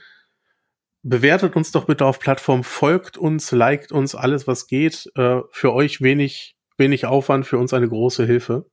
bewertet 1.06 1.56
uns 1.56 1.72
doch 1.72 1.86
bitte 1.86 2.06
auf 2.06 2.20
Plattform, 2.20 2.64
folgt 2.64 3.18
uns, 3.18 3.52
liked 3.52 3.92
uns, 3.92 4.16
alles 4.16 4.48
was 4.48 4.68
geht. 4.68 5.12
Äh, 5.16 5.42
für 5.52 5.74
euch 5.74 6.02
wenig, 6.02 6.58
wenig 6.78 7.06
Aufwand, 7.06 7.46
für 7.46 7.60
uns 7.60 7.74
eine 7.74 7.88
große 7.88 8.26
Hilfe. 8.26 8.66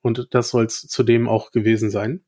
Und 0.00 0.28
das 0.30 0.50
soll 0.50 0.64
es 0.64 0.80
zudem 0.80 1.28
auch 1.28 1.50
gewesen 1.50 1.90
sein. 1.90 2.24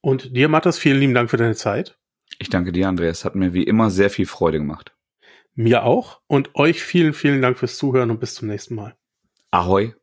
Und 0.00 0.36
dir, 0.36 0.48
Matthias, 0.48 0.78
vielen 0.78 1.00
lieben 1.00 1.14
Dank 1.14 1.30
für 1.30 1.36
deine 1.38 1.56
Zeit. 1.56 1.98
Ich 2.38 2.50
danke 2.50 2.72
dir, 2.72 2.88
Andreas. 2.88 3.24
Hat 3.24 3.34
mir 3.34 3.52
wie 3.54 3.64
immer 3.64 3.90
sehr 3.90 4.10
viel 4.10 4.26
Freude 4.26 4.58
gemacht. 4.58 4.94
Mir 5.54 5.82
auch. 5.82 6.20
Und 6.26 6.54
euch 6.54 6.82
vielen, 6.82 7.14
vielen 7.14 7.42
Dank 7.42 7.58
fürs 7.58 7.76
Zuhören 7.76 8.10
und 8.10 8.20
bis 8.20 8.34
zum 8.34 8.48
nächsten 8.48 8.74
Mal. 8.74 8.96
Ahoi. 9.50 9.94